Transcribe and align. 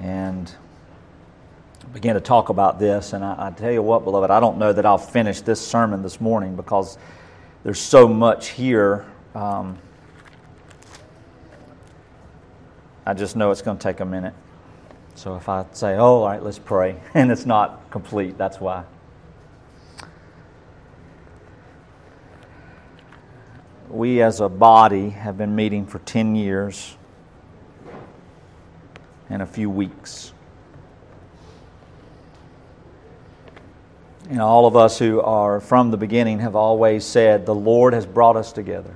and 0.00 0.52
began 1.92 2.14
to 2.14 2.20
talk 2.20 2.48
about 2.48 2.78
this. 2.78 3.12
And 3.12 3.24
I, 3.24 3.48
I, 3.48 3.50
tell 3.50 3.70
you 3.70 3.82
what, 3.82 4.04
beloved, 4.04 4.30
I 4.30 4.40
don't 4.40 4.58
know 4.58 4.72
that 4.72 4.86
I'll 4.86 4.98
finish 4.98 5.40
this 5.40 5.64
sermon 5.64 6.02
this 6.02 6.20
morning 6.20 6.56
because 6.56 6.98
there's 7.64 7.80
so 7.80 8.08
much 8.08 8.48
here. 8.48 9.04
Um, 9.34 9.78
I 13.04 13.14
just 13.14 13.36
know 13.36 13.50
it's 13.50 13.62
going 13.62 13.78
to 13.78 13.82
take 13.82 14.00
a 14.00 14.04
minute. 14.04 14.34
So 15.14 15.36
if 15.36 15.48
I 15.48 15.66
say, 15.72 15.94
oh, 15.94 16.22
all 16.22 16.26
right, 16.26 16.42
let's 16.42 16.58
pray, 16.58 16.98
and 17.14 17.30
it's 17.30 17.46
not 17.46 17.90
complete, 17.90 18.38
that's 18.38 18.60
why. 18.60 18.84
We 23.88 24.22
as 24.22 24.40
a 24.40 24.48
body 24.48 25.10
have 25.10 25.36
been 25.36 25.54
meeting 25.54 25.86
for 25.86 25.98
10 25.98 26.34
years 26.34 26.96
and 29.32 29.40
a 29.40 29.46
few 29.46 29.70
weeks. 29.70 30.34
And 34.28 34.42
all 34.42 34.66
of 34.66 34.76
us 34.76 34.98
who 34.98 35.22
are 35.22 35.58
from 35.58 35.90
the 35.90 35.96
beginning 35.96 36.40
have 36.40 36.54
always 36.54 37.02
said, 37.02 37.46
The 37.46 37.54
Lord 37.54 37.94
has 37.94 38.04
brought 38.04 38.36
us 38.36 38.52
together. 38.52 38.94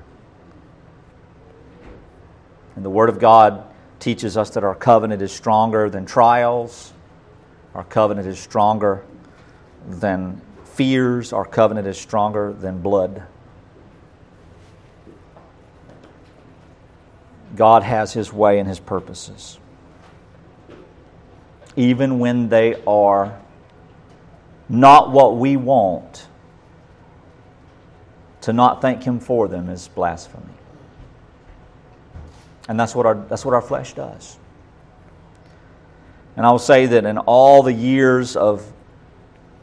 And 2.76 2.84
the 2.84 2.90
Word 2.90 3.08
of 3.08 3.18
God 3.18 3.64
teaches 3.98 4.36
us 4.36 4.50
that 4.50 4.62
our 4.62 4.74
covenant 4.74 5.22
is 5.22 5.32
stronger 5.32 5.88
than 5.88 6.04
trials, 6.04 6.92
our 7.74 7.84
covenant 7.84 8.28
is 8.28 8.38
stronger 8.38 9.06
than 9.88 10.42
fears, 10.64 11.32
our 11.32 11.46
covenant 11.46 11.86
is 11.86 11.98
stronger 11.98 12.52
than 12.52 12.82
blood. 12.82 13.22
God 17.56 17.82
has 17.82 18.12
His 18.12 18.34
way 18.34 18.58
and 18.58 18.68
His 18.68 18.78
purposes. 18.78 19.58
Even 21.76 22.18
when 22.18 22.48
they 22.48 22.82
are 22.86 23.38
not 24.68 25.12
what 25.12 25.36
we 25.36 25.56
want, 25.56 26.26
to 28.42 28.52
not 28.52 28.80
thank 28.80 29.02
Him 29.02 29.20
for 29.20 29.48
them 29.48 29.68
is 29.68 29.88
blasphemy. 29.88 30.44
And 32.68 32.78
that's 32.78 32.94
what 32.94 33.06
our, 33.06 33.14
that's 33.14 33.44
what 33.44 33.54
our 33.54 33.62
flesh 33.62 33.94
does. 33.94 34.38
And 36.36 36.44
I 36.44 36.50
will 36.50 36.58
say 36.58 36.86
that 36.86 37.04
in 37.04 37.18
all 37.18 37.62
the 37.62 37.72
years 37.72 38.36
of 38.36 38.72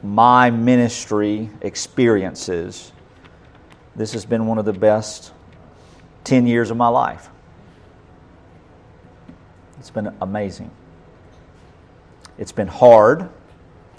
my 0.02 0.50
ministry 0.50 1.50
experiences, 1.62 2.92
this 3.96 4.14
has 4.14 4.26
been 4.26 4.48
one 4.48 4.58
of 4.58 4.66
the 4.66 4.74
best 4.74 5.32
10 6.24 6.48
years 6.48 6.72
of 6.72 6.78
my 6.78 6.88
life. 6.88 7.30
It's 9.80 9.92
been 9.92 10.16
amazing. 10.22 10.72
It's 12.38 12.52
been 12.52 12.67
hard, 12.67 13.30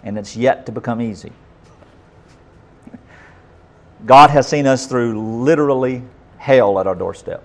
and 0.02 0.18
it's 0.18 0.36
yet 0.36 0.66
to 0.66 0.72
become 0.72 1.00
easy. 1.00 1.32
God 4.06 4.30
has 4.30 4.46
seen 4.46 4.66
us 4.66 4.86
through 4.86 5.42
literally 5.42 6.02
hell 6.36 6.78
at 6.78 6.86
our 6.86 6.94
doorstep. 6.94 7.42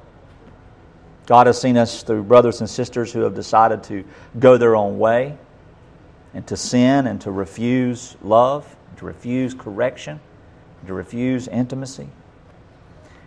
God 1.26 1.48
has 1.48 1.62
seen 1.62 1.78
us 1.78 2.04
through 2.04 2.24
brothers 2.24 2.60
and 2.60 2.70
sisters 2.70 3.14
who 3.14 3.22
have 3.22 3.36
decided 3.36 3.84
to 3.84 4.04
go 4.40 4.58
their 4.58 4.76
own 4.76 4.98
way 4.98 5.38
and 6.34 6.46
to 6.48 6.58
sin 6.58 7.08
and 7.08 7.22
to 7.22 7.32
refuse 7.32 8.18
love, 8.22 8.76
to 8.98 9.06
refuse 9.06 9.54
correction, 9.54 10.20
to 10.88 10.94
refuse 10.94 11.48
intimacy. 11.48 12.10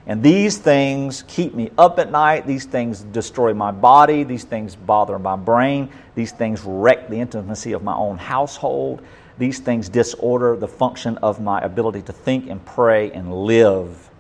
And 0.07 0.23
these 0.23 0.59
things 0.59 1.23
keep 1.29 1.55
me 1.55 1.71
up 1.79 1.99
at 1.99 2.11
night. 2.11 2.47
These 2.47 2.65
things 2.65 3.03
destroy 3.03 3.55
my 3.55 3.71
body. 3.71 4.25
These 4.25 4.45
things 4.45 4.75
bother 4.75 5.19
my 5.19 5.37
brain. 5.37 5.91
These 6.15 6.33
things 6.33 6.63
wreck 6.65 7.09
the 7.09 7.17
intimacy 7.21 7.73
of 7.73 7.85
my 7.85 7.95
own 7.95 8.19
household. 8.19 9.03
These 9.39 9.61
things 9.61 9.89
disorder 9.89 10.57
the 10.57 10.69
function 10.69 11.19
of 11.19 11.41
my 11.41 11.61
ability 11.61 12.03
to 12.03 12.13
think 12.13 12.51
and 12.51 12.65
pray 12.65 13.13
and 13.13 13.33
live. 13.33 14.11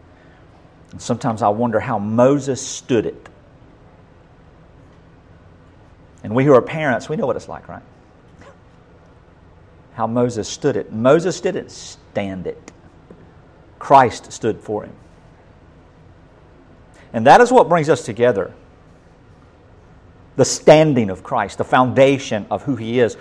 And 0.92 1.02
sometimes 1.02 1.42
I 1.42 1.48
wonder 1.48 1.80
how 1.80 1.98
Moses 1.98 2.64
stood 2.64 3.06
it. 3.06 3.28
And 6.22 6.34
we 6.34 6.44
who 6.44 6.54
are 6.54 6.62
parents, 6.62 7.08
we 7.08 7.16
know 7.16 7.26
what 7.26 7.34
it's 7.34 7.48
like, 7.48 7.68
right? 7.68 7.82
How 9.94 10.06
Moses 10.06 10.48
stood 10.48 10.76
it. 10.76 10.92
Moses 10.92 11.40
didn't 11.40 11.70
stand 11.72 12.46
it, 12.46 12.70
Christ 13.78 14.32
stood 14.32 14.60
for 14.60 14.84
him. 14.84 14.94
And 17.12 17.26
that 17.26 17.40
is 17.40 17.52
what 17.52 17.68
brings 17.68 17.88
us 17.88 18.04
together 18.04 18.52
the 20.34 20.44
standing 20.46 21.10
of 21.10 21.22
Christ, 21.22 21.58
the 21.58 21.64
foundation 21.64 22.46
of 22.50 22.62
who 22.62 22.74
He 22.74 23.00
is. 23.00 23.16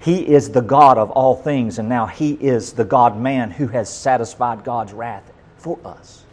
He 0.00 0.26
is 0.26 0.50
the 0.50 0.62
God 0.62 0.98
of 0.98 1.10
all 1.10 1.34
things, 1.34 1.78
and 1.78 1.88
now 1.88 2.06
He 2.06 2.32
is 2.32 2.72
the 2.72 2.84
God 2.84 3.18
man 3.18 3.50
who 3.50 3.68
has 3.68 3.94
satisfied 3.94 4.64
God's 4.64 4.92
wrath 4.92 5.30
for 5.58 5.78
us. 5.84 6.24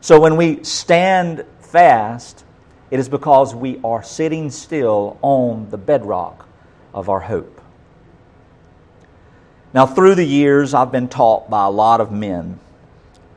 So 0.00 0.20
when 0.20 0.36
we 0.36 0.62
stand 0.64 1.44
fast, 1.60 2.44
it 2.90 2.98
is 2.98 3.08
because 3.08 3.54
we 3.54 3.80
are 3.82 4.02
sitting 4.02 4.50
still 4.50 5.18
on 5.22 5.70
the 5.70 5.78
bedrock 5.78 6.48
of 6.92 7.08
our 7.08 7.20
hope. 7.20 7.60
Now, 9.72 9.86
through 9.86 10.14
the 10.14 10.24
years, 10.24 10.74
I've 10.74 10.92
been 10.92 11.08
taught 11.08 11.50
by 11.50 11.66
a 11.66 11.70
lot 11.70 12.00
of 12.00 12.12
men 12.12 12.60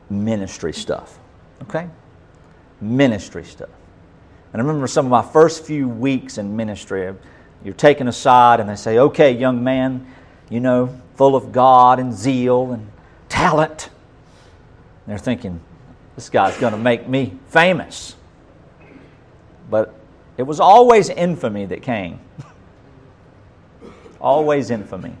ministry 0.08 0.72
stuff. 0.72 1.18
Okay? 1.62 1.88
Ministry 2.80 3.44
stuff. 3.44 3.70
And 4.52 4.62
I 4.62 4.64
remember 4.64 4.86
some 4.86 5.06
of 5.06 5.10
my 5.10 5.22
first 5.22 5.64
few 5.64 5.88
weeks 5.88 6.38
in 6.38 6.56
ministry, 6.56 7.14
you're 7.64 7.74
taken 7.74 8.08
aside 8.08 8.60
and 8.60 8.68
they 8.68 8.76
say, 8.76 8.98
okay, 8.98 9.32
young 9.32 9.62
man, 9.62 10.06
you 10.48 10.60
know, 10.60 10.98
full 11.16 11.36
of 11.36 11.52
God 11.52 11.98
and 11.98 12.14
zeal 12.14 12.72
and 12.72 12.90
talent. 13.28 13.90
And 15.06 15.12
they're 15.12 15.18
thinking, 15.18 15.60
this 16.14 16.30
guy's 16.30 16.56
going 16.58 16.72
to 16.72 16.78
make 16.78 17.08
me 17.08 17.38
famous. 17.48 18.16
But 19.70 19.94
it 20.36 20.44
was 20.44 20.60
always 20.60 21.10
infamy 21.10 21.66
that 21.66 21.82
came. 21.82 22.20
always 24.20 24.70
infamy. 24.70 25.16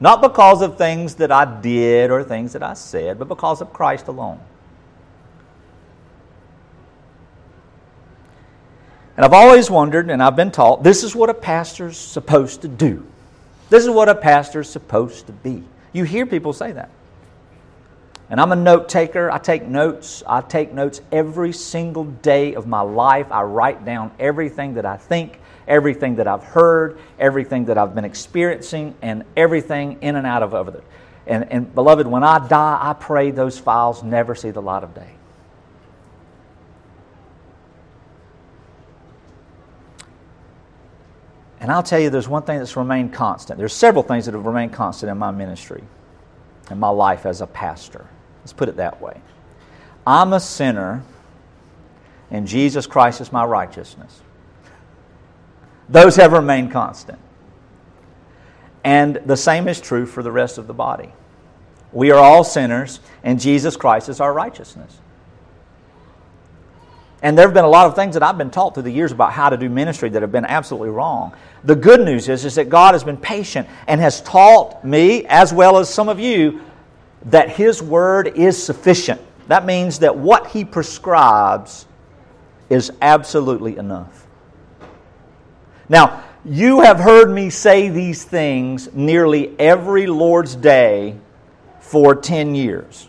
Not 0.00 0.22
because 0.22 0.62
of 0.62 0.78
things 0.78 1.16
that 1.16 1.30
I 1.30 1.60
did 1.60 2.10
or 2.10 2.22
things 2.22 2.52
that 2.52 2.62
I 2.62 2.74
said, 2.74 3.18
but 3.18 3.28
because 3.28 3.60
of 3.60 3.72
Christ 3.72 4.08
alone. 4.08 4.40
And 9.18 9.24
I've 9.24 9.32
always 9.32 9.68
wondered, 9.68 10.10
and 10.10 10.22
I've 10.22 10.36
been 10.36 10.52
taught, 10.52 10.84
this 10.84 11.02
is 11.02 11.12
what 11.12 11.28
a 11.28 11.34
pastor's 11.34 11.96
supposed 11.96 12.62
to 12.62 12.68
do. 12.68 13.04
This 13.68 13.82
is 13.82 13.90
what 13.90 14.08
a 14.08 14.14
pastor's 14.14 14.70
supposed 14.70 15.26
to 15.26 15.32
be. 15.32 15.64
You 15.92 16.04
hear 16.04 16.24
people 16.24 16.52
say 16.52 16.70
that. 16.70 16.88
And 18.30 18.40
I'm 18.40 18.52
a 18.52 18.56
note 18.56 18.88
taker. 18.88 19.28
I 19.28 19.38
take 19.38 19.64
notes. 19.64 20.22
I 20.24 20.40
take 20.40 20.72
notes 20.72 21.00
every 21.10 21.52
single 21.52 22.04
day 22.04 22.54
of 22.54 22.68
my 22.68 22.82
life. 22.82 23.26
I 23.32 23.42
write 23.42 23.84
down 23.84 24.12
everything 24.20 24.74
that 24.74 24.86
I 24.86 24.96
think, 24.96 25.40
everything 25.66 26.14
that 26.14 26.28
I've 26.28 26.44
heard, 26.44 27.00
everything 27.18 27.64
that 27.64 27.76
I've 27.76 27.96
been 27.96 28.04
experiencing, 28.04 28.94
and 29.02 29.24
everything 29.36 29.98
in 30.00 30.14
and 30.14 30.28
out 30.28 30.44
of 30.44 30.54
other. 30.54 30.84
And, 31.26 31.50
and 31.50 31.74
beloved, 31.74 32.06
when 32.06 32.22
I 32.22 32.46
die, 32.46 32.78
I 32.80 32.92
pray 32.92 33.32
those 33.32 33.58
files 33.58 34.04
never 34.04 34.36
see 34.36 34.52
the 34.52 34.62
light 34.62 34.84
of 34.84 34.94
day. 34.94 35.17
And 41.60 41.72
I'll 41.72 41.82
tell 41.82 41.98
you, 41.98 42.10
there's 42.10 42.28
one 42.28 42.42
thing 42.42 42.58
that's 42.58 42.76
remained 42.76 43.12
constant. 43.12 43.58
There's 43.58 43.72
several 43.72 44.02
things 44.02 44.26
that 44.26 44.34
have 44.34 44.46
remained 44.46 44.72
constant 44.72 45.10
in 45.10 45.18
my 45.18 45.30
ministry, 45.30 45.82
in 46.70 46.78
my 46.78 46.88
life 46.88 47.26
as 47.26 47.40
a 47.40 47.46
pastor. 47.46 48.06
Let's 48.40 48.52
put 48.52 48.68
it 48.68 48.76
that 48.76 49.00
way. 49.00 49.20
I'm 50.06 50.32
a 50.32 50.40
sinner, 50.40 51.02
and 52.30 52.46
Jesus 52.46 52.86
Christ 52.86 53.20
is 53.20 53.32
my 53.32 53.44
righteousness. 53.44 54.22
Those 55.88 56.16
have 56.16 56.32
remained 56.32 56.70
constant. 56.70 57.18
And 58.84 59.20
the 59.26 59.36
same 59.36 59.68
is 59.68 59.80
true 59.80 60.06
for 60.06 60.22
the 60.22 60.32
rest 60.32 60.58
of 60.58 60.66
the 60.66 60.74
body. 60.74 61.12
We 61.92 62.10
are 62.10 62.18
all 62.18 62.44
sinners, 62.44 63.00
and 63.24 63.40
Jesus 63.40 63.76
Christ 63.76 64.08
is 64.08 64.20
our 64.20 64.32
righteousness. 64.32 64.98
And 67.22 67.36
there 67.36 67.46
have 67.46 67.54
been 67.54 67.64
a 67.64 67.68
lot 67.68 67.86
of 67.86 67.96
things 67.96 68.14
that 68.14 68.22
I've 68.22 68.38
been 68.38 68.50
taught 68.50 68.74
through 68.74 68.84
the 68.84 68.92
years 68.92 69.10
about 69.10 69.32
how 69.32 69.50
to 69.50 69.56
do 69.56 69.68
ministry 69.68 70.08
that 70.10 70.22
have 70.22 70.30
been 70.30 70.44
absolutely 70.44 70.90
wrong. 70.90 71.32
The 71.64 71.74
good 71.74 72.00
news 72.00 72.28
is, 72.28 72.44
is 72.44 72.54
that 72.54 72.68
God 72.68 72.94
has 72.94 73.02
been 73.02 73.16
patient 73.16 73.68
and 73.88 74.00
has 74.00 74.20
taught 74.20 74.84
me, 74.84 75.26
as 75.26 75.52
well 75.52 75.78
as 75.78 75.92
some 75.92 76.08
of 76.08 76.20
you, 76.20 76.60
that 77.26 77.50
His 77.50 77.82
Word 77.82 78.28
is 78.36 78.62
sufficient. 78.62 79.20
That 79.48 79.66
means 79.66 79.98
that 79.98 80.16
what 80.16 80.48
He 80.48 80.64
prescribes 80.64 81.86
is 82.70 82.92
absolutely 83.02 83.76
enough. 83.76 84.26
Now, 85.88 86.22
you 86.44 86.80
have 86.80 86.98
heard 86.98 87.30
me 87.30 87.50
say 87.50 87.88
these 87.88 88.22
things 88.22 88.92
nearly 88.94 89.58
every 89.58 90.06
Lord's 90.06 90.54
Day 90.54 91.16
for 91.80 92.14
10 92.14 92.54
years. 92.54 93.08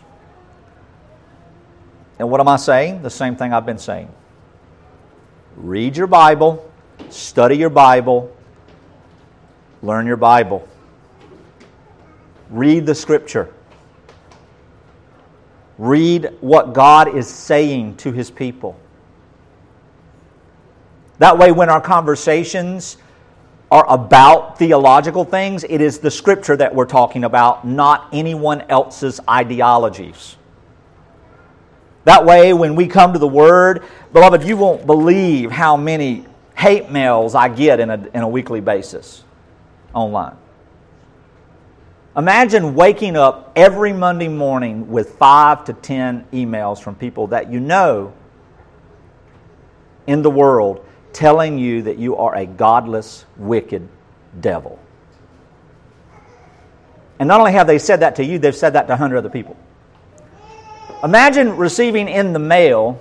And 2.20 2.30
what 2.30 2.38
am 2.38 2.48
I 2.48 2.56
saying? 2.56 3.00
The 3.00 3.08
same 3.08 3.34
thing 3.34 3.54
I've 3.54 3.64
been 3.64 3.78
saying. 3.78 4.10
Read 5.56 5.96
your 5.96 6.06
Bible, 6.06 6.70
study 7.08 7.56
your 7.56 7.70
Bible, 7.70 8.30
learn 9.82 10.06
your 10.06 10.18
Bible, 10.18 10.68
read 12.50 12.84
the 12.84 12.94
Scripture. 12.94 13.48
Read 15.78 16.28
what 16.42 16.74
God 16.74 17.16
is 17.16 17.26
saying 17.26 17.96
to 17.96 18.12
His 18.12 18.30
people. 18.30 18.78
That 21.20 21.38
way, 21.38 21.52
when 21.52 21.70
our 21.70 21.80
conversations 21.80 22.98
are 23.70 23.86
about 23.88 24.58
theological 24.58 25.24
things, 25.24 25.64
it 25.64 25.80
is 25.80 26.00
the 26.00 26.10
Scripture 26.10 26.58
that 26.58 26.74
we're 26.74 26.84
talking 26.84 27.24
about, 27.24 27.66
not 27.66 28.10
anyone 28.12 28.60
else's 28.68 29.20
ideologies. 29.26 30.36
That 32.04 32.24
way, 32.24 32.52
when 32.52 32.76
we 32.76 32.86
come 32.86 33.12
to 33.12 33.18
the 33.18 33.28
Word, 33.28 33.82
beloved, 34.12 34.44
you 34.44 34.56
won't 34.56 34.86
believe 34.86 35.50
how 35.50 35.76
many 35.76 36.24
hate 36.56 36.90
mails 36.90 37.34
I 37.34 37.48
get 37.48 37.80
in 37.80 37.90
a, 37.90 38.08
in 38.14 38.22
a 38.22 38.28
weekly 38.28 38.60
basis 38.60 39.24
online. 39.92 40.36
Imagine 42.16 42.74
waking 42.74 43.16
up 43.16 43.52
every 43.54 43.92
Monday 43.92 44.28
morning 44.28 44.90
with 44.90 45.16
five 45.16 45.64
to 45.66 45.72
ten 45.72 46.26
emails 46.32 46.82
from 46.82 46.94
people 46.94 47.28
that 47.28 47.50
you 47.50 47.60
know 47.60 48.12
in 50.06 50.22
the 50.22 50.30
world 50.30 50.84
telling 51.12 51.58
you 51.58 51.82
that 51.82 51.98
you 51.98 52.16
are 52.16 52.34
a 52.34 52.46
godless, 52.46 53.26
wicked 53.36 53.88
devil. 54.40 54.78
And 57.18 57.28
not 57.28 57.40
only 57.40 57.52
have 57.52 57.66
they 57.66 57.78
said 57.78 58.00
that 58.00 58.16
to 58.16 58.24
you, 58.24 58.38
they've 58.38 58.56
said 58.56 58.70
that 58.70 58.82
to 58.82 58.88
a 58.88 58.96
100 58.96 59.18
other 59.18 59.28
people. 59.28 59.56
Imagine 61.02 61.56
receiving 61.56 62.08
in 62.08 62.32
the 62.32 62.38
mail 62.38 63.00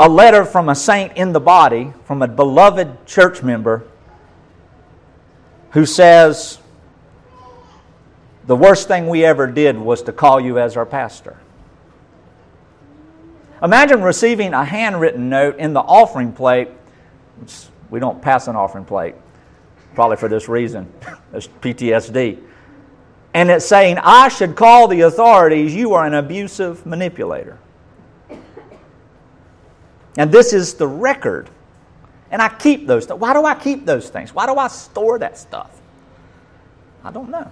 a 0.00 0.08
letter 0.08 0.44
from 0.44 0.68
a 0.68 0.74
saint 0.74 1.16
in 1.16 1.32
the 1.32 1.40
body, 1.40 1.92
from 2.04 2.22
a 2.22 2.28
beloved 2.28 3.06
church 3.06 3.42
member, 3.42 3.84
who 5.70 5.84
says, 5.84 6.58
the 8.46 8.56
worst 8.56 8.88
thing 8.88 9.08
we 9.08 9.24
ever 9.24 9.46
did 9.46 9.78
was 9.78 10.02
to 10.02 10.12
call 10.12 10.40
you 10.40 10.58
as 10.58 10.76
our 10.76 10.86
pastor. 10.86 11.36
Imagine 13.62 14.02
receiving 14.02 14.52
a 14.52 14.64
handwritten 14.64 15.28
note 15.28 15.56
in 15.58 15.72
the 15.72 15.80
offering 15.80 16.32
plate. 16.32 16.68
We 17.88 18.00
don't 18.00 18.20
pass 18.20 18.48
an 18.48 18.56
offering 18.56 18.84
plate, 18.84 19.14
probably 19.94 20.16
for 20.16 20.28
this 20.28 20.48
reason. 20.48 20.92
It's 21.32 21.48
PTSD. 21.48 22.40
And 23.34 23.50
it's 23.50 23.66
saying, 23.66 23.98
I 23.98 24.28
should 24.28 24.54
call 24.54 24.86
the 24.86 25.02
authorities. 25.02 25.74
You 25.74 25.94
are 25.94 26.06
an 26.06 26.14
abusive 26.14 26.86
manipulator. 26.86 27.58
And 30.16 30.30
this 30.30 30.52
is 30.52 30.74
the 30.74 30.86
record. 30.86 31.50
And 32.30 32.40
I 32.40 32.48
keep 32.48 32.86
those. 32.86 33.08
Why 33.08 33.32
do 33.32 33.44
I 33.44 33.54
keep 33.56 33.84
those 33.84 34.08
things? 34.08 34.32
Why 34.32 34.46
do 34.46 34.54
I 34.54 34.68
store 34.68 35.18
that 35.18 35.36
stuff? 35.36 35.80
I 37.02 37.10
don't 37.10 37.28
know. 37.28 37.50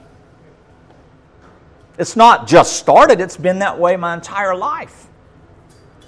It's 1.98 2.16
not 2.16 2.46
just 2.46 2.76
started, 2.76 3.20
it's 3.20 3.36
been 3.36 3.58
that 3.58 3.78
way 3.78 3.96
my 3.96 4.14
entire 4.14 4.54
life. 4.54 5.08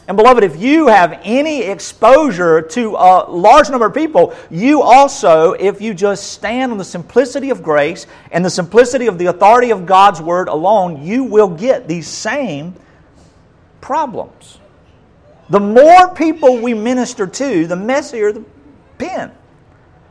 And 0.07 0.19
beloved, 0.19 0.45
if 0.45 0.61
you 0.61 0.89
have 0.89 1.19
any 1.25 1.63
exposure 1.63 2.61
to 2.61 2.95
a 2.95 3.31
large 3.31 3.71
number 3.71 3.87
of 3.87 3.95
people, 3.95 4.35
you 4.51 4.83
also, 4.83 5.53
if 5.53 5.81
you 5.81 5.95
just 5.95 6.33
stand 6.33 6.73
on 6.73 6.79
the 6.79 6.85
simplicity 6.85 7.49
of 7.49 7.63
grace 7.63 8.07
and 8.31 8.45
the 8.45 8.51
simplicity 8.51 9.07
of 9.07 9.17
the 9.17 9.27
authority 9.27 9.71
of 9.71 9.87
God's 9.87 10.21
Word 10.21 10.49
alone, 10.49 11.03
you 11.03 11.25
will 11.25 11.49
get 11.49 11.89
these 11.89 12.07
same 12.07 12.75
problems. 13.81 14.59
The 15.49 15.61
more 15.61 16.15
people 16.15 16.59
we 16.59 16.75
minister 16.75 17.27
to, 17.27 17.67
the 17.67 17.77
messier 17.77 18.33
the 18.33 18.45
pen. 18.99 19.33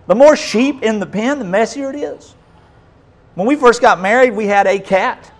The 0.07 0.15
more 0.15 0.35
sheep 0.35 0.81
in 0.81 0.99
the 0.99 1.05
pen, 1.05 1.37
the 1.37 1.45
messier 1.45 1.91
it 1.91 1.95
is. 1.95 2.33
When 3.35 3.47
we 3.47 3.55
first 3.55 3.81
got 3.81 4.01
married, 4.01 4.31
we 4.31 4.47
had 4.47 4.67
a 4.67 4.79
cat. 4.79 5.31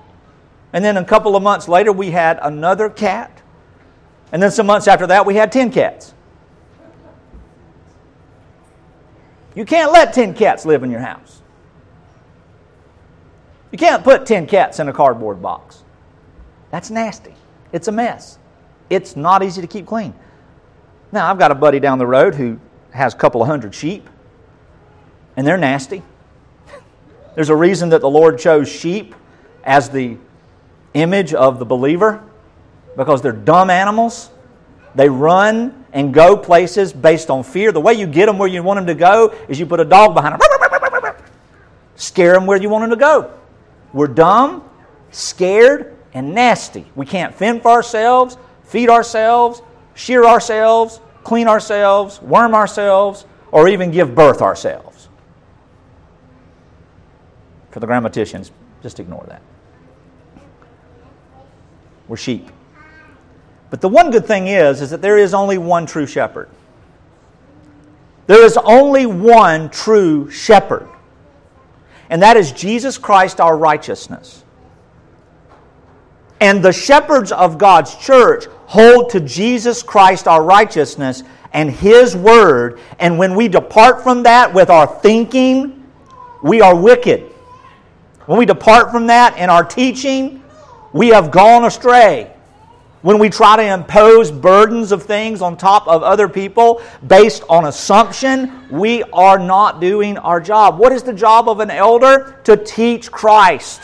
And 0.71 0.83
then 0.83 0.97
a 0.97 1.05
couple 1.05 1.35
of 1.35 1.43
months 1.43 1.67
later, 1.67 1.91
we 1.91 2.11
had 2.11 2.39
another 2.41 2.89
cat. 2.89 3.32
And 4.33 4.41
then 4.41 4.49
some 4.49 4.65
months 4.65 4.87
after 4.87 5.05
that, 5.07 5.27
we 5.27 5.35
had 5.35 5.51
10 5.51 5.71
cats. 5.71 6.11
You 9.55 9.63
can't 9.63 9.93
let 9.93 10.11
10 10.11 10.33
cats 10.33 10.65
live 10.65 10.81
in 10.81 10.89
your 10.89 11.01
house. 11.01 11.43
You 13.71 13.77
can't 13.77 14.03
put 14.03 14.25
10 14.25 14.47
cats 14.47 14.79
in 14.79 14.89
a 14.89 14.93
cardboard 14.93 15.39
box. 15.39 15.83
That's 16.71 16.89
nasty. 16.89 17.35
It's 17.71 17.87
a 17.87 17.91
mess. 17.91 18.39
It's 18.89 19.15
not 19.15 19.43
easy 19.43 19.61
to 19.61 19.67
keep 19.67 19.85
clean. 19.85 20.15
Now, 21.11 21.29
I've 21.29 21.37
got 21.37 21.51
a 21.51 21.55
buddy 21.55 21.79
down 21.79 21.99
the 21.99 22.07
road 22.07 22.33
who 22.33 22.59
has 22.89 23.13
a 23.13 23.17
couple 23.17 23.43
of 23.43 23.47
hundred 23.47 23.75
sheep, 23.75 24.09
and 25.37 25.45
they're 25.45 25.57
nasty. 25.57 26.01
There's 27.35 27.49
a 27.49 27.55
reason 27.55 27.89
that 27.89 28.01
the 28.01 28.09
Lord 28.09 28.39
chose 28.39 28.67
sheep 28.67 29.13
as 29.63 29.91
the 29.91 30.17
image 30.95 31.35
of 31.35 31.59
the 31.59 31.65
believer 31.65 32.23
because 32.95 33.21
they're 33.21 33.31
dumb 33.31 33.69
animals. 33.69 34.29
They 34.95 35.09
run 35.09 35.85
and 35.91 36.13
go 36.13 36.37
places 36.37 36.93
based 36.93 37.29
on 37.29 37.43
fear. 37.43 37.71
The 37.71 37.81
way 37.81 37.93
you 37.93 38.05
get 38.05 38.27
them 38.27 38.37
where 38.37 38.47
you 38.47 38.61
want 38.63 38.77
them 38.77 38.87
to 38.87 38.95
go 38.95 39.33
is 39.47 39.59
you 39.59 39.65
put 39.65 39.79
a 39.79 39.85
dog 39.85 40.13
behind 40.13 40.39
them. 40.39 41.15
Scare 41.95 42.33
them 42.33 42.45
where 42.45 42.61
you 42.61 42.69
want 42.69 42.83
them 42.83 42.91
to 42.91 42.95
go. 42.95 43.31
We're 43.93 44.07
dumb, 44.07 44.67
scared, 45.11 45.95
and 46.13 46.33
nasty. 46.33 46.85
We 46.95 47.05
can't 47.05 47.33
fend 47.33 47.61
for 47.61 47.71
ourselves, 47.71 48.37
feed 48.63 48.89
ourselves, 48.89 49.61
shear 49.95 50.25
ourselves, 50.25 50.99
clean 51.23 51.47
ourselves, 51.47 52.21
worm 52.21 52.53
ourselves, 52.53 53.25
or 53.51 53.67
even 53.69 53.91
give 53.91 54.15
birth 54.15 54.41
ourselves. 54.41 55.09
For 57.71 57.79
the 57.79 57.87
grammaticians, 57.87 58.51
just 58.81 58.99
ignore 58.99 59.25
that. 59.27 59.41
We're 62.07 62.17
sheep. 62.17 62.51
But 63.73 63.81
the 63.81 63.89
one 63.89 64.11
good 64.11 64.27
thing 64.27 64.49
is, 64.49 64.81
is 64.81 64.91
that 64.91 65.01
there 65.01 65.17
is 65.17 65.33
only 65.33 65.57
one 65.57 65.87
true 65.87 66.05
shepherd. 66.05 66.47
There 68.27 68.45
is 68.45 68.55
only 68.55 69.07
one 69.07 69.71
true 69.71 70.29
shepherd. 70.29 70.87
And 72.11 72.21
that 72.21 72.37
is 72.37 72.51
Jesus 72.51 72.99
Christ, 72.99 73.41
our 73.41 73.57
righteousness. 73.57 74.43
And 76.39 76.63
the 76.63 76.71
shepherds 76.71 77.31
of 77.31 77.57
God's 77.57 77.95
church 77.95 78.45
hold 78.67 79.09
to 79.09 79.19
Jesus 79.19 79.81
Christ, 79.81 80.27
our 80.27 80.43
righteousness, 80.43 81.23
and 81.51 81.71
His 81.71 82.15
Word. 82.15 82.79
And 82.99 83.17
when 83.17 83.33
we 83.33 83.47
depart 83.47 84.03
from 84.03 84.21
that 84.21 84.53
with 84.53 84.69
our 84.69 84.85
thinking, 84.85 85.83
we 86.43 86.61
are 86.61 86.75
wicked. 86.75 87.21
When 88.27 88.37
we 88.37 88.45
depart 88.45 88.91
from 88.91 89.07
that 89.07 89.35
in 89.39 89.49
our 89.49 89.65
teaching, 89.65 90.43
we 90.91 91.07
have 91.07 91.31
gone 91.31 91.65
astray. 91.65 92.32
When 93.03 93.19
we 93.19 93.29
try 93.29 93.57
to 93.57 93.73
impose 93.73 94.31
burdens 94.31 94.93
of 94.93 95.03
things 95.03 95.41
on 95.41 95.57
top 95.57 95.89
of 95.89 96.03
other 96.03 96.29
people 96.29 96.81
based 97.05 97.43
on 97.49 97.65
assumption, 97.65 98.69
we 98.69 99.03
are 99.11 99.37
not 99.37 99.81
doing 99.81 100.17
our 100.17 100.39
job. 100.39 100.79
What 100.79 100.93
is 100.93 101.03
the 101.03 101.11
job 101.11 101.49
of 101.49 101.59
an 101.59 101.69
elder? 101.69 102.39
To 102.45 102.55
teach 102.55 103.11
Christ 103.11 103.81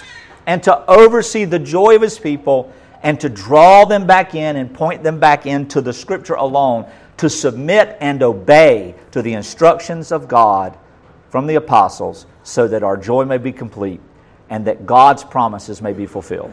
and 0.47 0.63
to 0.63 0.89
oversee 0.89 1.43
the 1.43 1.59
joy 1.59 1.97
of 1.97 2.01
his 2.01 2.17
people 2.17 2.71
and 3.03 3.19
to 3.19 3.27
draw 3.27 3.83
them 3.83 4.07
back 4.07 4.35
in 4.35 4.55
and 4.55 4.73
point 4.73 5.03
them 5.03 5.19
back 5.19 5.45
into 5.45 5.81
the 5.81 5.91
Scripture 5.91 6.35
alone, 6.35 6.89
to 7.17 7.29
submit 7.29 7.97
and 7.99 8.23
obey 8.23 8.95
to 9.11 9.21
the 9.21 9.33
instructions 9.33 10.13
of 10.13 10.29
God 10.29 10.77
from 11.29 11.45
the 11.45 11.55
apostles 11.55 12.25
so 12.43 12.69
that 12.69 12.83
our 12.83 12.95
joy 12.95 13.25
may 13.25 13.38
be 13.38 13.51
complete 13.51 13.99
and 14.49 14.63
that 14.65 14.85
God's 14.85 15.25
promises 15.25 15.81
may 15.81 15.91
be 15.91 16.05
fulfilled. 16.05 16.51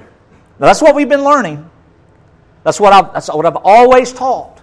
Now, 0.59 0.67
that's 0.67 0.83
what 0.83 0.97
we've 0.97 1.09
been 1.09 1.23
learning. 1.23 1.71
That's 2.67 2.81
what 2.81 2.93
I've, 2.93 3.13
that's 3.13 3.29
what 3.29 3.47
I've 3.47 3.59
always 3.63 4.13
taught. 4.13 4.61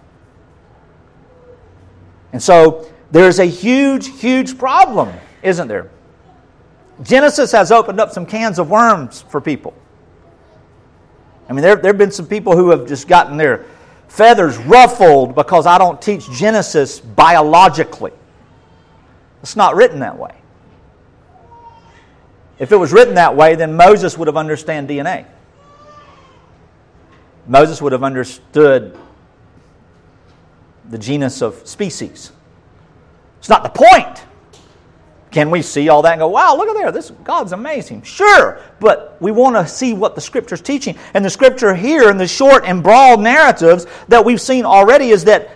And 2.33 2.43
so 2.43 2.85
there's 3.11 3.39
a 3.39 3.45
huge, 3.45 4.19
huge 4.19 4.57
problem, 4.57 5.09
isn't 5.41 5.69
there? 5.69 5.89
Genesis 7.01 7.53
has 7.53 7.71
opened 7.71 8.01
up 8.01 8.11
some 8.11 8.25
cans 8.25 8.59
of 8.59 8.69
worms 8.69 9.21
for 9.21 9.39
people. 9.39 9.73
I 11.47 11.53
mean, 11.53 11.61
there, 11.61 11.77
there 11.77 11.93
have 11.93 11.97
been 11.97 12.11
some 12.11 12.27
people 12.27 12.57
who 12.57 12.71
have 12.71 12.85
just 12.89 13.07
gotten 13.07 13.37
their 13.37 13.63
feathers 14.09 14.57
ruffled 14.57 15.33
because 15.33 15.65
I 15.65 15.77
don't 15.77 16.01
teach 16.01 16.29
Genesis 16.29 16.99
biologically. 16.99 18.11
It's 19.41 19.55
not 19.55 19.77
written 19.77 19.99
that 19.99 20.17
way. 20.17 20.35
If 22.59 22.73
it 22.73 22.77
was 22.77 22.91
written 22.91 23.15
that 23.15 23.37
way, 23.37 23.55
then 23.55 23.77
Moses 23.77 24.17
would 24.17 24.27
have 24.27 24.35
understood 24.35 24.89
DNA. 24.89 25.25
Moses 27.47 27.81
would 27.81 27.91
have 27.91 28.03
understood 28.03 28.97
the 30.89 30.97
genus 30.97 31.41
of 31.41 31.67
species. 31.67 32.31
It's 33.39 33.49
not 33.49 33.63
the 33.63 33.69
point. 33.69 34.23
Can 35.31 35.49
we 35.49 35.63
see 35.63 35.89
all 35.89 36.03
that 36.03 36.11
and 36.11 36.19
go, 36.19 36.27
wow, 36.27 36.55
look 36.55 36.69
at 36.69 36.75
there, 36.75 36.91
this 36.91 37.09
God's 37.23 37.53
amazing? 37.53 38.03
Sure, 38.03 38.61
but 38.79 39.17
we 39.19 39.31
want 39.31 39.55
to 39.55 39.67
see 39.67 39.93
what 39.93 40.13
the 40.13 40.21
Scripture's 40.21 40.61
teaching. 40.61 40.95
And 41.15 41.25
the 41.25 41.29
Scripture 41.29 41.73
here 41.73 42.11
in 42.11 42.17
the 42.17 42.27
short 42.27 42.65
and 42.65 42.83
broad 42.83 43.19
narratives 43.19 43.87
that 44.09 44.23
we've 44.23 44.39
seen 44.39 44.63
already 44.63 45.09
is 45.09 45.23
that 45.23 45.49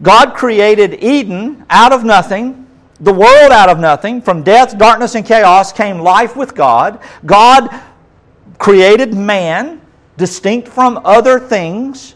God 0.00 0.34
created 0.34 1.04
Eden 1.04 1.66
out 1.68 1.92
of 1.92 2.04
nothing, 2.04 2.66
the 3.00 3.12
world 3.12 3.52
out 3.52 3.68
of 3.68 3.78
nothing. 3.78 4.22
From 4.22 4.42
death, 4.42 4.78
darkness, 4.78 5.14
and 5.14 5.26
chaos 5.26 5.74
came 5.74 5.98
life 5.98 6.34
with 6.34 6.54
God. 6.54 6.98
God 7.26 7.68
created 8.58 9.12
man 9.12 9.81
distinct 10.16 10.68
from 10.68 11.00
other 11.04 11.40
things. 11.40 12.14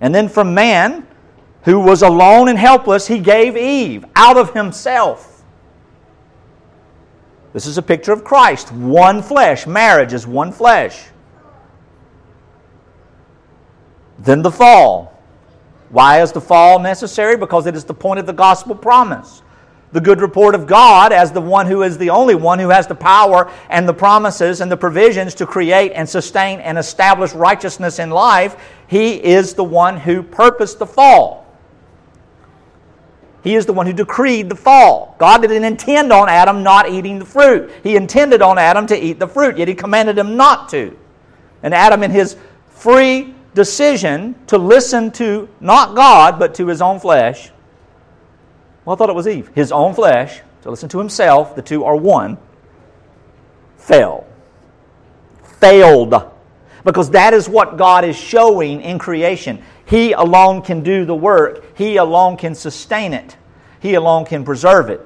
And 0.00 0.14
then 0.14 0.28
from 0.28 0.54
man, 0.54 1.06
who 1.62 1.80
was 1.80 2.02
alone 2.02 2.48
and 2.48 2.58
helpless, 2.58 3.06
he 3.06 3.18
gave 3.18 3.56
Eve 3.56 4.04
out 4.14 4.36
of 4.36 4.52
himself. 4.54 5.44
This 7.52 7.66
is 7.66 7.78
a 7.78 7.82
picture 7.82 8.12
of 8.12 8.22
Christ, 8.22 8.70
one 8.72 9.22
flesh. 9.22 9.66
Marriage 9.66 10.12
is 10.12 10.26
one 10.26 10.52
flesh. 10.52 11.06
Then 14.18 14.42
the 14.42 14.50
fall. 14.50 15.18
Why 15.88 16.20
is 16.20 16.32
the 16.32 16.40
fall 16.40 16.78
necessary? 16.78 17.36
Because 17.36 17.66
it 17.66 17.74
is 17.74 17.84
the 17.84 17.94
point 17.94 18.20
of 18.20 18.26
the 18.26 18.32
gospel 18.32 18.74
promise. 18.74 19.42
The 19.92 20.00
good 20.00 20.20
report 20.20 20.54
of 20.54 20.66
God 20.66 21.12
as 21.12 21.32
the 21.32 21.40
one 21.40 21.66
who 21.66 21.82
is 21.82 21.96
the 21.96 22.10
only 22.10 22.34
one 22.34 22.58
who 22.58 22.68
has 22.70 22.86
the 22.86 22.94
power 22.94 23.50
and 23.70 23.88
the 23.88 23.94
promises 23.94 24.60
and 24.60 24.70
the 24.70 24.76
provisions 24.76 25.34
to 25.36 25.46
create 25.46 25.92
and 25.92 26.08
sustain 26.08 26.60
and 26.60 26.76
establish 26.76 27.32
righteousness 27.32 27.98
in 27.98 28.10
life. 28.10 28.56
He 28.88 29.22
is 29.22 29.54
the 29.54 29.64
one 29.64 29.96
who 29.96 30.22
purposed 30.22 30.78
the 30.78 30.86
fall. 30.86 31.46
He 33.46 33.54
is 33.54 33.64
the 33.64 33.72
one 33.72 33.86
who 33.86 33.92
decreed 33.92 34.48
the 34.48 34.56
fall. 34.56 35.14
God 35.18 35.42
didn't 35.42 35.62
intend 35.62 36.12
on 36.12 36.28
Adam 36.28 36.64
not 36.64 36.90
eating 36.90 37.20
the 37.20 37.24
fruit. 37.24 37.70
He 37.84 37.94
intended 37.94 38.42
on 38.42 38.58
Adam 38.58 38.88
to 38.88 39.00
eat 39.00 39.20
the 39.20 39.28
fruit, 39.28 39.56
yet 39.56 39.68
he 39.68 39.74
commanded 39.74 40.18
him 40.18 40.36
not 40.36 40.68
to. 40.70 40.98
And 41.62 41.72
Adam, 41.72 42.02
in 42.02 42.10
his 42.10 42.36
free 42.70 43.34
decision 43.54 44.34
to 44.48 44.58
listen 44.58 45.12
to 45.12 45.48
not 45.60 45.94
God, 45.94 46.40
but 46.40 46.56
to 46.56 46.66
his 46.66 46.82
own 46.82 46.98
flesh. 46.98 47.52
Well, 48.86 48.94
I 48.94 48.98
thought 48.98 49.10
it 49.10 49.16
was 49.16 49.26
Eve. 49.26 49.50
His 49.52 49.72
own 49.72 49.94
flesh, 49.94 50.40
to 50.62 50.70
listen 50.70 50.88
to 50.90 50.98
himself, 50.98 51.56
the 51.56 51.62
two 51.62 51.84
are 51.84 51.96
one, 51.96 52.38
fell. 53.76 54.26
Failed. 55.60 56.14
Because 56.84 57.10
that 57.10 57.34
is 57.34 57.48
what 57.48 57.76
God 57.76 58.04
is 58.04 58.16
showing 58.16 58.80
in 58.80 59.00
creation. 59.00 59.60
He 59.86 60.12
alone 60.12 60.62
can 60.62 60.84
do 60.84 61.04
the 61.04 61.16
work, 61.16 61.76
He 61.76 61.96
alone 61.96 62.36
can 62.36 62.54
sustain 62.54 63.12
it, 63.12 63.36
He 63.80 63.94
alone 63.94 64.24
can 64.24 64.44
preserve 64.44 64.88
it. 64.88 65.04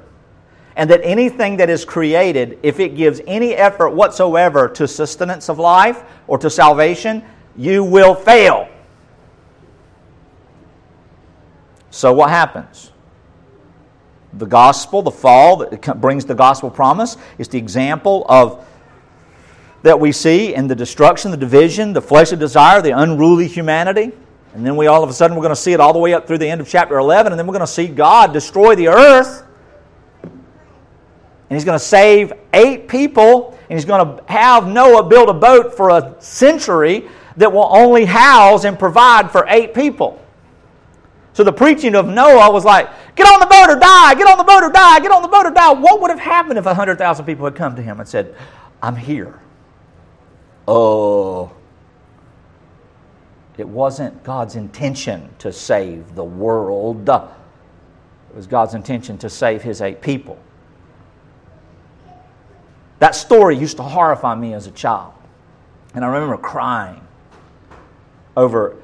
And 0.77 0.91
that 0.91 1.01
anything 1.03 1.57
that 1.57 1.71
is 1.71 1.87
created, 1.87 2.59
if 2.63 2.81
it 2.81 2.97
gives 2.97 3.21
any 3.27 3.55
effort 3.55 3.91
whatsoever 3.91 4.69
to 4.69 4.87
sustenance 4.87 5.49
of 5.49 5.59
life 5.59 6.03
or 6.27 6.37
to 6.39 6.51
salvation, 6.51 7.25
you 7.57 7.83
will 7.83 8.15
fail. 8.15 8.69
So, 11.91 12.13
what 12.13 12.29
happens? 12.29 12.90
The 14.35 14.47
gospel, 14.47 15.03
the 15.03 15.11
fall 15.11 15.57
that 15.57 16.01
brings 16.01 16.25
the 16.25 16.35
gospel 16.35 16.71
promise, 16.71 17.17
is 17.39 17.49
the 17.49 17.59
example 17.59 18.25
of 18.29 18.65
that 19.83 19.99
we 19.99 20.13
see 20.13 20.55
in 20.55 20.69
the 20.69 20.75
destruction, 20.75 21.31
the 21.31 21.37
division, 21.37 21.93
the 21.93 22.03
fleshly 22.03 22.37
desire, 22.37 22.83
the 22.83 22.91
unruly 22.91 23.49
humanity. 23.49 24.13
And 24.55 24.67
then 24.67 24.77
we 24.77 24.87
all 24.89 25.03
of 25.03 25.11
a 25.11 25.13
sudden 25.13 25.37
we're 25.37 25.43
going 25.43 25.55
to 25.55 25.61
see 25.61 25.73
it 25.73 25.81
all 25.81 25.93
the 25.93 25.99
way 25.99 26.13
up 26.13 26.27
through 26.27 26.39
the 26.39 26.49
end 26.49 26.61
of 26.61 26.69
chapter 26.69 26.99
11, 26.99 27.33
and 27.33 27.39
then 27.39 27.47
we're 27.47 27.55
going 27.55 27.61
to 27.61 27.67
see 27.67 27.87
God 27.87 28.33
destroy 28.33 28.75
the 28.75 28.89
earth. 28.89 29.47
And 30.23 31.57
he's 31.57 31.65
going 31.65 31.79
to 31.79 31.85
save 31.85 32.33
eight 32.53 32.89
people, 32.89 33.59
and 33.69 33.79
he's 33.79 33.85
going 33.85 34.07
to 34.07 34.23
have 34.31 34.69
Noah 34.69 35.05
build 35.05 35.29
a 35.29 35.35
boat 35.35 35.77
for 35.77 35.91
a 35.91 36.15
century 36.21 37.09
that 37.37 37.53
will 37.53 37.69
only 37.71 38.05
house 38.05 38.65
and 38.65 38.79
provide 38.79 39.31
for 39.31 39.47
eight 39.49 39.73
people. 39.73 40.20
So 41.33 41.45
the 41.45 41.53
preaching 41.53 41.95
of 41.95 42.07
Noah 42.07 42.51
was 42.51 42.65
like, 42.65 42.89
get 43.15 43.27
on 43.27 43.41
the 43.41 43.47
boat 43.47 43.71
or 43.71 43.79
die, 43.79 44.15
get 44.15 44.27
on 44.27 44.39
the 44.39 44.45
boat 44.45 44.63
or 44.63 44.71
die, 44.71 44.99
get 45.01 45.13
on 45.13 45.23
the 45.23 45.29
boat 45.29 45.47
or 45.47 45.51
die. 45.51 45.73
What 45.73 46.01
would 46.01 46.11
have 46.11 46.19
happened 46.19 46.59
if 46.59 46.65
100,000 46.65 47.25
people 47.25 47.45
had 47.45 47.55
come 47.55 47.77
to 47.77 47.83
him 47.83 48.01
and 48.01 48.09
said, 48.09 48.35
I'm 48.83 48.97
here? 48.97 49.39
Oh. 50.67 51.53
It 53.57 53.69
wasn't 53.69 54.25
God's 54.25 54.57
intention 54.57 55.29
to 55.39 55.53
save 55.53 56.15
the 56.15 56.25
world, 56.25 57.09
it 57.09 58.37
was 58.37 58.47
God's 58.47 58.75
intention 58.75 59.19
to 59.19 59.29
save 59.29 59.63
his 59.63 59.83
eight 59.83 60.01
people. 60.01 60.39
That 63.01 63.15
story 63.15 63.57
used 63.57 63.77
to 63.79 63.83
horrify 63.83 64.35
me 64.35 64.55
as 64.55 64.67
a 64.67 64.71
child. 64.71 65.15
And 65.95 66.05
I 66.05 66.09
remember 66.09 66.37
crying 66.37 67.07
over 68.37 68.77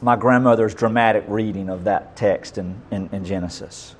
my 0.00 0.16
grandmother's 0.16 0.74
dramatic 0.74 1.24
reading 1.26 1.68
of 1.68 1.84
that 1.84 2.16
text 2.16 2.58
in, 2.58 2.80
in, 2.90 3.08
in, 3.12 3.24
Genesis. 3.24 3.96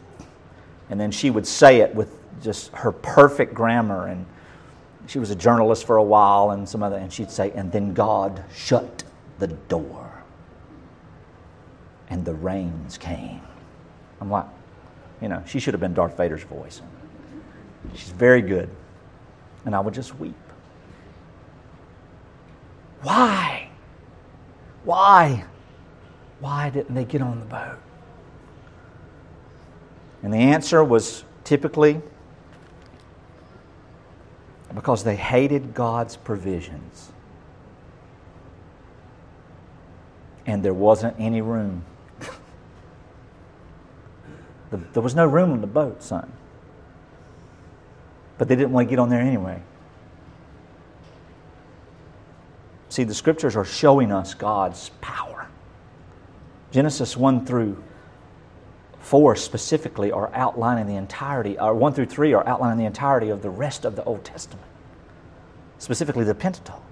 And 0.91 1.01
then 1.01 1.11
she 1.11 1.31
would 1.31 1.47
say 1.47 1.81
it 1.81 1.95
with 1.95 2.17
just 2.43 2.71
her 2.73 2.93
perfect 2.93 3.53
grammar. 3.53 4.07
And 4.07 4.25
she 5.07 5.19
was 5.19 5.31
a 5.31 5.35
journalist 5.37 5.85
for 5.85 5.97
a 5.97 6.03
while 6.03 6.53
and 6.53 6.69
some 6.69 6.83
other, 6.83 6.97
and 6.97 7.13
she'd 7.13 7.31
say, 7.31 7.51
and 7.53 7.73
then 7.73 7.95
God 7.95 8.45
shut 8.55 9.05
the 9.39 9.49
door. 9.49 10.23
And 12.11 12.25
the 12.25 12.35
rains 12.35 12.97
came. 12.97 13.41
I'm 14.21 14.31
like, 14.31 14.47
you 15.21 15.29
know, 15.29 15.43
she 15.47 15.59
should 15.59 15.75
have 15.75 15.81
been 15.81 15.95
Darth 15.95 16.17
Vader's 16.17 16.45
voice. 16.45 16.81
She's 17.95 18.11
very 18.11 18.43
good. 18.43 18.69
And 19.65 19.75
I 19.75 19.81
would 19.81 19.95
just 19.95 20.19
weep. 20.19 20.35
Why? 23.03 23.69
Why? 24.85 25.45
Why 26.41 26.71
didn't 26.71 26.95
they 26.95 27.05
get 27.05 27.21
on 27.21 27.41
the 27.41 27.47
boat? 27.47 27.79
And 30.23 30.33
the 30.33 30.39
answer 30.39 30.83
was 30.83 31.25
typically 31.45 32.01
because 34.75 35.05
they 35.05 35.17
hated 35.17 35.75
God's 35.75 36.17
provisions. 36.17 37.13
And 40.47 40.63
there 40.63 40.75
wasn't 40.75 41.15
any 41.19 41.41
room. 41.41 41.85
there 44.71 45.03
was 45.03 45.15
no 45.15 45.27
room 45.27 45.53
on 45.53 45.61
the 45.61 45.67
boat, 45.67 46.03
son. 46.03 46.33
But 48.39 48.49
they 48.49 48.57
didn't 48.57 48.73
want 48.73 48.89
to 48.89 48.91
get 48.91 48.99
on 48.99 49.09
there 49.09 49.21
anyway. 49.21 49.63
See, 52.89 53.05
the 53.05 53.15
scriptures 53.15 53.57
are 53.57 53.65
showing 53.65 54.11
us 54.11 54.35
God's 54.35 54.91
power. 55.01 55.38
Genesis 56.71 57.17
1 57.17 57.47
through 57.47 57.83
4 59.01 59.37
specifically 59.37 60.13
are 60.13 60.31
outlining 60.35 60.87
the 60.87 60.97
entirety, 60.97 61.59
or 61.59 61.75
1 61.75 61.95
through 61.95 62.07
3 62.07 62.35
are 62.35 62.47
outlining 62.47 62.79
the 62.79 62.85
entirety 62.85 63.31
of 63.31 63.43
the 63.43 63.51
rest 63.51 63.85
of 63.85 63.97
the 63.97 64.05
Old 64.05 64.25
Testament, 64.25 64.67
specifically 65.79 66.25
the 66.25 66.35
Pentateuch. 66.35 66.83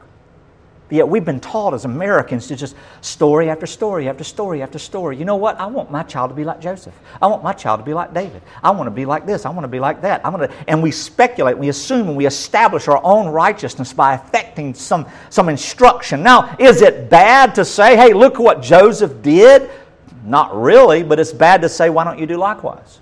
But 0.89 0.97
yet 0.97 1.09
we've 1.09 1.25
been 1.25 1.41
taught 1.41 1.75
as 1.75 1.85
Americans 1.85 2.47
to 2.47 2.57
just 2.57 2.77
story 3.01 3.51
after 3.51 3.67
story 3.67 4.09
after 4.09 4.23
story 4.23 4.63
after 4.63 4.79
story. 4.79 5.17
You 5.17 5.25
know 5.25 5.35
what? 5.35 5.59
I 5.59 5.67
want 5.67 5.91
my 5.91 6.05
child 6.05 6.31
to 6.31 6.35
be 6.37 6.45
like 6.45 6.61
Joseph. 6.61 6.95
I 7.21 7.27
want 7.27 7.43
my 7.43 7.53
child 7.53 7.81
to 7.81 7.85
be 7.85 7.93
like 7.93 8.15
David. 8.15 8.41
I 8.63 8.71
want 8.71 8.87
to 8.87 8.93
be 8.93 9.05
like 9.05 9.27
this. 9.27 9.47
I 9.47 9.51
want 9.51 9.65
to 9.65 9.69
be 9.69 9.81
like 9.81 10.01
that. 10.03 10.25
I 10.25 10.29
want 10.29 10.49
to, 10.49 10.57
and 10.69 10.81
we 10.81 10.93
speculate, 10.93 11.59
we 11.59 11.71
assume, 11.71 12.09
and 12.09 12.17
we 12.17 12.27
establish 12.27 12.87
our 12.87 13.01
own 13.03 13.27
righteousness 13.29 13.93
by 13.93 14.15
affecting 14.15 14.75
some, 14.75 15.07
some 15.29 15.49
instruction. 15.49 16.23
Now, 16.23 16.55
is 16.61 16.83
it 16.83 17.11
bad 17.11 17.55
to 17.57 17.65
say, 17.65 17.97
hey, 17.97 18.13
look 18.13 18.39
what 18.39 18.63
Joseph 18.63 19.23
did? 19.23 19.69
Not 20.25 20.55
really, 20.55 21.03
but 21.03 21.19
it's 21.19 21.33
bad 21.33 21.63
to 21.63 21.69
say, 21.69 21.91
why 21.91 22.05
don't 22.05 22.19
you 22.19 22.27
do 22.27 22.37
likewise? 22.37 23.01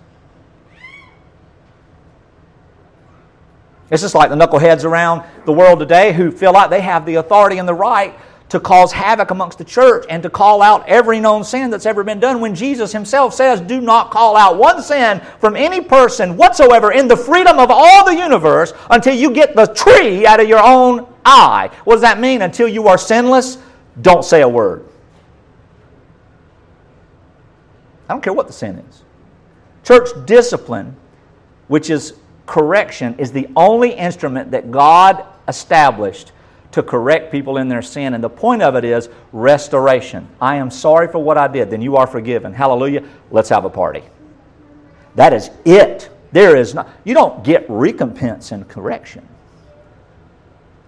It's 3.90 4.02
just 4.02 4.14
like 4.14 4.30
the 4.30 4.36
knuckleheads 4.36 4.84
around 4.84 5.22
the 5.44 5.52
world 5.52 5.78
today 5.78 6.12
who 6.12 6.30
feel 6.30 6.52
like 6.52 6.70
they 6.70 6.80
have 6.80 7.04
the 7.04 7.16
authority 7.16 7.58
and 7.58 7.68
the 7.68 7.74
right 7.74 8.14
to 8.48 8.60
cause 8.60 8.92
havoc 8.92 9.30
amongst 9.30 9.58
the 9.58 9.64
church 9.64 10.06
and 10.08 10.22
to 10.22 10.30
call 10.30 10.62
out 10.62 10.86
every 10.86 11.18
known 11.18 11.44
sin 11.44 11.70
that's 11.70 11.86
ever 11.86 12.04
been 12.04 12.20
done 12.20 12.40
when 12.40 12.54
Jesus 12.54 12.92
himself 12.92 13.34
says, 13.34 13.60
Do 13.60 13.80
not 13.80 14.10
call 14.10 14.36
out 14.36 14.58
one 14.58 14.82
sin 14.82 15.20
from 15.40 15.56
any 15.56 15.80
person 15.80 16.36
whatsoever 16.36 16.92
in 16.92 17.08
the 17.08 17.16
freedom 17.16 17.58
of 17.58 17.70
all 17.70 18.04
the 18.04 18.14
universe 18.14 18.72
until 18.90 19.14
you 19.14 19.32
get 19.32 19.56
the 19.56 19.66
tree 19.66 20.26
out 20.26 20.40
of 20.40 20.48
your 20.48 20.62
own 20.62 21.06
eye. 21.24 21.70
What 21.84 21.94
does 21.94 22.02
that 22.02 22.20
mean? 22.20 22.42
Until 22.42 22.68
you 22.68 22.86
are 22.86 22.98
sinless, 22.98 23.58
don't 24.00 24.24
say 24.24 24.42
a 24.42 24.48
word. 24.48 24.88
I 28.08 28.14
don't 28.14 28.22
care 28.22 28.32
what 28.32 28.46
the 28.46 28.52
sin 28.52 28.78
is. 28.78 29.02
Church 29.82 30.10
discipline, 30.26 30.96
which 31.68 31.90
is 31.90 32.14
correction 32.46 33.16
is 33.18 33.32
the 33.32 33.48
only 33.56 33.92
instrument 33.92 34.50
that 34.50 34.70
God 34.70 35.24
established 35.48 36.32
to 36.72 36.82
correct 36.82 37.30
people 37.30 37.58
in 37.58 37.68
their 37.68 37.82
sin. 37.82 38.14
And 38.14 38.24
the 38.24 38.28
point 38.28 38.62
of 38.62 38.74
it 38.74 38.84
is 38.84 39.08
restoration. 39.32 40.26
I 40.40 40.56
am 40.56 40.70
sorry 40.70 41.08
for 41.08 41.18
what 41.18 41.38
I 41.38 41.46
did, 41.48 41.70
then 41.70 41.80
you 41.80 41.96
are 41.96 42.06
forgiven. 42.06 42.52
Hallelujah. 42.52 43.04
Let's 43.30 43.48
have 43.48 43.64
a 43.64 43.70
party. 43.70 44.02
That 45.14 45.32
is 45.32 45.50
it. 45.64 46.10
There 46.32 46.56
is 46.56 46.74
not, 46.74 46.88
you 47.04 47.14
don't 47.14 47.44
get 47.44 47.64
recompense 47.68 48.50
in 48.50 48.64
correction. 48.64 49.28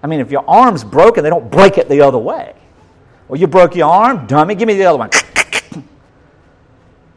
I 0.02 0.08
mean, 0.08 0.20
if 0.20 0.30
your 0.30 0.44
arm's 0.48 0.82
broken, 0.82 1.22
they 1.22 1.30
don't 1.30 1.50
break 1.50 1.78
it 1.78 1.88
the 1.88 2.00
other 2.00 2.18
way. 2.18 2.54
Well, 3.28 3.40
you 3.40 3.46
broke 3.46 3.76
your 3.76 3.88
arm, 3.88 4.26
dummy, 4.26 4.56
give 4.56 4.66
me 4.66 4.74
the 4.74 4.86
other 4.86 4.98
one. 4.98 5.10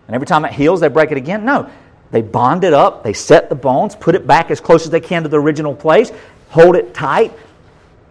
And 0.09 0.15
every 0.15 0.25
time 0.25 0.43
it 0.43 0.53
heals, 0.53 0.79
they 0.79 0.87
break 0.87 1.11
it 1.11 1.17
again? 1.17 1.45
No. 1.45 1.69
They 2.11 2.21
bond 2.21 2.63
it 2.63 2.73
up, 2.73 3.03
they 3.03 3.13
set 3.13 3.49
the 3.49 3.55
bones, 3.55 3.95
put 3.95 4.15
it 4.15 4.25
back 4.25 4.49
as 4.49 4.59
close 4.59 4.85
as 4.85 4.89
they 4.89 4.99
can 4.99 5.23
to 5.23 5.29
the 5.29 5.39
original 5.39 5.75
place, 5.75 6.11
hold 6.49 6.75
it 6.75 6.93
tight, 6.93 7.33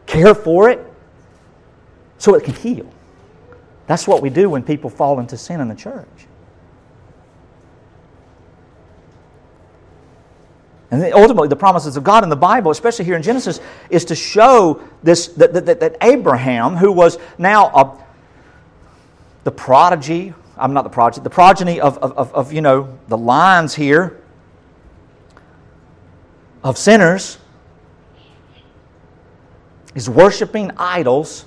care 0.06 0.34
for 0.34 0.70
it, 0.70 0.84
so 2.18 2.34
it 2.34 2.44
can 2.44 2.54
heal. 2.54 2.88
That's 3.86 4.06
what 4.06 4.22
we 4.22 4.30
do 4.30 4.50
when 4.50 4.62
people 4.62 4.90
fall 4.90 5.18
into 5.18 5.36
sin 5.36 5.60
in 5.60 5.68
the 5.68 5.74
church. 5.74 6.06
And 10.90 11.02
ultimately, 11.12 11.48
the 11.48 11.56
promises 11.56 11.96
of 11.96 12.04
God 12.04 12.22
in 12.22 12.30
the 12.30 12.36
Bible, 12.36 12.70
especially 12.70 13.04
here 13.04 13.16
in 13.16 13.22
Genesis, 13.22 13.60
is 13.90 14.06
to 14.06 14.14
show 14.14 14.82
this 15.02 15.28
that, 15.28 15.52
that, 15.52 15.80
that 15.80 15.96
Abraham, 16.00 16.76
who 16.76 16.90
was 16.92 17.18
now 17.36 17.66
a, 17.68 18.04
the 19.44 19.50
prodigy, 19.50 20.32
I'm 20.58 20.72
not 20.72 20.82
the 20.82 20.90
prodigy, 20.90 21.22
the 21.22 21.30
progeny 21.30 21.80
of, 21.80 21.98
of, 21.98 22.34
of, 22.34 22.52
you 22.52 22.60
know, 22.60 22.98
the 23.08 23.16
lines 23.16 23.74
here 23.74 24.20
of 26.62 26.76
sinners, 26.76 27.38
is 29.94 30.08
worshiping 30.08 30.70
idols. 30.76 31.44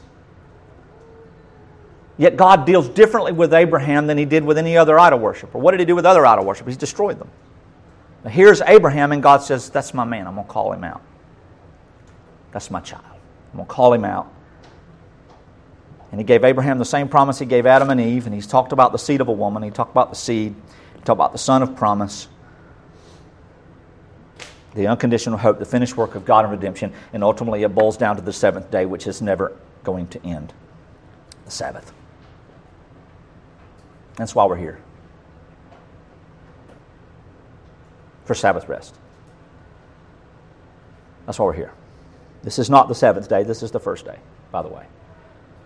Yet 2.18 2.38
God 2.38 2.66
deals 2.66 2.90
differently 2.90 3.32
with 3.32 3.54
Abraham 3.54 4.08
than 4.08 4.18
he 4.18 4.26
did 4.26 4.44
with 4.44 4.58
any 4.58 4.78
other 4.78 5.00
idol 5.00 5.20
worshiper. 5.20 5.58
What 5.58 5.72
did 5.72 5.80
he 5.80 5.86
do 5.86 5.96
with 5.96 6.06
other 6.06 6.26
idol 6.26 6.46
worshippers? 6.46 6.76
He 6.76 6.80
destroyed 6.80 7.20
them. 7.20 7.30
Now 8.24 8.30
here's 8.30 8.62
Abraham, 8.62 9.12
and 9.12 9.24
God 9.24 9.42
says, 9.42 9.70
That's 9.70 9.94
my 9.94 10.06
man. 10.06 10.28
I'm 10.28 10.36
going 10.36 10.46
to 10.46 10.52
call 10.52 10.72
him 10.72 10.84
out. 10.84 11.02
That's 12.52 12.70
my 12.70 12.80
child. 12.80 13.04
I'm 13.52 13.58
going 13.58 13.68
to 13.68 13.74
call 13.74 13.94
him 13.94 14.06
out. 14.06 14.32
And 16.12 16.20
he 16.20 16.26
gave 16.26 16.44
Abraham 16.44 16.78
the 16.78 16.86
same 16.86 17.08
promise 17.08 17.40
he 17.40 17.46
gave 17.46 17.66
Adam 17.66 17.90
and 17.90 18.02
Eve, 18.02 18.26
and 18.26 18.36
he's 18.36 18.48
talked 18.48 18.74
about 18.74 18.92
the 18.92 18.98
seed 18.98 19.22
of 19.22 19.28
a 19.28 19.32
woman. 19.32 19.64
He 19.64 19.72
talked 19.72 19.92
about 19.92 20.10
the 20.10 20.16
seed. 20.16 20.54
He 20.94 21.00
talked 21.00 21.18
about 21.18 21.32
the 21.32 21.38
son 21.38 21.64
of 21.64 21.76
promise, 21.76 22.28
the 24.76 24.88
unconditional 24.88 25.38
hope, 25.38 25.60
the 25.60 25.66
finished 25.66 25.96
work 25.96 26.16
of 26.16 26.26
God 26.26 26.44
and 26.44 26.52
redemption, 26.52 26.94
and 27.14 27.24
ultimately 27.24 27.64
it 27.64 27.74
boils 27.74 27.98
down 27.98 28.18
to 28.18 28.22
the 28.22 28.34
seventh 28.34 28.70
day, 28.70 28.86
which 28.86 29.08
is 29.08 29.22
never 29.22 29.58
going 29.84 30.08
to 30.10 30.26
end 30.26 30.54
the 31.46 31.52
Sabbath. 31.52 31.94
That's 34.18 34.36
why 34.36 34.46
we're 34.46 34.58
here. 34.58 34.80
for 38.32 38.36
Sabbath 38.36 38.70
rest. 38.70 38.96
That's 41.26 41.38
why 41.38 41.48
we're 41.48 41.54
here. 41.54 41.74
This 42.44 42.60
is 42.60 42.70
not 42.70 42.88
the 42.88 42.96
seventh 42.96 43.28
day, 43.28 43.44
this 43.44 43.62
is 43.62 43.72
the 43.72 43.80
first 43.80 44.06
day, 44.06 44.20
by 44.54 44.62
the 44.62 44.70
way. 44.70 44.86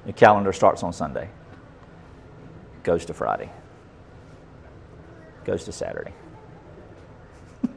Your 0.06 0.14
calendar 0.14 0.54
starts 0.54 0.84
on 0.84 0.94
Sunday, 0.94 1.30
goes 2.84 3.06
to 3.06 3.14
Friday, 3.14 3.50
goes 5.44 5.64
to 5.66 5.72
Saturday. 5.72 6.14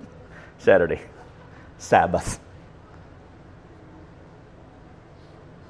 Saturday, 0.58 1.00
Sabbath. 1.78 2.38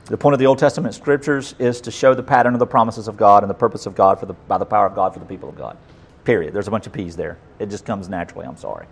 The 0.07 0.17
point 0.17 0.33
of 0.33 0.41
the 0.41 0.47
Old 0.47 0.59
Testament 0.59 0.95
scriptures 0.95 1.55
is 1.59 1.83
to 1.83 1.91
show 1.91 2.15
the 2.15 2.23
pattern 2.23 2.55
of 2.55 2.61
the 2.61 2.67
promises 2.67 3.09
of 3.09 3.17
God 3.17 3.43
and 3.43 3.51
the 3.51 3.55
purpose 3.55 3.85
of 3.85 3.95
God 3.95 4.19
for 4.19 4.27
the, 4.27 4.33
by 4.33 4.57
the 4.57 4.65
power 4.65 4.87
of 4.87 4.95
God 4.95 5.13
for 5.13 5.21
the 5.21 5.27
people 5.27 5.51
of 5.51 5.57
God. 5.57 5.77
Period. 6.25 6.55
There's 6.55 6.67
a 6.67 6.71
bunch 6.71 6.87
of 6.87 6.93
P's 6.93 7.15
there. 7.15 7.39
It 7.59 7.67
just 7.67 7.85
comes 7.85 8.09
naturally. 8.09 8.47
I'm 8.47 8.57
sorry. 8.57 8.87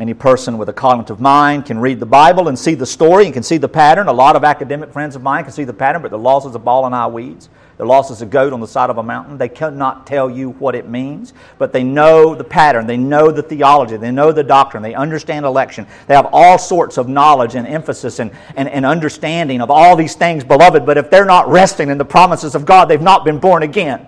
Any 0.00 0.14
person 0.14 0.56
with 0.56 0.70
a 0.70 0.72
cognitive 0.72 1.20
mind 1.20 1.66
can 1.66 1.78
read 1.78 2.00
the 2.00 2.06
Bible 2.06 2.48
and 2.48 2.58
see 2.58 2.74
the 2.74 2.86
story 2.86 3.26
and 3.26 3.34
can 3.34 3.42
see 3.42 3.58
the 3.58 3.68
pattern. 3.68 4.08
A 4.08 4.12
lot 4.12 4.34
of 4.34 4.44
academic 4.44 4.94
friends 4.94 5.14
of 5.14 5.22
mine 5.22 5.44
can 5.44 5.52
see 5.52 5.64
the 5.64 5.74
pattern, 5.74 6.00
but 6.00 6.10
the 6.10 6.16
loss 6.16 6.46
is 6.46 6.54
a 6.54 6.58
ball 6.58 6.86
in 6.86 6.94
eye 6.94 7.06
weeds. 7.06 7.50
The 7.76 7.84
loss 7.84 8.10
is 8.10 8.22
a 8.22 8.26
goat 8.26 8.54
on 8.54 8.60
the 8.60 8.66
side 8.66 8.88
of 8.88 8.96
a 8.96 9.02
mountain. 9.02 9.36
They 9.36 9.50
cannot 9.50 10.06
tell 10.06 10.30
you 10.30 10.52
what 10.52 10.74
it 10.74 10.88
means, 10.88 11.34
but 11.58 11.74
they 11.74 11.84
know 11.84 12.34
the 12.34 12.44
pattern. 12.44 12.86
They 12.86 12.96
know 12.96 13.30
the 13.30 13.42
theology. 13.42 13.98
They 13.98 14.10
know 14.10 14.32
the 14.32 14.42
doctrine. 14.42 14.82
They 14.82 14.94
understand 14.94 15.44
election. 15.44 15.86
They 16.06 16.14
have 16.14 16.30
all 16.32 16.56
sorts 16.56 16.96
of 16.96 17.06
knowledge 17.06 17.54
and 17.54 17.66
emphasis 17.66 18.20
and, 18.20 18.30
and, 18.56 18.70
and 18.70 18.86
understanding 18.86 19.60
of 19.60 19.70
all 19.70 19.96
these 19.96 20.14
things, 20.14 20.44
beloved. 20.44 20.86
But 20.86 20.96
if 20.96 21.10
they're 21.10 21.26
not 21.26 21.46
resting 21.48 21.90
in 21.90 21.98
the 21.98 22.06
promises 22.06 22.54
of 22.54 22.64
God, 22.64 22.86
they've 22.86 23.02
not 23.02 23.26
been 23.26 23.38
born 23.38 23.62
again. 23.62 24.06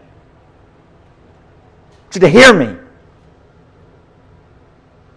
To 2.13 2.29
hear 2.29 2.55
me. 2.55 2.82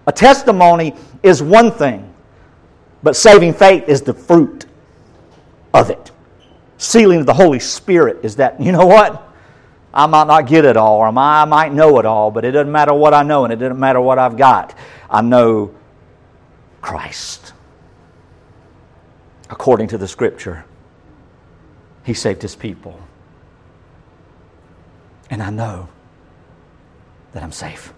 A 0.08 0.12
testimony 0.12 0.96
is 1.24 1.42
one 1.42 1.72
thing, 1.72 2.14
but 3.02 3.16
saving 3.16 3.54
faith 3.54 3.88
is 3.88 4.02
the 4.02 4.14
fruit 4.14 4.66
of 5.74 5.90
it. 5.90 6.12
Sealing 6.78 7.22
of 7.22 7.26
the 7.26 7.34
Holy 7.34 7.60
Spirit 7.60 8.20
is 8.24 8.36
that, 8.36 8.62
you 8.62 8.72
know 8.72 8.86
what? 8.86 9.22
I 9.94 10.06
might 10.08 10.28
not 10.28 10.46
get 10.46 10.66
it 10.66 10.76
all, 10.76 10.98
or 10.98 11.08
I 11.08 11.46
might 11.46 11.74
know 11.74 11.98
it 12.00 12.06
all, 12.06 12.30
but 12.30 12.44
it 12.44 12.52
doesn't 12.52 12.72
matter 12.72 12.94
what 12.94 13.14
I 13.14 13.24
know 13.24 13.46
and 13.46 13.54
it 13.54 13.56
doesn't 13.56 13.80
matter 13.80 14.02
what 14.02 14.20
I've 14.20 14.36
got. 14.36 14.78
I 15.10 15.22
know 15.22 15.74
Christ. 16.82 17.54
According 19.50 19.88
to 19.90 19.98
the 19.98 20.08
Scripture, 20.08 20.66
He 22.04 22.14
saved 22.14 22.42
His 22.42 22.56
people. 22.56 23.00
And 25.30 25.42
I 25.42 25.50
know 25.50 25.90
that 27.32 27.42
I'm 27.42 27.52
safe. 27.52 27.94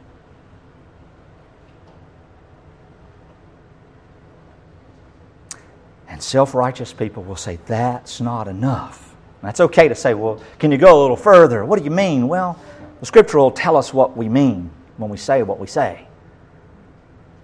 And 6.18 6.24
self 6.24 6.56
righteous 6.56 6.94
people 6.94 7.22
will 7.22 7.36
say, 7.36 7.60
that's 7.68 8.20
not 8.20 8.48
enough. 8.48 9.16
That's 9.44 9.60
okay 9.60 9.88
to 9.88 9.94
say, 9.94 10.16
well, 10.16 10.42
can 10.58 10.72
you 10.72 10.80
go 10.80 11.00
a 11.00 11.02
little 11.04 11.16
further? 11.16 11.64
What 11.64 11.78
do 11.78 11.86
you 11.86 11.92
mean? 11.92 12.28
Well, 12.28 12.60
the 13.00 13.06
scripture 13.06 13.38
will 13.38 13.52
tell 13.52 13.78
us 13.78 13.94
what 13.94 14.18
we 14.18 14.28
mean 14.28 14.72
when 14.98 15.12
we 15.12 15.18
say 15.18 15.44
what 15.44 15.60
we 15.60 15.68
say. 15.68 16.08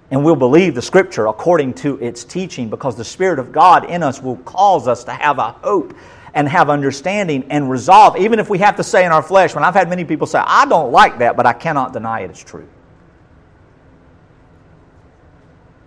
And 0.10 0.26
we'll 0.26 0.36
believe 0.36 0.74
the 0.74 0.82
scripture 0.82 1.28
according 1.28 1.76
to 1.76 2.00
its 2.00 2.24
teaching 2.24 2.68
because 2.68 2.96
the 2.96 3.06
Spirit 3.06 3.38
of 3.38 3.52
God 3.52 3.88
in 3.92 4.02
us 4.02 4.24
will 4.24 4.38
cause 4.38 4.88
us 4.88 5.04
to 5.04 5.12
have 5.12 5.38
a 5.38 5.52
hope 5.52 5.96
and 6.34 6.50
have 6.50 6.72
understanding 6.72 7.46
and 7.52 7.70
resolve, 7.70 8.18
even 8.18 8.40
if 8.40 8.50
we 8.50 8.58
have 8.58 8.76
to 8.78 8.84
say 8.84 9.06
in 9.06 9.12
our 9.12 9.22
flesh, 9.22 9.54
when 9.54 9.64
I've 9.64 9.76
had 9.76 9.88
many 9.88 10.04
people 10.04 10.26
say, 10.26 10.40
I 10.40 10.66
don't 10.66 10.92
like 10.92 11.20
that, 11.20 11.38
but 11.38 11.46
I 11.46 11.54
cannot 11.54 11.94
deny 11.94 12.22
it, 12.22 12.32
it's 12.32 12.44
true. 12.44 12.68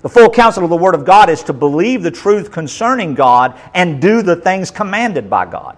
The 0.06 0.10
full 0.10 0.30
counsel 0.30 0.62
of 0.62 0.70
the 0.70 0.76
Word 0.76 0.94
of 0.94 1.04
God 1.04 1.28
is 1.28 1.42
to 1.42 1.52
believe 1.52 2.04
the 2.04 2.12
truth 2.12 2.52
concerning 2.52 3.14
God 3.14 3.58
and 3.74 4.00
do 4.00 4.22
the 4.22 4.36
things 4.36 4.70
commanded 4.70 5.28
by 5.28 5.46
God. 5.46 5.76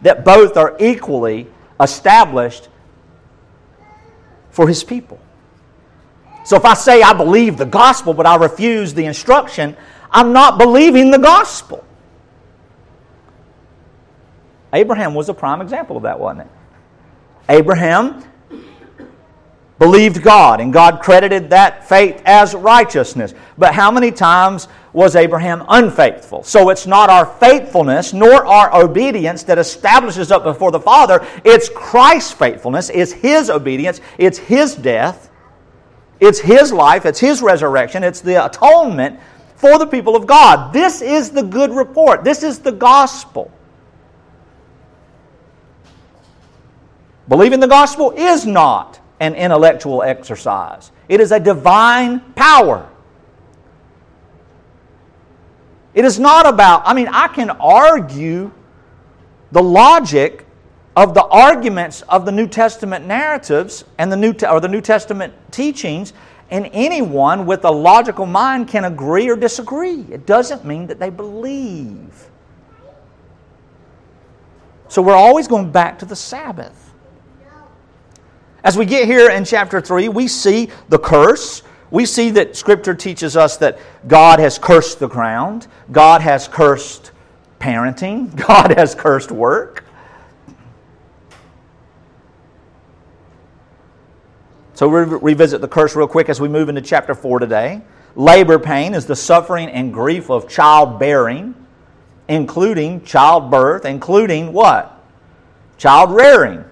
That 0.00 0.24
both 0.24 0.56
are 0.56 0.74
equally 0.80 1.46
established 1.78 2.70
for 4.48 4.66
His 4.66 4.82
people. 4.82 5.20
So 6.46 6.56
if 6.56 6.64
I 6.64 6.72
say 6.72 7.02
I 7.02 7.12
believe 7.12 7.58
the 7.58 7.66
gospel 7.66 8.14
but 8.14 8.24
I 8.24 8.36
refuse 8.36 8.94
the 8.94 9.04
instruction, 9.04 9.76
I'm 10.10 10.32
not 10.32 10.56
believing 10.56 11.10
the 11.10 11.18
gospel. 11.18 11.84
Abraham 14.72 15.14
was 15.14 15.28
a 15.28 15.34
prime 15.34 15.60
example 15.60 15.98
of 15.98 16.04
that, 16.04 16.18
wasn't 16.18 16.46
it? 16.46 16.52
Abraham 17.50 18.24
believed 19.78 20.22
God, 20.22 20.60
and 20.60 20.72
God 20.72 21.00
credited 21.00 21.50
that 21.50 21.88
faith 21.88 22.20
as 22.24 22.54
righteousness. 22.54 23.32
But 23.56 23.74
how 23.74 23.90
many 23.90 24.10
times 24.10 24.66
was 24.92 25.14
Abraham 25.14 25.64
unfaithful? 25.68 26.42
So 26.42 26.70
it's 26.70 26.86
not 26.86 27.10
our 27.10 27.26
faithfulness 27.26 28.12
nor 28.12 28.44
our 28.44 28.74
obedience 28.74 29.44
that 29.44 29.58
establishes 29.58 30.32
us 30.32 30.42
before 30.42 30.72
the 30.72 30.80
Father. 30.80 31.24
It's 31.44 31.68
Christ's 31.68 32.32
faithfulness, 32.32 32.90
it's 32.90 33.12
His 33.12 33.50
obedience, 33.50 34.00
it's 34.18 34.38
His 34.38 34.74
death, 34.74 35.30
it's 36.18 36.40
His 36.40 36.72
life, 36.72 37.06
it's 37.06 37.20
His 37.20 37.40
resurrection, 37.40 38.02
it's 38.02 38.20
the 38.20 38.44
atonement 38.44 39.20
for 39.54 39.78
the 39.78 39.86
people 39.86 40.16
of 40.16 40.26
God. 40.26 40.72
This 40.72 41.02
is 41.02 41.30
the 41.30 41.42
good 41.42 41.70
report, 41.70 42.24
this 42.24 42.42
is 42.42 42.58
the 42.58 42.72
gospel. 42.72 43.52
Believing 47.28 47.60
the 47.60 47.68
gospel 47.68 48.12
is 48.12 48.46
not 48.46 48.98
an 49.20 49.34
intellectual 49.34 50.02
exercise, 50.02 50.90
it 51.08 51.20
is 51.20 51.32
a 51.32 51.40
divine 51.40 52.20
power. 52.34 52.88
It 55.94 56.04
is 56.04 56.18
not 56.18 56.46
about, 56.46 56.82
I 56.86 56.94
mean, 56.94 57.08
I 57.08 57.28
can 57.28 57.50
argue 57.50 58.52
the 59.50 59.62
logic 59.62 60.46
of 60.94 61.14
the 61.14 61.24
arguments 61.24 62.02
of 62.02 62.24
the 62.24 62.32
New 62.32 62.46
Testament 62.46 63.06
narratives 63.06 63.84
and 63.98 64.10
the 64.12 64.16
New 64.16 64.34
or 64.48 64.60
the 64.60 64.68
New 64.68 64.80
Testament 64.80 65.32
teachings, 65.50 66.12
and 66.50 66.68
anyone 66.72 67.46
with 67.46 67.64
a 67.64 67.70
logical 67.70 68.26
mind 68.26 68.68
can 68.68 68.84
agree 68.84 69.28
or 69.28 69.36
disagree. 69.36 70.04
It 70.10 70.26
doesn't 70.26 70.64
mean 70.64 70.86
that 70.88 70.98
they 70.98 71.10
believe. 71.10 72.28
So 74.88 75.02
we're 75.02 75.14
always 75.14 75.46
going 75.46 75.70
back 75.70 75.98
to 76.00 76.04
the 76.04 76.16
Sabbath. 76.16 76.87
As 78.64 78.76
we 78.76 78.86
get 78.86 79.06
here 79.06 79.30
in 79.30 79.44
chapter 79.44 79.80
3, 79.80 80.08
we 80.08 80.26
see 80.26 80.70
the 80.88 80.98
curse. 80.98 81.62
We 81.90 82.04
see 82.06 82.30
that 82.30 82.56
Scripture 82.56 82.94
teaches 82.94 83.36
us 83.36 83.56
that 83.58 83.78
God 84.06 84.40
has 84.40 84.58
cursed 84.58 84.98
the 84.98 85.08
ground, 85.08 85.68
God 85.92 86.20
has 86.20 86.48
cursed 86.48 87.12
parenting, 87.60 88.34
God 88.46 88.76
has 88.76 88.94
cursed 88.94 89.30
work. 89.30 89.84
So 94.74 94.88
we'll 94.88 95.06
revisit 95.06 95.60
the 95.60 95.68
curse 95.68 95.96
real 95.96 96.06
quick 96.06 96.28
as 96.28 96.40
we 96.40 96.48
move 96.48 96.68
into 96.68 96.80
chapter 96.80 97.14
4 97.14 97.40
today. 97.40 97.82
Labor 98.14 98.58
pain 98.58 98.94
is 98.94 99.06
the 99.06 99.16
suffering 99.16 99.68
and 99.68 99.92
grief 99.92 100.30
of 100.30 100.48
childbearing, 100.48 101.54
including 102.28 103.04
childbirth, 103.04 103.84
including 103.84 104.52
what? 104.52 105.04
Child 105.78 106.12
rearing. 106.12 106.64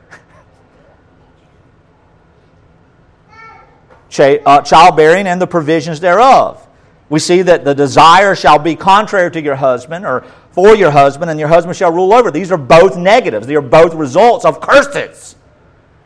Uh, 4.19 4.63
childbearing 4.63 5.27
and 5.27 5.41
the 5.41 5.47
provisions 5.47 6.01
thereof. 6.01 6.67
We 7.09 7.19
see 7.19 7.43
that 7.43 7.65
the 7.65 7.75
desire 7.75 8.35
shall 8.35 8.59
be 8.59 8.75
contrary 8.75 9.31
to 9.31 9.41
your 9.41 9.57
husband 9.57 10.07
or 10.07 10.25
for 10.51 10.75
your 10.75 10.91
husband, 10.91 11.31
and 11.31 11.39
your 11.39 11.51
husband 11.51 11.77
shall 11.77 11.93
rule 11.93 12.15
over. 12.15 12.31
These 12.31 12.51
are 12.51 12.57
both 12.57 12.97
negatives. 12.97 13.47
They 13.47 13.57
are 13.57 13.61
both 13.61 13.93
results 13.93 14.47
of 14.47 14.59
curses. 14.61 15.37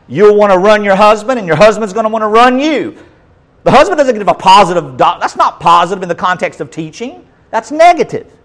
You'll 0.08 0.34
want 0.34 0.52
to 0.52 0.58
run 0.58 0.82
your 0.82 0.96
husband, 0.96 1.38
and 1.38 1.46
your 1.46 1.56
husband's 1.56 1.92
going 1.92 2.04
to 2.04 2.10
want 2.10 2.22
to 2.22 2.26
run 2.26 2.58
you. 2.58 2.98
The 3.62 3.70
husband 3.70 3.98
doesn't 3.98 4.18
give 4.18 4.26
a 4.26 4.34
positive, 4.34 4.98
that's 4.98 5.36
not 5.36 5.60
positive 5.60 6.02
in 6.02 6.08
the 6.08 6.16
context 6.16 6.60
of 6.60 6.70
teaching. 6.72 7.24
That's 7.50 7.70
negative. 7.70 8.36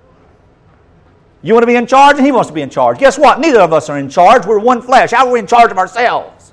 You 1.41 1.53
want 1.53 1.63
to 1.63 1.67
be 1.67 1.75
in 1.75 1.87
charge, 1.87 2.17
and 2.17 2.25
he 2.25 2.31
wants 2.31 2.49
to 2.49 2.53
be 2.53 2.61
in 2.61 2.69
charge. 2.69 2.99
Guess 2.99 3.17
what? 3.17 3.39
Neither 3.39 3.61
of 3.61 3.73
us 3.73 3.89
are 3.89 3.97
in 3.97 4.09
charge. 4.09 4.45
We're 4.45 4.59
one 4.59 4.81
flesh. 4.81 5.09
How 5.11 5.25
are 5.25 5.31
we 5.31 5.39
in 5.39 5.47
charge 5.47 5.71
of 5.71 5.79
ourselves? 5.79 6.44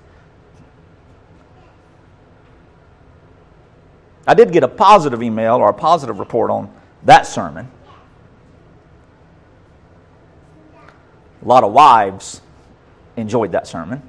I 4.27 4.35
did 4.35 4.53
get 4.53 4.63
a 4.63 4.69
positive 4.69 5.23
email 5.23 5.57
or 5.57 5.69
a 5.69 5.75
positive 5.75 6.19
report 6.19 6.51
on 6.51 6.73
that 7.05 7.27
sermon. 7.27 7.71
A 11.43 11.49
lot 11.49 11.65
of 11.65 11.73
wives 11.73 12.41
enjoyed 13.17 13.53
that 13.53 13.67
sermon. 13.67 14.03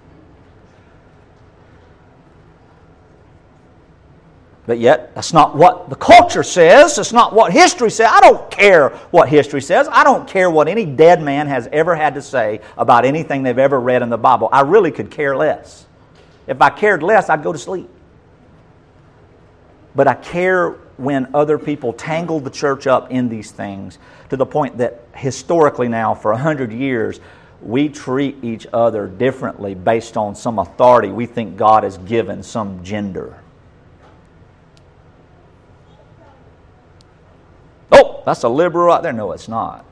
But 4.65 4.79
yet, 4.79 5.13
that's 5.13 5.33
not 5.33 5.57
what 5.57 5.89
the 5.89 5.95
culture 5.95 6.43
says. 6.43 6.97
It's 6.97 7.11
not 7.11 7.33
what 7.33 7.51
history 7.51 7.91
says. 7.91 8.07
I 8.09 8.21
don't 8.21 8.49
care 8.49 8.89
what 9.11 9.27
history 9.27 9.61
says. 9.61 9.89
I 9.91 10.05
don't 10.05 10.25
care 10.25 10.49
what 10.49 10.69
any 10.69 10.85
dead 10.85 11.21
man 11.21 11.47
has 11.47 11.67
ever 11.73 11.95
had 11.95 12.13
to 12.15 12.21
say 12.21 12.61
about 12.77 13.03
anything 13.03 13.43
they've 13.43 13.57
ever 13.57 13.79
read 13.79 14.03
in 14.03 14.09
the 14.09 14.17
Bible. 14.17 14.47
I 14.53 14.61
really 14.61 14.91
could 14.91 15.11
care 15.11 15.35
less. 15.35 15.85
If 16.47 16.61
I 16.61 16.69
cared 16.69 17.03
less, 17.03 17.29
I'd 17.29 17.43
go 17.43 17.51
to 17.51 17.59
sleep. 17.59 17.89
But 19.95 20.07
I 20.07 20.15
care 20.15 20.71
when 20.97 21.33
other 21.33 21.57
people 21.57 21.93
tangle 21.93 22.39
the 22.39 22.49
church 22.49 22.87
up 22.87 23.11
in 23.11 23.29
these 23.29 23.51
things 23.51 23.97
to 24.29 24.37
the 24.37 24.45
point 24.45 24.77
that 24.77 25.07
historically 25.15 25.87
now, 25.87 26.13
for 26.15 26.31
100 26.31 26.71
years, 26.71 27.19
we 27.61 27.89
treat 27.89 28.43
each 28.43 28.67
other 28.73 29.07
differently 29.07 29.75
based 29.75 30.17
on 30.17 30.35
some 30.35 30.59
authority 30.59 31.09
we 31.09 31.25
think 31.25 31.57
God 31.57 31.83
has 31.83 31.97
given 31.99 32.43
some 32.43 32.83
gender. 32.83 33.39
Oh, 37.91 38.21
that's 38.25 38.43
a 38.43 38.49
liberal 38.49 38.87
right 38.87 39.01
there. 39.01 39.13
No, 39.13 39.31
it's 39.31 39.47
not. 39.47 39.85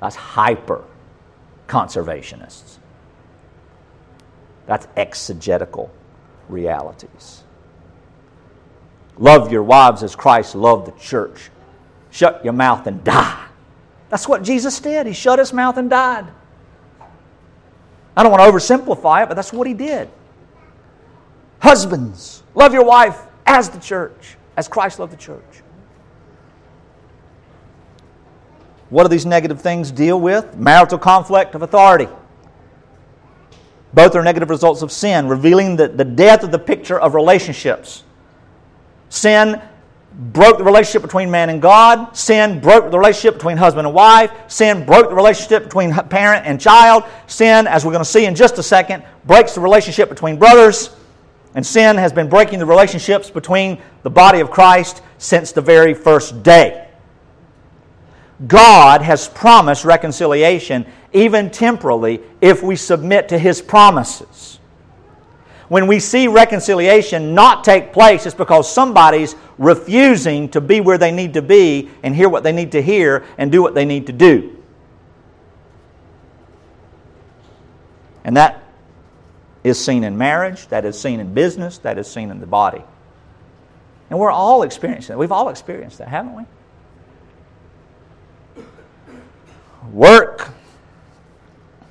That's 0.00 0.16
hyper 0.16 0.84
conservationists. 1.68 2.78
That's 4.66 4.86
exegetical 4.96 5.90
realities. 6.48 7.43
Love 9.18 9.52
your 9.52 9.62
wives 9.62 10.02
as 10.02 10.16
Christ 10.16 10.54
loved 10.54 10.86
the 10.86 10.98
church. 11.00 11.50
Shut 12.10 12.44
your 12.44 12.52
mouth 12.52 12.86
and 12.86 13.02
die. 13.04 13.46
That's 14.08 14.28
what 14.28 14.42
Jesus 14.42 14.78
did. 14.80 15.06
He 15.06 15.12
shut 15.12 15.38
his 15.38 15.52
mouth 15.52 15.76
and 15.76 15.90
died. 15.90 16.26
I 18.16 18.22
don't 18.22 18.30
want 18.30 18.44
to 18.44 18.50
oversimplify 18.50 19.24
it, 19.24 19.28
but 19.28 19.34
that's 19.34 19.52
what 19.52 19.66
he 19.66 19.74
did. 19.74 20.08
Husbands, 21.60 22.42
love 22.54 22.72
your 22.72 22.84
wife 22.84 23.18
as 23.46 23.68
the 23.68 23.80
church, 23.80 24.36
as 24.56 24.68
Christ 24.68 24.98
loved 24.98 25.12
the 25.12 25.16
church. 25.16 25.42
What 28.90 29.04
do 29.04 29.08
these 29.08 29.26
negative 29.26 29.60
things 29.60 29.90
deal 29.90 30.20
with? 30.20 30.56
Marital 30.56 30.98
conflict 30.98 31.54
of 31.54 31.62
authority. 31.62 32.08
Both 33.92 34.14
are 34.14 34.22
negative 34.22 34.50
results 34.50 34.82
of 34.82 34.92
sin, 34.92 35.26
revealing 35.26 35.76
the, 35.76 35.88
the 35.88 36.04
death 36.04 36.44
of 36.44 36.50
the 36.52 36.58
picture 36.58 37.00
of 37.00 37.14
relationships. 37.14 38.04
Sin 39.08 39.60
broke 40.12 40.58
the 40.58 40.64
relationship 40.64 41.02
between 41.02 41.30
man 41.30 41.50
and 41.50 41.60
God. 41.60 42.16
Sin 42.16 42.60
broke 42.60 42.90
the 42.90 42.98
relationship 42.98 43.34
between 43.34 43.56
husband 43.56 43.86
and 43.86 43.94
wife. 43.94 44.30
Sin 44.48 44.84
broke 44.86 45.08
the 45.08 45.14
relationship 45.14 45.64
between 45.64 45.92
parent 45.92 46.46
and 46.46 46.60
child. 46.60 47.04
Sin, 47.26 47.66
as 47.66 47.84
we're 47.84 47.92
going 47.92 48.04
to 48.04 48.10
see 48.10 48.26
in 48.26 48.34
just 48.34 48.58
a 48.58 48.62
second, 48.62 49.02
breaks 49.24 49.54
the 49.54 49.60
relationship 49.60 50.08
between 50.08 50.38
brothers. 50.38 50.90
And 51.54 51.64
sin 51.64 51.96
has 51.96 52.12
been 52.12 52.28
breaking 52.28 52.58
the 52.58 52.66
relationships 52.66 53.30
between 53.30 53.80
the 54.02 54.10
body 54.10 54.40
of 54.40 54.50
Christ 54.50 55.02
since 55.18 55.52
the 55.52 55.60
very 55.60 55.94
first 55.94 56.42
day. 56.42 56.88
God 58.46 59.02
has 59.02 59.28
promised 59.28 59.84
reconciliation, 59.84 60.86
even 61.12 61.50
temporally, 61.50 62.20
if 62.40 62.62
we 62.62 62.76
submit 62.76 63.28
to 63.28 63.38
His 63.38 63.62
promises. 63.62 64.58
When 65.68 65.86
we 65.86 65.98
see 65.98 66.28
reconciliation 66.28 67.34
not 67.34 67.64
take 67.64 67.92
place, 67.92 68.26
it's 68.26 68.34
because 68.34 68.70
somebody's 68.70 69.34
refusing 69.56 70.48
to 70.50 70.60
be 70.60 70.80
where 70.80 70.98
they 70.98 71.10
need 71.10 71.34
to 71.34 71.42
be 71.42 71.90
and 72.02 72.14
hear 72.14 72.28
what 72.28 72.42
they 72.42 72.52
need 72.52 72.72
to 72.72 72.82
hear 72.82 73.24
and 73.38 73.50
do 73.50 73.62
what 73.62 73.74
they 73.74 73.84
need 73.84 74.06
to 74.08 74.12
do. 74.12 74.56
And 78.24 78.36
that 78.36 78.62
is 79.62 79.82
seen 79.82 80.04
in 80.04 80.18
marriage, 80.18 80.66
that 80.68 80.84
is 80.84 81.00
seen 81.00 81.20
in 81.20 81.32
business, 81.32 81.78
that 81.78 81.98
is 81.98 82.06
seen 82.06 82.30
in 82.30 82.40
the 82.40 82.46
body. 82.46 82.82
And 84.10 84.18
we're 84.18 84.30
all 84.30 84.62
experiencing 84.62 85.14
that. 85.14 85.18
We've 85.18 85.32
all 85.32 85.48
experienced 85.48 85.98
that, 85.98 86.08
haven't 86.08 86.34
we? 86.34 86.44
Work. 89.92 90.50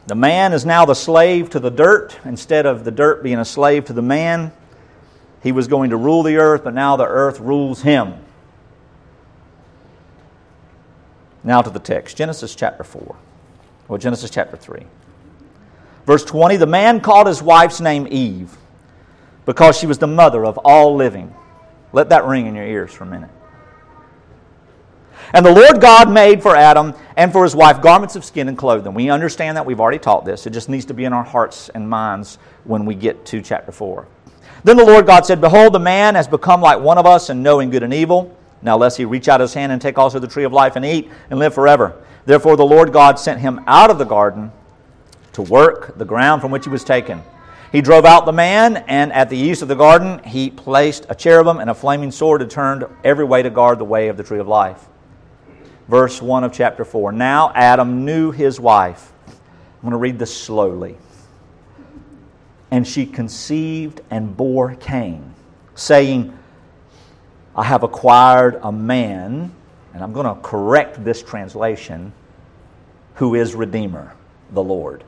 The 0.05 0.15
man 0.15 0.51
is 0.51 0.65
now 0.65 0.85
the 0.85 0.95
slave 0.95 1.49
to 1.51 1.59
the 1.59 1.71
dirt 1.71 2.17
instead 2.25 2.65
of 2.65 2.83
the 2.83 2.91
dirt 2.91 3.23
being 3.23 3.39
a 3.39 3.45
slave 3.45 3.85
to 3.85 3.93
the 3.93 4.01
man. 4.01 4.51
He 5.41 5.51
was 5.51 5.67
going 5.67 5.91
to 5.91 5.97
rule 5.97 6.23
the 6.23 6.37
earth, 6.37 6.63
but 6.63 6.73
now 6.73 6.95
the 6.97 7.05
earth 7.05 7.39
rules 7.39 7.81
him. 7.81 8.15
Now 11.43 11.61
to 11.61 11.69
the 11.69 11.79
text 11.79 12.17
Genesis 12.17 12.55
chapter 12.55 12.83
4, 12.83 13.15
or 13.87 13.97
Genesis 13.97 14.29
chapter 14.29 14.57
3. 14.57 14.83
Verse 16.05 16.25
20 16.25 16.57
The 16.57 16.65
man 16.65 16.99
called 16.99 17.27
his 17.27 17.41
wife's 17.41 17.79
name 17.79 18.07
Eve 18.09 18.57
because 19.45 19.77
she 19.77 19.85
was 19.85 19.97
the 19.97 20.07
mother 20.07 20.45
of 20.45 20.57
all 20.59 20.95
living. 20.95 21.33
Let 21.91 22.09
that 22.09 22.25
ring 22.25 22.45
in 22.47 22.55
your 22.55 22.65
ears 22.65 22.91
for 22.91 23.03
a 23.03 23.07
minute. 23.07 23.29
And 25.35 25.43
the 25.43 25.51
Lord 25.51 25.81
God 25.81 26.11
made 26.11 26.43
for 26.43 26.55
Adam 26.55 26.93
and 27.17 27.31
for 27.31 27.43
his 27.43 27.55
wife 27.55 27.81
garments 27.81 28.15
of 28.15 28.23
skin 28.23 28.47
and 28.47 28.57
clothed 28.57 28.83
them. 28.83 28.93
We 28.93 29.09
understand 29.09 29.57
that. 29.57 29.65
We've 29.65 29.79
already 29.79 29.97
taught 29.97 30.25
this. 30.25 30.45
It 30.45 30.53
just 30.53 30.69
needs 30.69 30.85
to 30.85 30.93
be 30.93 31.05
in 31.05 31.13
our 31.13 31.23
hearts 31.23 31.69
and 31.69 31.89
minds 31.89 32.37
when 32.65 32.85
we 32.85 32.93
get 32.93 33.25
to 33.27 33.41
chapter 33.41 33.71
4. 33.71 34.07
Then 34.63 34.77
the 34.77 34.85
Lord 34.85 35.07
God 35.07 35.25
said, 35.25 35.41
Behold, 35.41 35.73
the 35.73 35.79
man 35.79 36.13
has 36.13 36.27
become 36.27 36.61
like 36.61 36.79
one 36.79 36.99
of 36.99 37.07
us 37.07 37.31
in 37.31 37.41
knowing 37.41 37.71
good 37.71 37.81
and 37.81 37.93
evil. 37.93 38.37
Now, 38.61 38.77
lest 38.77 38.95
he 38.95 39.05
reach 39.05 39.27
out 39.27 39.41
his 39.41 39.55
hand 39.55 39.71
and 39.71 39.81
take 39.81 39.97
also 39.97 40.19
the 40.19 40.27
tree 40.27 40.43
of 40.43 40.53
life 40.53 40.75
and 40.75 40.85
eat 40.85 41.09
and 41.31 41.39
live 41.39 41.55
forever. 41.55 41.99
Therefore, 42.25 42.55
the 42.55 42.63
Lord 42.63 42.93
God 42.93 43.19
sent 43.19 43.41
him 43.41 43.59
out 43.65 43.89
of 43.89 43.97
the 43.97 44.05
garden 44.05 44.51
to 45.33 45.41
work 45.41 45.97
the 45.97 46.05
ground 46.05 46.41
from 46.43 46.51
which 46.51 46.65
he 46.65 46.69
was 46.69 46.83
taken. 46.83 47.23
He 47.71 47.81
drove 47.81 48.05
out 48.05 48.27
the 48.27 48.31
man, 48.31 48.77
and 48.87 49.11
at 49.11 49.31
the 49.31 49.37
east 49.37 49.63
of 49.63 49.67
the 49.67 49.75
garden, 49.75 50.23
he 50.23 50.51
placed 50.51 51.07
a 51.09 51.15
cherubim 51.15 51.57
and 51.57 51.71
a 51.71 51.73
flaming 51.73 52.11
sword 52.11 52.41
to 52.41 52.47
turn 52.47 52.85
every 53.03 53.25
way 53.25 53.41
to 53.41 53.49
guard 53.49 53.79
the 53.79 53.85
way 53.85 54.09
of 54.09 54.15
the 54.15 54.23
tree 54.23 54.37
of 54.37 54.47
life 54.47 54.87
verse 55.93 56.23
1 56.23 56.43
of 56.43 56.51
chapter 56.51 56.83
4. 56.83 57.11
Now 57.11 57.51
Adam 57.53 58.03
knew 58.03 58.31
his 58.31 58.59
wife. 58.59 59.13
I'm 59.27 59.81
going 59.81 59.91
to 59.91 59.97
read 59.97 60.17
this 60.17 60.35
slowly. 60.35 60.97
And 62.71 62.87
she 62.87 63.05
conceived 63.05 64.01
and 64.09 64.35
bore 64.35 64.73
Cain, 64.73 65.35
saying, 65.75 66.35
I 67.55 67.63
have 67.65 67.83
acquired 67.83 68.59
a 68.63 68.71
man, 68.71 69.53
and 69.93 70.03
I'm 70.03 70.13
going 70.13 70.25
to 70.25 70.33
correct 70.41 71.03
this 71.03 71.21
translation, 71.21 72.11
who 73.13 73.35
is 73.35 73.53
Redeemer, 73.53 74.15
the 74.49 74.63
Lord. 74.63 75.03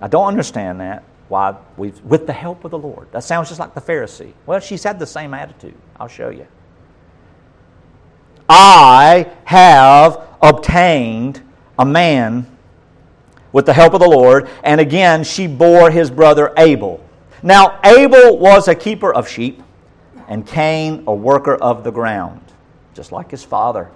I 0.00 0.08
don't 0.08 0.28
understand 0.28 0.80
that. 0.80 1.04
Why 1.28 1.56
we've 1.76 2.00
with 2.04 2.26
the 2.26 2.32
help 2.32 2.64
of 2.64 2.70
the 2.70 2.78
Lord. 2.78 3.12
That 3.12 3.22
sounds 3.22 3.48
just 3.48 3.60
like 3.60 3.74
the 3.74 3.82
Pharisee. 3.82 4.32
Well, 4.46 4.60
she's 4.60 4.82
had 4.82 4.98
the 4.98 5.06
same 5.06 5.34
attitude. 5.34 5.76
I'll 5.98 6.08
show 6.08 6.30
you. 6.30 6.46
I 8.52 9.30
have 9.44 10.26
obtained 10.42 11.40
a 11.78 11.84
man 11.84 12.46
with 13.52 13.64
the 13.64 13.72
help 13.72 13.94
of 13.94 14.00
the 14.00 14.08
Lord. 14.08 14.48
And 14.64 14.80
again, 14.80 15.22
she 15.22 15.46
bore 15.46 15.88
his 15.90 16.10
brother 16.10 16.52
Abel. 16.56 17.00
Now, 17.44 17.78
Abel 17.84 18.38
was 18.38 18.66
a 18.66 18.74
keeper 18.74 19.14
of 19.14 19.28
sheep, 19.28 19.62
and 20.26 20.44
Cain 20.44 21.04
a 21.06 21.14
worker 21.14 21.54
of 21.54 21.84
the 21.84 21.92
ground, 21.92 22.40
just 22.92 23.12
like 23.12 23.30
his 23.30 23.44
father. 23.44 23.88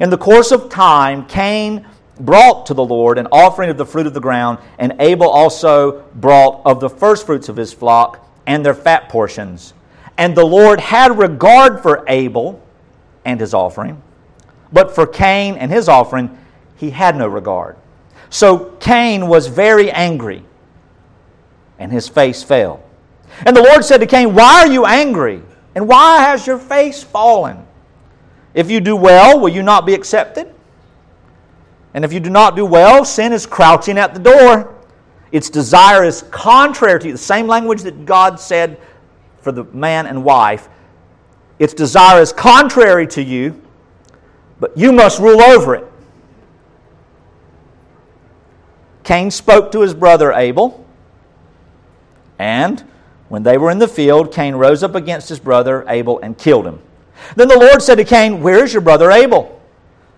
In 0.00 0.08
the 0.08 0.18
course 0.18 0.52
of 0.52 0.70
time, 0.70 1.26
Cain 1.26 1.86
brought 2.18 2.64
to 2.66 2.74
the 2.74 2.84
Lord 2.84 3.18
an 3.18 3.28
offering 3.30 3.68
of 3.68 3.76
the 3.76 3.86
fruit 3.86 4.06
of 4.06 4.14
the 4.14 4.20
ground, 4.20 4.58
and 4.78 4.96
Abel 5.00 5.28
also 5.28 6.00
brought 6.14 6.62
of 6.64 6.80
the 6.80 6.88
firstfruits 6.88 7.50
of 7.50 7.56
his 7.56 7.74
flock 7.74 8.26
and 8.46 8.64
their 8.64 8.74
fat 8.74 9.10
portions. 9.10 9.74
And 10.16 10.34
the 10.34 10.46
Lord 10.46 10.80
had 10.80 11.18
regard 11.18 11.82
for 11.82 12.04
Abel 12.08 12.62
and 13.24 13.40
his 13.40 13.54
offering, 13.54 14.02
but 14.72 14.94
for 14.94 15.06
Cain 15.06 15.56
and 15.56 15.70
his 15.70 15.88
offering 15.88 16.36
he 16.76 16.90
had 16.90 17.16
no 17.16 17.28
regard. 17.28 17.76
So 18.30 18.76
Cain 18.80 19.26
was 19.26 19.48
very 19.48 19.90
angry, 19.90 20.44
and 21.78 21.90
his 21.92 22.08
face 22.08 22.42
fell. 22.42 22.82
And 23.44 23.56
the 23.56 23.62
Lord 23.62 23.84
said 23.84 23.98
to 23.98 24.06
Cain, 24.06 24.34
Why 24.34 24.60
are 24.60 24.72
you 24.72 24.86
angry? 24.86 25.42
And 25.74 25.86
why 25.88 26.22
has 26.22 26.46
your 26.46 26.58
face 26.58 27.02
fallen? 27.02 27.66
If 28.54 28.70
you 28.70 28.80
do 28.80 28.96
well, 28.96 29.38
will 29.38 29.50
you 29.50 29.62
not 29.62 29.86
be 29.86 29.94
accepted? 29.94 30.52
And 31.94 32.04
if 32.04 32.12
you 32.12 32.20
do 32.20 32.30
not 32.30 32.56
do 32.56 32.64
well, 32.64 33.04
sin 33.04 33.32
is 33.32 33.46
crouching 33.46 33.98
at 33.98 34.14
the 34.14 34.20
door. 34.20 34.74
Its 35.32 35.48
desire 35.48 36.04
is 36.04 36.22
contrary 36.30 36.98
to 37.00 37.06
you. 37.06 37.12
The 37.12 37.18
same 37.18 37.46
language 37.46 37.82
that 37.82 38.04
God 38.04 38.40
said 38.40 38.78
for 39.40 39.52
the 39.52 39.64
man 39.64 40.06
and 40.06 40.24
wife. 40.24 40.68
Its 41.60 41.74
desire 41.74 42.22
is 42.22 42.32
contrary 42.32 43.06
to 43.06 43.22
you, 43.22 43.60
but 44.58 44.76
you 44.76 44.92
must 44.92 45.20
rule 45.20 45.42
over 45.42 45.74
it. 45.74 45.84
Cain 49.04 49.30
spoke 49.30 49.70
to 49.72 49.82
his 49.82 49.92
brother 49.92 50.32
Abel, 50.32 50.86
and 52.38 52.82
when 53.28 53.42
they 53.42 53.58
were 53.58 53.70
in 53.70 53.78
the 53.78 53.86
field, 53.86 54.32
Cain 54.32 54.54
rose 54.54 54.82
up 54.82 54.94
against 54.94 55.28
his 55.28 55.38
brother 55.38 55.84
Abel 55.86 56.18
and 56.20 56.36
killed 56.38 56.66
him. 56.66 56.80
Then 57.36 57.48
the 57.48 57.58
Lord 57.58 57.82
said 57.82 57.96
to 57.96 58.04
Cain, 58.04 58.42
Where 58.42 58.64
is 58.64 58.72
your 58.72 58.80
brother 58.80 59.10
Abel? 59.10 59.60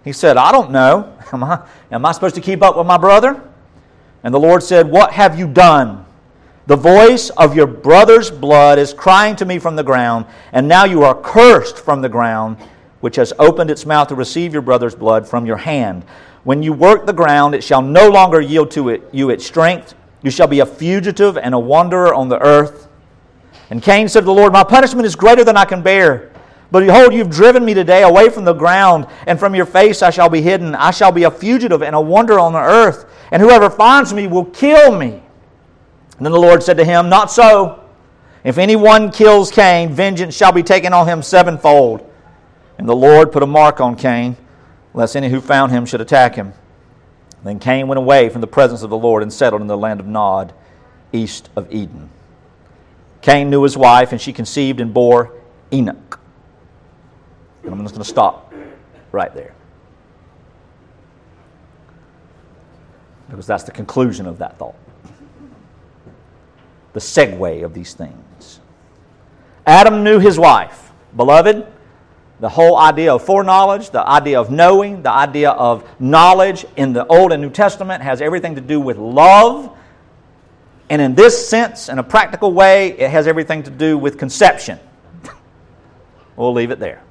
He 0.05 0.13
said, 0.13 0.37
I 0.37 0.53
don't 0.53 0.71
know. 0.71 1.17
Am 1.33 1.43
I, 1.43 1.67
am 1.91 2.05
I 2.05 2.13
supposed 2.13 2.35
to 2.37 2.41
keep 2.41 2.63
up 2.63 2.77
with 2.77 2.87
my 2.87 2.99
brother? 2.99 3.43
And 4.23 4.33
the 4.33 4.39
Lord 4.39 4.63
said, 4.63 4.89
What 4.89 5.13
have 5.13 5.37
you 5.39 5.49
done? 5.49 6.05
The 6.67 6.77
voice 6.77 7.31
of 7.31 7.57
your 7.57 7.67
brother's 7.67 8.31
blood 8.31 8.79
is 8.79 8.95
crying 8.95 9.35
to 9.37 9.45
me 9.45 9.59
from 9.59 9.75
the 9.75 9.83
ground, 9.83 10.27
and 10.53 10.69
now 10.69 10.85
you 10.85 11.03
are 11.03 11.15
cursed 11.15 11.79
from 11.79 12.03
the 12.03 12.09
ground, 12.09 12.57
which 13.01 13.17
has 13.17 13.33
opened 13.41 13.69
its 13.69 13.85
mouth 13.85 14.09
to 14.09 14.15
receive 14.15 14.53
your 14.53 14.63
brother's 14.63 14.95
blood 14.95 15.27
from 15.27 15.45
your 15.45 15.57
hand. 15.57 16.05
When 16.45 16.63
you 16.63 16.73
work 16.73 17.05
the 17.05 17.13
ground, 17.13 17.57
it 17.57 17.65
shall 17.65 17.83
no 17.83 18.09
longer 18.09 18.41
yield 18.41 18.71
to 18.73 18.91
it, 18.91 19.03
you 19.11 19.31
its 19.31 19.45
strength. 19.45 19.95
You 20.23 20.31
shall 20.31 20.47
be 20.47 20.61
a 20.61 20.67
fugitive 20.67 21.37
and 21.37 21.53
a 21.53 21.59
wanderer 21.59 22.15
on 22.15 22.29
the 22.29 22.41
earth. 22.41 22.87
And 23.71 23.83
Cain 23.83 24.09
said 24.09 24.21
to 24.21 24.27
the 24.27 24.33
Lord, 24.33 24.53
My 24.53 24.63
punishment 24.63 25.05
is 25.05 25.17
greater 25.17 25.43
than 25.43 25.57
I 25.57 25.65
can 25.65 25.83
bear. 25.83 26.31
But 26.71 26.87
behold, 26.87 27.13
you've 27.13 27.31
driven 27.31 27.65
me 27.65 27.75
today 27.75 28.05
away 28.05 28.31
from 28.31 28.45
the 28.45 28.53
ground, 28.53 29.09
and 29.27 29.39
from 29.39 29.55
your 29.57 29.67
face 29.67 30.01
I 30.01 30.11
shall 30.11 30.29
be 30.29 30.43
hidden. 30.43 30.77
I 30.77 30.93
shall 30.93 31.11
be 31.11 31.25
a 31.25 31.31
fugitive 31.31 31.83
and 31.83 31.97
a 31.97 32.01
wanderer 32.01 32.39
on 32.39 32.53
the 32.53 32.61
earth, 32.61 33.05
and 33.33 33.43
whoever 33.43 33.69
finds 33.69 34.15
me 34.15 34.29
will 34.29 34.45
kill 34.45 34.97
me. 34.97 35.23
And 36.23 36.27
then 36.27 36.35
the 36.35 36.39
Lord 36.39 36.63
said 36.63 36.77
to 36.77 36.85
him, 36.85 37.09
Not 37.09 37.33
so. 37.33 37.83
If 38.45 38.57
anyone 38.57 39.11
kills 39.11 39.51
Cain, 39.51 39.93
vengeance 39.93 40.37
shall 40.37 40.53
be 40.53 40.63
taken 40.63 40.93
on 40.93 41.09
him 41.09 41.21
sevenfold. 41.21 42.09
And 42.79 42.89
the 42.89 42.95
Lord 42.95 43.33
put 43.33 43.43
a 43.43 43.47
mark 43.49 43.81
on 43.81 43.97
Cain, 43.97 44.37
lest 44.95 45.17
any 45.17 45.29
who 45.31 45.41
found 45.41 45.73
him 45.73 45.85
should 45.85 46.01
attack 46.01 46.37
him. 46.37 46.53
Then 47.43 47.59
Cain 47.59 47.89
went 47.89 47.99
away 47.99 48.29
from 48.29 48.41
the 48.41 48.47
presence 48.47 48.83
of 48.83 48.91
the 48.91 48.97
Lord 48.97 49.25
and 49.25 49.33
settled 49.33 49.63
in 49.63 49.67
the 49.67 49.77
land 49.77 49.99
of 49.99 50.07
Nod, 50.07 50.55
east 51.13 51.51
of 51.57 51.73
Eden. 51.73 52.09
Cain 53.21 53.51
knew 53.51 53.65
his 53.65 53.77
wife, 53.77 54.13
and 54.13 54.21
she 54.21 54.33
conceived 54.33 54.81
and 54.81 54.95
bore 54.95 55.35
Enoch. 55.73 56.21
And 57.65 57.73
I'm 57.73 57.83
just 57.83 57.95
going 57.95 58.05
to 58.05 58.09
stop 58.09 58.55
right 59.11 59.35
there. 59.35 59.57
Because 63.29 63.49
that's 63.49 63.65
the 63.65 63.73
conclusion 63.73 64.27
of 64.27 64.39
that 64.39 64.57
thought. 64.57 64.77
The 66.93 67.01
segue 67.01 67.65
of 67.65 67.75
these 67.75 67.95
things. 67.95 68.61
Adam 69.67 70.03
knew 70.05 70.19
his 70.19 70.39
wife. 70.39 70.91
Beloved, 71.17 71.67
the 72.41 72.49
whole 72.49 72.77
idea 72.77 73.15
of 73.15 73.25
foreknowledge, 73.25 73.91
the 73.91 74.07
idea 74.07 74.41
of 74.41 74.51
knowing, 74.51 75.03
the 75.03 75.13
idea 75.13 75.51
of 75.51 75.89
knowledge 76.01 76.67
in 76.77 76.93
the 76.93 77.07
Old 77.07 77.33
and 77.33 77.41
New 77.41 77.51
Testament 77.51 78.03
has 78.03 78.21
everything 78.21 78.57
to 78.57 78.61
do 78.61 78.81
with 78.81 78.97
love. 78.97 79.77
And 80.91 81.01
in 81.01 81.15
this 81.15 81.49
sense, 81.49 81.89
in 81.89 81.99
a 81.99 82.03
practical 82.03 82.53
way, 82.53 82.99
it 82.99 83.11
has 83.11 83.27
everything 83.27 83.63
to 83.63 83.71
do 83.71 83.97
with 83.97 84.19
conception. 84.19 84.81
we'll 86.37 86.53
leave 86.53 86.73
it 86.73 86.81
there. 86.81 87.03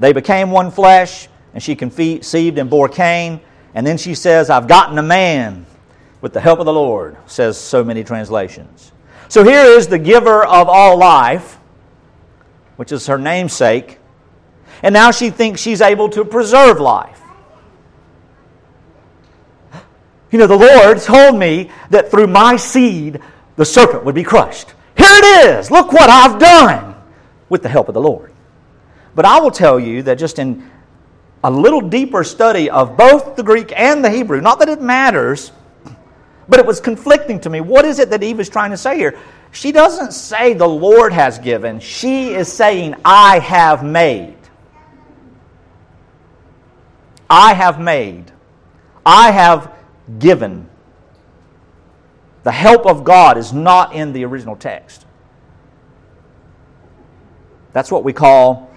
They 0.00 0.12
became 0.12 0.50
one 0.50 0.70
flesh, 0.70 1.28
and 1.54 1.62
she 1.62 1.76
conceived 1.76 2.58
and 2.58 2.68
bore 2.68 2.88
Cain. 2.88 3.40
And 3.74 3.86
then 3.86 3.96
she 3.96 4.14
says, 4.14 4.50
I've 4.50 4.66
gotten 4.66 4.98
a 4.98 5.02
man 5.02 5.66
with 6.20 6.32
the 6.32 6.40
help 6.40 6.58
of 6.58 6.66
the 6.66 6.72
Lord, 6.72 7.16
says 7.26 7.58
so 7.58 7.82
many 7.82 8.04
translations. 8.04 8.92
So 9.28 9.44
here 9.44 9.64
is 9.64 9.88
the 9.88 9.98
giver 9.98 10.44
of 10.44 10.68
all 10.68 10.98
life, 10.98 11.58
which 12.76 12.92
is 12.92 13.06
her 13.06 13.18
namesake. 13.18 13.98
And 14.82 14.92
now 14.92 15.10
she 15.10 15.30
thinks 15.30 15.60
she's 15.60 15.80
able 15.80 16.08
to 16.10 16.24
preserve 16.24 16.80
life. 16.80 17.20
You 20.30 20.38
know, 20.38 20.46
the 20.46 20.56
Lord 20.56 21.00
told 21.00 21.38
me 21.38 21.70
that 21.90 22.10
through 22.10 22.28
my 22.28 22.56
seed 22.56 23.20
the 23.56 23.64
serpent 23.64 24.04
would 24.04 24.14
be 24.14 24.24
crushed. 24.24 24.68
Here 24.96 25.06
it 25.08 25.46
is. 25.46 25.70
Look 25.70 25.92
what 25.92 26.08
I've 26.08 26.38
done 26.38 26.94
with 27.48 27.62
the 27.62 27.68
help 27.68 27.88
of 27.88 27.94
the 27.94 28.00
Lord. 28.00 28.32
But 29.14 29.24
I 29.24 29.40
will 29.40 29.50
tell 29.50 29.78
you 29.78 30.02
that 30.04 30.18
just 30.18 30.38
in 30.38 30.70
a 31.42 31.50
little 31.50 31.80
deeper 31.80 32.22
study 32.22 32.70
of 32.70 32.96
both 32.96 33.36
the 33.36 33.42
Greek 33.42 33.72
and 33.76 34.04
the 34.04 34.10
Hebrew, 34.10 34.40
not 34.40 34.58
that 34.60 34.68
it 34.68 34.80
matters, 34.80 35.52
but 36.50 36.58
it 36.58 36.66
was 36.66 36.80
conflicting 36.80 37.40
to 37.40 37.48
me. 37.50 37.60
What 37.60 37.84
is 37.84 37.98
it 37.98 38.10
that 38.10 38.22
Eve 38.22 38.40
is 38.40 38.48
trying 38.48 38.72
to 38.72 38.76
say 38.76 38.98
here? 38.98 39.18
She 39.52 39.72
doesn't 39.72 40.12
say 40.12 40.52
the 40.52 40.68
Lord 40.68 41.12
has 41.12 41.38
given, 41.38 41.80
she 41.80 42.34
is 42.34 42.52
saying, 42.52 42.96
I 43.04 43.38
have 43.38 43.84
made. 43.84 44.36
I 47.28 47.54
have 47.54 47.80
made. 47.80 48.32
I 49.06 49.30
have 49.30 49.72
given. 50.18 50.68
The 52.42 52.52
help 52.52 52.86
of 52.86 53.04
God 53.04 53.38
is 53.38 53.52
not 53.52 53.94
in 53.94 54.12
the 54.12 54.24
original 54.24 54.56
text. 54.56 55.06
That's 57.72 57.90
what 57.90 58.02
we 58.02 58.12
call 58.12 58.68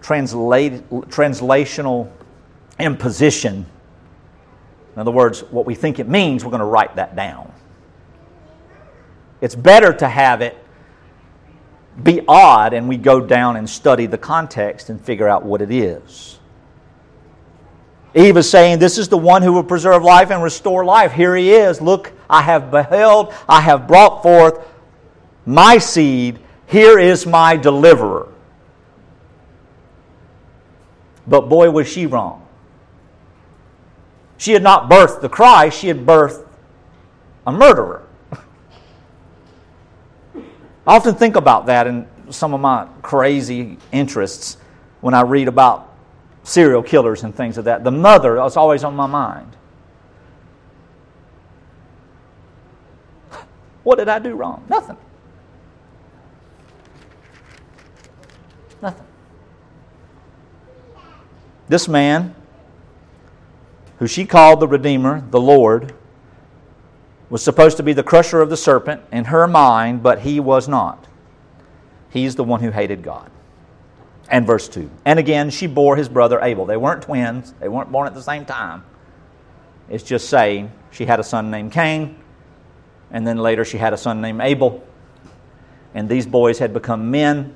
translate, 0.00 0.88
translational 0.90 2.10
imposition. 2.78 3.66
In 4.94 5.00
other 5.00 5.10
words, 5.10 5.40
what 5.40 5.66
we 5.66 5.74
think 5.74 5.98
it 5.98 6.08
means, 6.08 6.44
we're 6.44 6.50
going 6.50 6.60
to 6.60 6.66
write 6.66 6.96
that 6.96 7.16
down. 7.16 7.52
It's 9.40 9.54
better 9.54 9.92
to 9.92 10.08
have 10.08 10.40
it 10.40 10.56
be 12.02 12.22
odd 12.26 12.72
and 12.72 12.88
we 12.88 12.96
go 12.96 13.20
down 13.20 13.56
and 13.56 13.68
study 13.68 14.06
the 14.06 14.18
context 14.18 14.90
and 14.90 15.00
figure 15.00 15.28
out 15.28 15.44
what 15.44 15.62
it 15.62 15.70
is. 15.70 16.38
Eve 18.14 18.36
is 18.36 18.48
saying, 18.48 18.78
This 18.78 18.98
is 18.98 19.08
the 19.08 19.18
one 19.18 19.42
who 19.42 19.52
will 19.52 19.64
preserve 19.64 20.02
life 20.02 20.30
and 20.30 20.42
restore 20.42 20.84
life. 20.84 21.12
Here 21.12 21.34
he 21.34 21.52
is. 21.52 21.80
Look, 21.80 22.12
I 22.30 22.42
have 22.42 22.70
beheld, 22.70 23.34
I 23.48 23.60
have 23.60 23.86
brought 23.86 24.22
forth 24.22 24.66
my 25.46 25.78
seed. 25.78 26.38
Here 26.66 26.98
is 26.98 27.26
my 27.26 27.56
deliverer. 27.56 28.28
But 31.26 31.48
boy, 31.48 31.70
was 31.70 31.88
she 31.88 32.06
wrong. 32.06 32.43
She 34.36 34.52
had 34.52 34.62
not 34.62 34.90
birthed 34.90 35.20
the 35.20 35.28
Christ, 35.28 35.78
she 35.78 35.88
had 35.88 36.04
birthed 36.04 36.46
a 37.46 37.52
murderer. 37.52 38.06
I 40.86 40.96
often 40.96 41.14
think 41.14 41.36
about 41.36 41.66
that 41.66 41.86
in 41.86 42.06
some 42.30 42.52
of 42.52 42.60
my 42.60 42.86
crazy 43.02 43.78
interests 43.92 44.58
when 45.00 45.14
I 45.14 45.22
read 45.22 45.48
about 45.48 45.94
serial 46.42 46.82
killers 46.82 47.24
and 47.24 47.34
things 47.34 47.56
of 47.58 47.64
that. 47.64 47.84
The 47.84 47.90
mother 47.90 48.42
is 48.42 48.56
always 48.56 48.84
on 48.84 48.94
my 48.94 49.06
mind. 49.06 49.56
What 53.82 53.98
did 53.98 54.08
I 54.08 54.18
do 54.18 54.34
wrong? 54.34 54.64
Nothing. 54.68 54.96
Nothing. 58.80 59.06
This 61.68 61.88
man, 61.88 62.34
who 63.98 64.06
she 64.06 64.24
called 64.24 64.60
the 64.60 64.68
Redeemer, 64.68 65.24
the 65.30 65.40
Lord, 65.40 65.94
was 67.30 67.42
supposed 67.42 67.76
to 67.78 67.82
be 67.82 67.92
the 67.92 68.02
crusher 68.02 68.40
of 68.40 68.50
the 68.50 68.56
serpent 68.56 69.02
in 69.12 69.24
her 69.26 69.46
mind, 69.46 70.02
but 70.02 70.20
he 70.20 70.40
was 70.40 70.68
not. 70.68 71.06
He's 72.10 72.36
the 72.36 72.44
one 72.44 72.60
who 72.60 72.70
hated 72.70 73.02
God. 73.02 73.30
And 74.28 74.46
verse 74.46 74.68
2. 74.68 74.90
And 75.04 75.18
again, 75.18 75.50
she 75.50 75.66
bore 75.66 75.96
his 75.96 76.08
brother 76.08 76.40
Abel. 76.40 76.64
They 76.64 76.76
weren't 76.76 77.02
twins, 77.02 77.54
they 77.60 77.68
weren't 77.68 77.90
born 77.90 78.06
at 78.06 78.14
the 78.14 78.22
same 78.22 78.44
time. 78.44 78.84
It's 79.88 80.04
just 80.04 80.28
saying 80.28 80.72
she 80.90 81.04
had 81.04 81.20
a 81.20 81.24
son 81.24 81.50
named 81.50 81.72
Cain, 81.72 82.16
and 83.10 83.26
then 83.26 83.38
later 83.38 83.64
she 83.64 83.78
had 83.78 83.92
a 83.92 83.98
son 83.98 84.20
named 84.20 84.40
Abel. 84.40 84.82
And 85.94 86.08
these 86.08 86.26
boys 86.26 86.58
had 86.58 86.72
become 86.72 87.10
men 87.10 87.54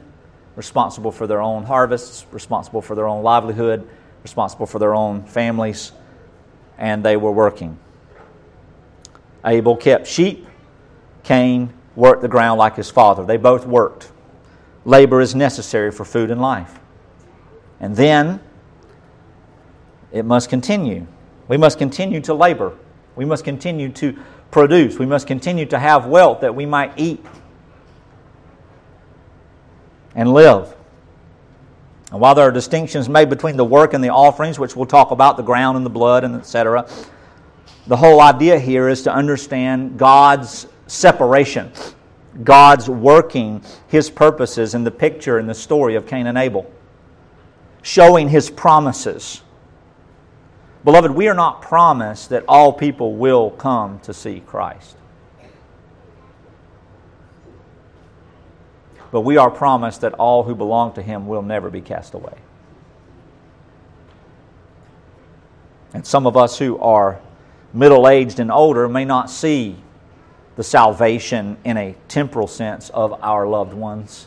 responsible 0.57 1.12
for 1.12 1.27
their 1.27 1.40
own 1.40 1.64
harvests, 1.64 2.27
responsible 2.33 2.83
for 2.83 2.94
their 2.94 3.07
own 3.07 3.22
livelihood, 3.22 3.88
responsible 4.22 4.66
for 4.66 4.79
their 4.79 4.94
own 4.94 5.22
families, 5.24 5.92
and 6.79 7.05
they 7.05 7.17
were 7.17 7.33
working. 7.33 7.79
Abel 9.45 9.77
kept 9.77 10.07
sheep, 10.07 10.47
Cain 11.23 11.73
worked 11.97 12.23
the 12.23 12.29
ground 12.29 12.59
like 12.59 12.77
his 12.77 12.91
father. 12.91 13.25
They 13.25 13.37
both 13.37 13.67
worked. 13.67 14.12
Labor 14.85 15.21
is 15.21 15.35
necessary 15.35 15.91
for 15.91 16.05
food 16.05 16.31
and 16.31 16.41
life. 16.41 16.79
And 17.81 17.95
then 17.95 18.41
it 20.12 20.25
must 20.25 20.49
continue. 20.49 21.07
We 21.49 21.57
must 21.57 21.79
continue 21.79 22.21
to 22.23 22.35
labor. 22.35 22.77
We 23.17 23.25
must 23.25 23.45
continue 23.45 23.91
to 23.91 24.17
produce. 24.51 24.99
We 24.99 25.07
must 25.07 25.27
continue 25.27 25.67
to 25.67 25.79
have 25.79 26.07
wealth 26.07 26.41
that 26.41 26.55
we 26.55 26.67
might 26.67 26.93
eat 26.97 27.25
and 30.14 30.33
live. 30.33 30.75
And 32.11 32.21
while 32.21 32.35
there 32.35 32.49
are 32.49 32.53
distinctions 32.53 33.09
made 33.09 33.29
between 33.29 33.57
the 33.57 33.64
work 33.64 33.92
and 33.92 34.03
the 34.03 34.09
offerings, 34.09 34.59
which 34.59 34.75
we'll 34.75 34.87
talk 34.87 35.11
about, 35.11 35.37
the 35.37 35.42
ground 35.42 35.77
and 35.77 35.85
the 35.85 35.90
blood, 35.90 36.25
and 36.25 36.35
etc., 36.37 36.88
the 37.87 37.97
whole 37.97 38.21
idea 38.21 38.59
here 38.59 38.88
is 38.88 39.03
to 39.03 39.12
understand 39.12 39.99
God's 39.99 40.66
separation, 40.87 41.71
God's 42.44 42.88
working 42.88 43.62
His 43.88 44.11
purposes 44.11 44.75
in 44.75 44.85
the 44.85 44.90
picture 44.90 45.38
and 45.38 45.49
the 45.49 45.55
story 45.55 45.94
of 45.97 46.07
Cain 46.07 46.27
and 46.27 46.38
Abel, 46.38 46.71
showing 47.83 48.29
His 48.29 48.51
promises. 48.51 49.42
Beloved, 50.85 51.11
we 51.11 51.29
are 51.29 51.35
not 51.35 51.61
promised 51.61 52.31
that 52.31 52.44
all 52.49 52.73
people 52.73 53.16
will 53.16 53.51
come 53.51 54.01
to 54.01 54.14
see 54.14 54.40
Christ. 54.40 54.97
But 59.11 59.23
we 59.23 59.37
are 59.37 59.51
promised 59.51 60.03
that 60.03 60.14
all 60.14 60.42
who 60.42 60.55
belong 60.55 60.92
to 60.94 61.03
Him 61.03 61.27
will 61.27 61.42
never 61.42 61.71
be 61.71 61.81
cast 61.81 62.14
away. 62.14 62.35
And 65.94 66.07
some 66.07 66.27
of 66.27 66.37
us 66.37 66.59
who 66.59 66.79
are 66.79 67.21
middle 67.73 68.09
aged 68.09 68.40
and 68.40 68.53
older 68.53 68.88
may 68.88 69.05
not 69.05 69.31
see 69.31 69.77
the 70.57 70.64
salvation 70.64 71.57
in 71.64 71.77
a 71.77 71.94
temporal 72.09 72.47
sense 72.47 72.90
of 72.90 73.12
our 73.23 73.47
loved 73.47 73.73
ones, 73.73 74.27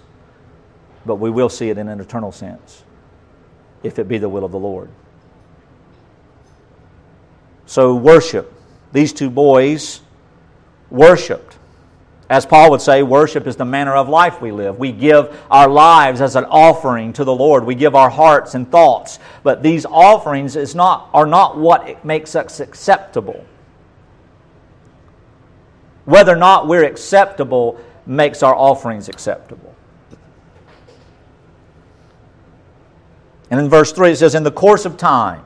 but 1.06 1.16
we 1.16 1.30
will 1.30 1.50
see 1.50 1.70
it 1.70 1.78
in 1.78 1.88
an 1.88 2.00
eternal 2.00 2.32
sense, 2.32 2.84
if 3.84 4.00
it 4.00 4.08
be 4.08 4.18
the 4.18 4.30
will 4.30 4.46
of 4.46 4.52
the 4.52 4.60
Lord. 4.60 4.90
So, 7.66 7.96
worship. 7.96 8.54
These 8.92 9.14
two 9.14 9.30
boys 9.30 10.02
worshiped. 10.90 11.51
As 12.32 12.46
Paul 12.46 12.72
would 12.72 12.80
say, 12.80 13.04
worship 13.04 13.46
is 13.46 13.58
the 13.58 13.66
manner 13.66 13.94
of 13.94 14.08
life 14.08 14.40
we 14.40 14.54
live. 14.54 14.80
We 14.80 14.94
give 14.94 15.38
our 15.52 15.68
lives 15.68 16.22
as 16.22 16.38
an 16.38 16.46
offering 16.46 17.12
to 17.14 17.26
the 17.26 17.36
Lord. 17.36 17.66
We 17.66 17.76
give 17.76 17.94
our 17.94 18.10
hearts 18.10 18.56
and 18.56 18.72
thoughts. 18.72 19.20
But 19.44 19.62
these 19.62 19.86
offerings 19.86 20.56
is 20.56 20.74
not, 20.74 21.10
are 21.14 21.26
not 21.26 21.58
what 21.58 22.06
makes 22.06 22.34
us 22.34 22.62
acceptable. 22.62 23.44
Whether 26.06 26.32
or 26.32 26.38
not 26.38 26.70
we're 26.70 26.86
acceptable 26.86 27.78
makes 28.06 28.44
our 28.44 28.56
offerings 28.56 29.10
acceptable. 29.10 29.76
And 33.50 33.60
in 33.60 33.68
verse 33.68 33.92
3 33.92 34.12
it 34.12 34.16
says, 34.16 34.36
In 34.36 34.44
the 34.44 34.52
course 34.52 34.86
of 34.86 34.96
time, 34.96 35.44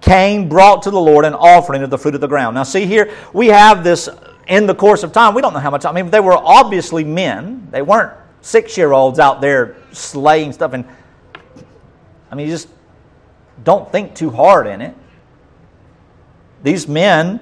Cain 0.00 0.48
brought 0.48 0.82
to 0.82 0.92
the 0.92 1.00
Lord 1.00 1.24
an 1.24 1.34
offering 1.34 1.82
of 1.82 1.90
the 1.90 1.98
fruit 1.98 2.14
of 2.14 2.20
the 2.20 2.28
ground. 2.28 2.54
Now, 2.54 2.62
see 2.62 2.86
here, 2.86 3.12
we 3.32 3.48
have 3.48 3.82
this 3.82 4.08
in 4.52 4.66
the 4.66 4.74
course 4.74 5.02
of 5.02 5.12
time, 5.12 5.34
we 5.34 5.40
don't 5.40 5.54
know 5.54 5.60
how 5.60 5.70
much. 5.70 5.86
I 5.86 5.92
mean, 5.92 6.10
they 6.10 6.20
were 6.20 6.36
obviously 6.36 7.04
men. 7.04 7.68
They 7.70 7.80
weren't 7.80 8.12
six 8.42 8.76
year 8.76 8.92
olds 8.92 9.18
out 9.18 9.40
there 9.40 9.76
slaying 9.92 10.52
stuff. 10.52 10.74
And 10.74 10.84
I 12.30 12.34
mean, 12.34 12.46
you 12.46 12.52
just 12.52 12.68
don't 13.64 13.90
think 13.90 14.14
too 14.14 14.28
hard 14.28 14.66
in 14.66 14.82
it. 14.82 14.94
These 16.62 16.86
men 16.86 17.40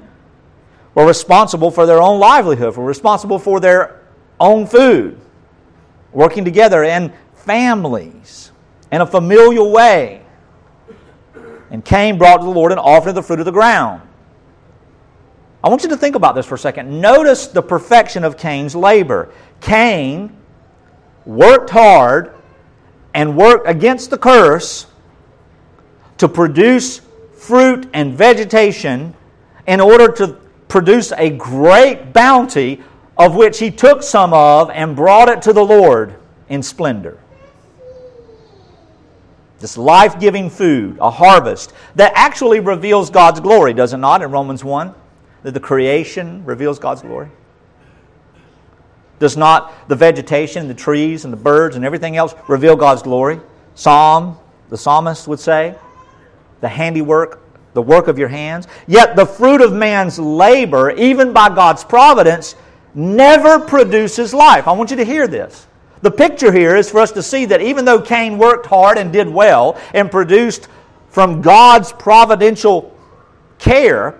were 0.94 1.04
responsible 1.04 1.72
for 1.72 1.84
their 1.84 2.00
own 2.00 2.20
livelihood, 2.20 2.76
were 2.76 2.84
responsible 2.84 3.40
for 3.40 3.58
their 3.58 4.02
own 4.38 4.68
food, 4.68 5.20
working 6.12 6.44
together 6.44 6.84
in 6.84 7.12
families 7.34 8.52
in 8.92 9.00
a 9.00 9.06
familial 9.06 9.72
way. 9.72 10.22
And 11.72 11.84
Cain 11.84 12.18
brought 12.18 12.36
to 12.36 12.44
the 12.44 12.50
Lord 12.50 12.70
an 12.70 12.78
offering 12.78 13.10
of 13.10 13.14
the 13.16 13.22
fruit 13.22 13.40
of 13.40 13.46
the 13.46 13.52
ground. 13.52 14.02
I 15.62 15.68
want 15.68 15.82
you 15.82 15.90
to 15.90 15.96
think 15.96 16.16
about 16.16 16.34
this 16.34 16.46
for 16.46 16.54
a 16.54 16.58
second. 16.58 17.00
Notice 17.00 17.48
the 17.48 17.62
perfection 17.62 18.24
of 18.24 18.38
Cain's 18.38 18.74
labor. 18.74 19.30
Cain 19.60 20.34
worked 21.26 21.70
hard 21.70 22.34
and 23.12 23.36
worked 23.36 23.68
against 23.68 24.10
the 24.10 24.16
curse 24.16 24.86
to 26.16 26.28
produce 26.28 27.00
fruit 27.36 27.88
and 27.92 28.14
vegetation 28.14 29.14
in 29.66 29.80
order 29.80 30.10
to 30.12 30.38
produce 30.68 31.12
a 31.12 31.30
great 31.30 32.12
bounty 32.12 32.82
of 33.18 33.34
which 33.34 33.58
he 33.58 33.70
took 33.70 34.02
some 34.02 34.32
of 34.32 34.70
and 34.70 34.96
brought 34.96 35.28
it 35.28 35.42
to 35.42 35.52
the 35.52 35.64
Lord 35.64 36.14
in 36.48 36.62
splendor. 36.62 37.18
This 39.58 39.76
life 39.76 40.18
giving 40.18 40.48
food, 40.48 40.96
a 41.00 41.10
harvest 41.10 41.74
that 41.96 42.12
actually 42.14 42.60
reveals 42.60 43.10
God's 43.10 43.40
glory, 43.40 43.74
does 43.74 43.92
it 43.92 43.98
not, 43.98 44.22
in 44.22 44.30
Romans 44.30 44.64
1? 44.64 44.94
That 45.42 45.52
the 45.52 45.60
creation 45.60 46.44
reveals 46.44 46.78
God's 46.78 47.02
glory? 47.02 47.28
Does 49.18 49.36
not 49.36 49.88
the 49.88 49.96
vegetation, 49.96 50.66
the 50.66 50.74
trees, 50.74 51.24
and 51.24 51.32
the 51.32 51.36
birds 51.36 51.76
and 51.76 51.84
everything 51.84 52.16
else 52.16 52.34
reveal 52.48 52.74
God's 52.74 53.02
glory? 53.02 53.40
Psalm, 53.74 54.38
the 54.70 54.78
psalmist 54.78 55.28
would 55.28 55.40
say, 55.40 55.74
the 56.60 56.68
handiwork, 56.68 57.40
the 57.74 57.82
work 57.82 58.08
of 58.08 58.18
your 58.18 58.28
hands. 58.28 58.66
Yet 58.86 59.16
the 59.16 59.26
fruit 59.26 59.60
of 59.60 59.72
man's 59.72 60.18
labor, 60.18 60.90
even 60.92 61.32
by 61.32 61.48
God's 61.54 61.84
providence, 61.84 62.56
never 62.94 63.60
produces 63.60 64.34
life. 64.34 64.66
I 64.66 64.72
want 64.72 64.90
you 64.90 64.96
to 64.96 65.04
hear 65.04 65.28
this. 65.28 65.66
The 66.02 66.10
picture 66.10 66.50
here 66.50 66.76
is 66.76 66.90
for 66.90 67.00
us 67.00 67.12
to 67.12 67.22
see 67.22 67.44
that 67.46 67.60
even 67.60 67.84
though 67.84 68.00
Cain 68.00 68.38
worked 68.38 68.66
hard 68.66 68.96
and 68.96 69.12
did 69.12 69.28
well 69.28 69.78
and 69.92 70.10
produced 70.10 70.68
from 71.08 71.42
God's 71.42 71.92
providential 71.92 72.96
care, 73.58 74.18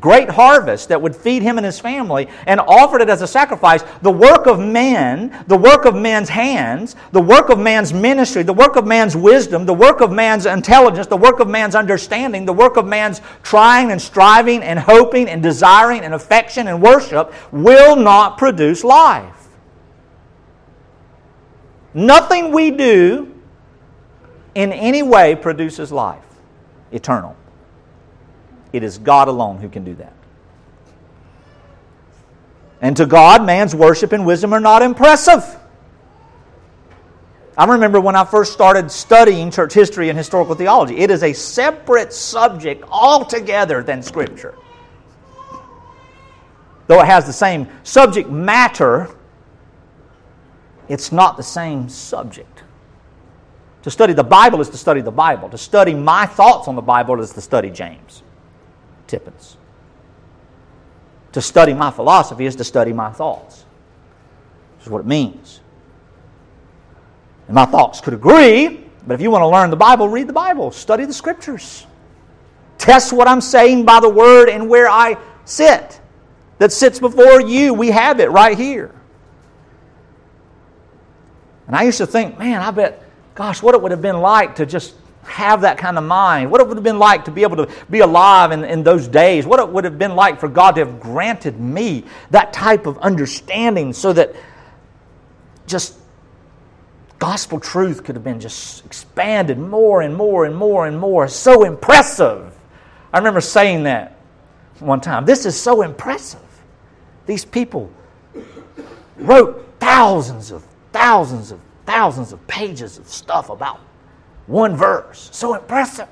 great 0.00 0.28
harvest 0.28 0.88
that 0.88 1.00
would 1.00 1.14
feed 1.14 1.42
him 1.42 1.58
and 1.58 1.64
his 1.64 1.78
family 1.78 2.28
and 2.46 2.60
offered 2.60 3.02
it 3.02 3.08
as 3.08 3.22
a 3.22 3.26
sacrifice, 3.26 3.82
the 4.02 4.10
work 4.10 4.46
of 4.46 4.58
man, 4.58 5.44
the 5.48 5.56
work 5.56 5.84
of 5.84 5.94
man's 5.94 6.28
hands, 6.28 6.96
the 7.12 7.20
work 7.20 7.48
of 7.48 7.58
man's 7.58 7.92
ministry, 7.92 8.42
the 8.42 8.52
work 8.52 8.76
of 8.76 8.86
man's 8.86 9.16
wisdom, 9.16 9.66
the 9.66 9.74
work 9.74 10.00
of 10.00 10.10
man's 10.10 10.46
intelligence, 10.46 11.06
the 11.06 11.16
work 11.16 11.40
of 11.40 11.48
man's 11.48 11.74
understanding, 11.74 12.46
the 12.46 12.52
work 12.52 12.76
of 12.76 12.86
man's 12.86 13.20
trying 13.42 13.90
and 13.90 14.00
striving 14.00 14.62
and 14.62 14.78
hoping 14.78 15.28
and 15.28 15.42
desiring 15.42 16.00
and 16.00 16.14
affection 16.14 16.68
and 16.68 16.80
worship 16.80 17.32
will 17.52 17.96
not 17.96 18.38
produce 18.38 18.84
life. 18.84 19.48
Nothing 21.94 22.52
we 22.52 22.70
do 22.70 23.34
in 24.54 24.72
any 24.72 25.02
way 25.02 25.34
produces 25.34 25.92
life 25.92 26.24
eternal. 26.90 27.36
It 28.72 28.82
is 28.82 28.98
God 28.98 29.28
alone 29.28 29.58
who 29.58 29.68
can 29.68 29.84
do 29.84 29.94
that. 29.96 30.14
And 32.80 32.96
to 32.96 33.06
God, 33.06 33.44
man's 33.44 33.74
worship 33.74 34.12
and 34.12 34.26
wisdom 34.26 34.52
are 34.52 34.60
not 34.60 34.82
impressive. 34.82 35.44
I 37.56 37.66
remember 37.66 38.00
when 38.00 38.16
I 38.16 38.24
first 38.24 38.52
started 38.52 38.90
studying 38.90 39.50
church 39.50 39.74
history 39.74 40.08
and 40.08 40.16
historical 40.16 40.54
theology, 40.54 40.96
it 40.96 41.10
is 41.10 41.22
a 41.22 41.32
separate 41.32 42.12
subject 42.12 42.82
altogether 42.88 43.82
than 43.82 44.02
Scripture. 44.02 44.54
Though 46.86 47.00
it 47.00 47.06
has 47.06 47.26
the 47.26 47.32
same 47.32 47.68
subject 47.84 48.28
matter, 48.28 49.08
it's 50.88 51.12
not 51.12 51.36
the 51.36 51.42
same 51.42 51.88
subject. 51.88 52.64
To 53.82 53.90
study 53.90 54.12
the 54.12 54.24
Bible 54.24 54.60
is 54.60 54.68
to 54.70 54.76
study 54.76 55.00
the 55.00 55.10
Bible. 55.10 55.48
To 55.50 55.58
study 55.58 55.94
my 55.94 56.26
thoughts 56.26 56.68
on 56.68 56.74
the 56.74 56.82
Bible 56.82 57.20
is 57.20 57.32
to 57.32 57.40
study 57.40 57.70
James. 57.70 58.22
Tippins. 59.12 59.58
To 61.32 61.42
study 61.42 61.74
my 61.74 61.90
philosophy 61.90 62.46
is 62.46 62.56
to 62.56 62.64
study 62.64 62.94
my 62.94 63.10
thoughts. 63.10 63.66
This 64.78 64.86
is 64.86 64.90
what 64.90 65.00
it 65.00 65.06
means. 65.06 65.60
And 67.46 67.54
my 67.54 67.66
thoughts 67.66 68.00
could 68.00 68.14
agree, 68.14 68.86
but 69.06 69.12
if 69.12 69.20
you 69.20 69.30
want 69.30 69.42
to 69.42 69.48
learn 69.48 69.68
the 69.68 69.76
Bible, 69.76 70.08
read 70.08 70.28
the 70.28 70.32
Bible, 70.32 70.70
study 70.70 71.04
the 71.04 71.12
Scriptures. 71.12 71.86
Test 72.78 73.12
what 73.12 73.28
I'm 73.28 73.42
saying 73.42 73.84
by 73.84 74.00
the 74.00 74.08
Word 74.08 74.48
and 74.48 74.70
where 74.70 74.88
I 74.88 75.18
sit. 75.44 76.00
That 76.56 76.72
sits 76.72 76.98
before 76.98 77.42
you. 77.42 77.74
We 77.74 77.90
have 77.90 78.18
it 78.18 78.30
right 78.30 78.56
here. 78.56 78.94
And 81.66 81.76
I 81.76 81.82
used 81.82 81.98
to 81.98 82.06
think, 82.06 82.38
man, 82.38 82.62
I 82.62 82.70
bet, 82.70 83.02
gosh, 83.34 83.62
what 83.62 83.74
it 83.74 83.82
would 83.82 83.90
have 83.90 84.00
been 84.00 84.22
like 84.22 84.54
to 84.54 84.64
just 84.64 84.94
have 85.24 85.60
that 85.62 85.78
kind 85.78 85.98
of 85.98 86.04
mind? 86.04 86.50
What 86.50 86.60
it 86.60 86.68
would 86.68 86.76
have 86.76 86.84
been 86.84 86.98
like 86.98 87.24
to 87.26 87.30
be 87.30 87.42
able 87.42 87.56
to 87.56 87.68
be 87.90 88.00
alive 88.00 88.52
in, 88.52 88.64
in 88.64 88.82
those 88.82 89.08
days? 89.08 89.46
What 89.46 89.60
it 89.60 89.68
would 89.68 89.84
have 89.84 89.98
been 89.98 90.16
like 90.16 90.40
for 90.40 90.48
God 90.48 90.72
to 90.76 90.84
have 90.84 91.00
granted 91.00 91.58
me 91.58 92.04
that 92.30 92.52
type 92.52 92.86
of 92.86 92.98
understanding 92.98 93.92
so 93.92 94.12
that 94.12 94.34
just 95.66 95.98
gospel 97.18 97.60
truth 97.60 98.02
could 98.02 98.16
have 98.16 98.24
been 98.24 98.40
just 98.40 98.84
expanded 98.84 99.58
more 99.58 100.02
and 100.02 100.14
more 100.14 100.44
and 100.44 100.56
more 100.56 100.86
and 100.86 100.98
more. 100.98 101.28
So 101.28 101.64
impressive. 101.64 102.52
I 103.12 103.18
remember 103.18 103.40
saying 103.40 103.84
that 103.84 104.16
one 104.80 105.00
time. 105.00 105.24
This 105.24 105.46
is 105.46 105.58
so 105.58 105.82
impressive. 105.82 106.40
These 107.26 107.44
people 107.44 107.90
wrote 109.18 109.74
thousands 109.78 110.50
of 110.50 110.66
thousands 110.92 111.52
of 111.52 111.60
thousands 111.86 112.32
of 112.32 112.44
pages 112.46 112.98
of 112.98 113.06
stuff 113.08 113.50
about 113.50 113.80
one 114.52 114.76
verse. 114.76 115.30
So 115.32 115.54
impressive. 115.54 116.08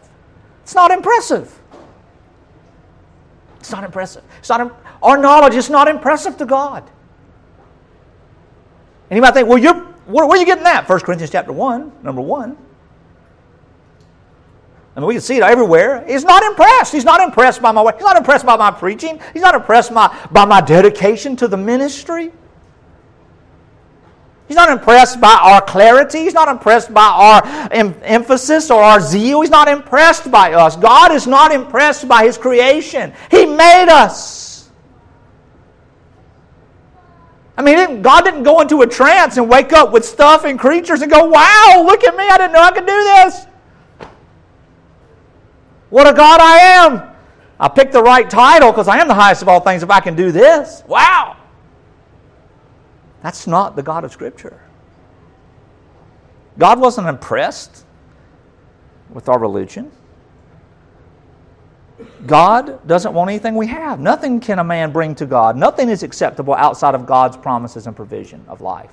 It's 0.63 0.75
not 0.75 0.91
impressive. 0.91 1.57
It's 3.59 3.71
not 3.71 3.85
impressive. 3.85 4.25
It's 4.39 4.49
not, 4.49 4.81
our 5.03 5.19
knowledge 5.19 5.55
is 5.55 5.69
not 5.69 5.87
impressive 5.87 6.39
to 6.39 6.47
God. 6.47 6.91
And 9.11 9.17
you 9.17 9.23
might 9.23 9.35
think, 9.35 9.47
well, 9.47 9.59
you're, 9.59 9.75
where, 9.75 10.27
where 10.27 10.37
are 10.37 10.37
you 10.39 10.47
getting 10.47 10.65
that? 10.65 10.89
1 10.89 11.01
Corinthians 11.01 11.31
chapter 11.31 11.53
1, 11.53 11.93
number 12.03 12.23
1. 12.23 12.57
I 14.97 15.01
mean, 15.01 15.07
we 15.07 15.15
can 15.15 15.21
see 15.21 15.37
it 15.37 15.43
everywhere. 15.43 16.05
He's 16.07 16.25
not 16.25 16.43
impressed. 16.43 16.93
He's 16.93 17.05
not 17.05 17.21
impressed 17.21 17.61
by 17.61 17.73
my 17.73 17.83
way. 17.83 17.93
He's 17.95 18.05
not 18.05 18.17
impressed 18.17 18.47
by 18.47 18.57
my 18.57 18.71
preaching. 18.71 19.21
He's 19.33 19.43
not 19.43 19.55
impressed 19.55 19.95
by, 19.95 20.17
by 20.33 20.45
my 20.47 20.61
dedication 20.61 21.37
to 21.37 21.49
the 21.49 21.57
ministry. 21.57 22.33
He's 24.51 24.57
not 24.57 24.71
impressed 24.71 25.21
by 25.21 25.39
our 25.41 25.63
clarity. 25.63 26.25
He's 26.25 26.35
not 26.35 26.49
impressed 26.49 26.93
by 26.93 27.05
our 27.07 27.69
em- 27.71 27.95
emphasis 28.03 28.69
or 28.69 28.83
our 28.83 28.99
zeal. 29.01 29.43
He's 29.43 29.51
not 29.51 29.69
impressed 29.69 30.29
by 30.29 30.55
us. 30.55 30.75
God 30.75 31.13
is 31.13 31.29
not 31.29 31.53
impressed 31.53 32.09
by 32.09 32.25
His 32.25 32.37
creation. 32.37 33.13
He 33.31 33.47
made 33.47 33.89
us. 33.89 34.69
I 37.57 37.63
mean, 37.63 38.03
God 38.03 38.25
didn't 38.25 38.43
go 38.43 38.61
into 38.61 38.83
a 38.83 38.89
trance 38.89 39.37
and 39.37 39.49
wake 39.49 39.73
up 39.73 39.93
with 39.93 40.05
stuff 40.05 40.45
and 40.45 40.59
creatures 40.59 41.01
and 41.03 41.13
go, 41.13 41.27
wow, 41.27 41.85
look 41.87 42.03
at 42.03 42.17
me. 42.17 42.25
I 42.25 42.37
didn't 42.37 42.53
know 42.53 42.63
I 42.63 42.73
could 42.73 42.87
do 42.87 43.05
this. 43.05 43.47
What 45.91 46.09
a 46.09 46.13
God 46.13 46.41
I 46.41 46.57
am. 46.57 47.03
I 47.61 47.69
picked 47.69 47.93
the 47.93 48.03
right 48.03 48.29
title 48.29 48.73
because 48.73 48.89
I 48.89 48.99
am 48.99 49.07
the 49.07 49.15
highest 49.15 49.43
of 49.43 49.49
all 49.49 49.61
things 49.61 49.85
if 49.85 49.91
I 49.91 50.01
can 50.01 50.17
do 50.17 50.33
this. 50.33 50.83
Wow. 50.89 51.37
That's 53.23 53.47
not 53.47 53.77
the 53.77 53.83
God 53.83 54.05
of 54.05 54.13
Scripture. 54.13 54.61
God 56.59 56.81
wasn't 56.81 57.09
impressed 57.09 57.85
with 59.11 59.29
our 59.29 59.39
religion. 59.39 59.91
God 62.27 62.87
doesn't 62.87 63.13
want 63.13 63.31
anything 63.31 63.57
we 63.57 63.67
have. 63.67 64.01
Nothing 64.01 64.41
can 64.41 64.59
a 64.59 64.65
man 64.65 64.91
bring 64.91 65.15
to 65.17 65.27
God. 65.27 65.57
Nothing 65.57 65.89
is 65.89 66.03
acceptable 66.03 66.55
outside 66.55 66.95
of 66.95 67.07
God's 67.07 67.37
promises 67.37 67.87
and 67.87 67.95
provision 67.95 68.45
of 68.49 68.61
life. 68.61 68.91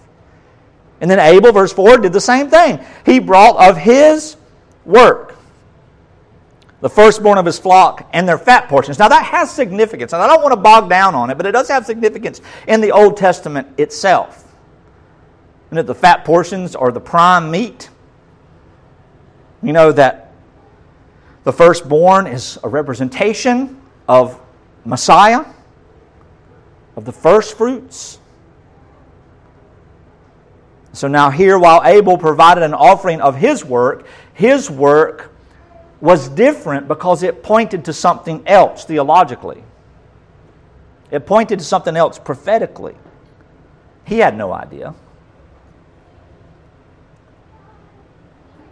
And 1.00 1.10
then 1.10 1.20
Abel, 1.20 1.52
verse 1.52 1.72
4, 1.72 2.00
did 2.00 2.12
the 2.12 2.22
same 2.22 2.50
thing. 2.50 2.84
He 3.06 3.20
brought 3.20 3.70
of 3.70 3.78
his 3.78 4.36
work 4.86 5.37
the 6.82 6.90
firstborn 6.90 7.38
of 7.38 7.46
his 7.46 7.58
flock 7.58 8.08
and 8.14 8.28
their 8.28 8.38
fat 8.38 8.70
portions. 8.70 9.00
Now 9.00 9.08
that 9.08 9.26
has 9.26 9.52
significance, 9.52 10.14
and 10.14 10.22
I 10.22 10.28
don't 10.28 10.44
want 10.44 10.54
to 10.54 10.62
bog 10.62 10.90
down 10.90 11.16
on 11.16 11.30
it, 11.30 11.38
but 11.38 11.46
it 11.46 11.52
does 11.52 11.68
have 11.70 11.86
significance 11.86 12.42
in 12.68 12.82
the 12.82 12.92
Old 12.92 13.18
Testament 13.18 13.80
itself. 13.80 14.44
And 15.70 15.78
that 15.78 15.88
the 15.88 15.96
fat 15.96 16.24
portions 16.24 16.76
are 16.76 16.92
the 16.92 17.00
prime 17.00 17.50
meat. 17.52 17.90
You 19.64 19.74
know 19.74 19.92
that 19.92 20.32
the 21.44 21.52
firstborn 21.52 22.28
is 22.28 22.60
a 22.64 22.70
representation 22.70 23.82
of 24.08 24.40
Messiah, 24.86 25.46
of 26.96 27.06
the 27.06 27.12
first 27.12 27.58
fruits. 27.58 28.20
So 30.94 31.08
now, 31.08 31.30
here, 31.30 31.60
while 31.60 31.82
Abel 31.84 32.18
provided 32.18 32.64
an 32.64 32.74
offering 32.74 33.22
of 33.22 33.36
his 33.36 33.64
work, 33.64 34.08
his 34.34 34.70
work 34.70 35.32
was 36.00 36.30
different 36.30 36.88
because 36.88 37.24
it 37.24 37.44
pointed 37.44 37.86
to 37.86 37.94
something 37.94 38.44
else 38.46 38.86
theologically. 38.86 39.64
It 41.10 41.26
pointed 41.26 41.60
to 41.60 41.66
something 41.66 41.96
else 41.96 42.20
prophetically. 42.20 42.96
He 44.06 44.20
had 44.20 44.38
no 44.38 44.54
idea. 44.54 44.94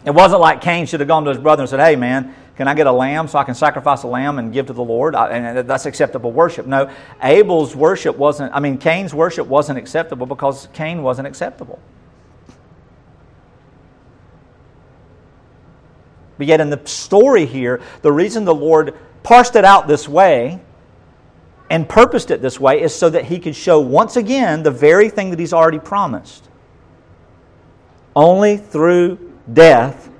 It 0.04 0.14
wasn't 0.14 0.40
like 0.40 0.60
Cain 0.60 0.86
should 0.86 1.00
have 1.00 1.08
gone 1.08 1.24
to 1.24 1.30
his 1.30 1.38
brother 1.38 1.62
and 1.62 1.70
said, 1.70 1.80
Hey, 1.80 1.96
man, 1.96 2.34
can 2.56 2.68
I 2.68 2.74
get 2.74 2.86
a 2.86 2.92
lamb 2.92 3.26
so 3.26 3.38
I 3.38 3.44
can 3.44 3.54
sacrifice 3.54 4.04
a 4.04 4.06
lamb 4.06 4.38
and 4.38 4.52
give 4.52 4.66
to 4.66 4.72
the 4.72 4.84
Lord? 4.84 5.16
And 5.16 5.68
that's 5.68 5.84
acceptable 5.84 6.30
worship. 6.30 6.66
No, 6.66 6.90
Abel's 7.22 7.74
worship 7.74 8.16
wasn't, 8.16 8.54
I 8.54 8.60
mean, 8.60 8.78
Cain's 8.78 9.12
worship 9.12 9.46
wasn't 9.46 9.78
acceptable 9.78 10.26
because 10.26 10.68
Cain 10.72 11.02
wasn't 11.02 11.26
acceptable. 11.26 11.80
But 16.38 16.46
yet, 16.46 16.60
in 16.60 16.70
the 16.70 16.80
story 16.84 17.46
here, 17.46 17.80
the 18.02 18.12
reason 18.12 18.44
the 18.44 18.54
Lord 18.54 18.94
parsed 19.22 19.56
it 19.56 19.64
out 19.64 19.88
this 19.88 20.08
way 20.08 20.60
and 21.70 21.88
purposed 21.88 22.30
it 22.30 22.42
this 22.42 22.60
way 22.60 22.80
is 22.80 22.94
so 22.94 23.10
that 23.10 23.24
He 23.24 23.38
could 23.38 23.56
show 23.56 23.80
once 23.80 24.16
again 24.16 24.62
the 24.62 24.70
very 24.70 25.08
thing 25.08 25.30
that 25.30 25.38
He's 25.38 25.52
already 25.52 25.78
promised. 25.78 26.48
Only 28.14 28.56
through 28.56 29.34
death 29.52 30.10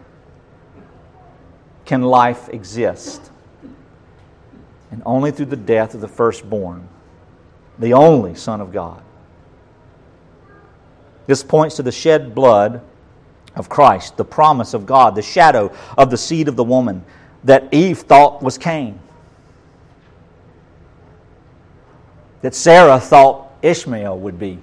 can 1.85 2.03
life 2.03 2.49
exist. 2.49 3.31
And 4.91 5.03
only 5.07 5.31
through 5.31 5.47
the 5.47 5.57
death 5.57 5.95
of 5.95 6.01
the 6.01 6.09
firstborn, 6.09 6.89
the 7.79 7.93
only 7.93 8.35
Son 8.35 8.61
of 8.61 8.73
God. 8.73 9.03
This 11.27 11.43
points 11.43 11.77
to 11.77 11.83
the 11.83 11.93
shed 11.93 12.35
blood 12.35 12.83
of 13.57 13.69
Christ, 13.69 14.17
the 14.17 14.25
promise 14.25 14.75
of 14.75 14.87
God, 14.87 15.15
the 15.15 15.23
shadow 15.23 15.73
of 15.97 16.11
the 16.11 16.17
seed 16.17 16.49
of 16.49 16.57
the 16.57 16.65
woman 16.65 17.05
that 17.45 17.73
Eve 17.73 17.99
thought 17.99 18.43
was 18.43 18.59
Cain, 18.59 18.99
that 22.43 22.55
Sarah 22.55 23.01
thought 23.01 23.51
Ishmael 23.63 24.19
would 24.19 24.39
be, 24.39 24.59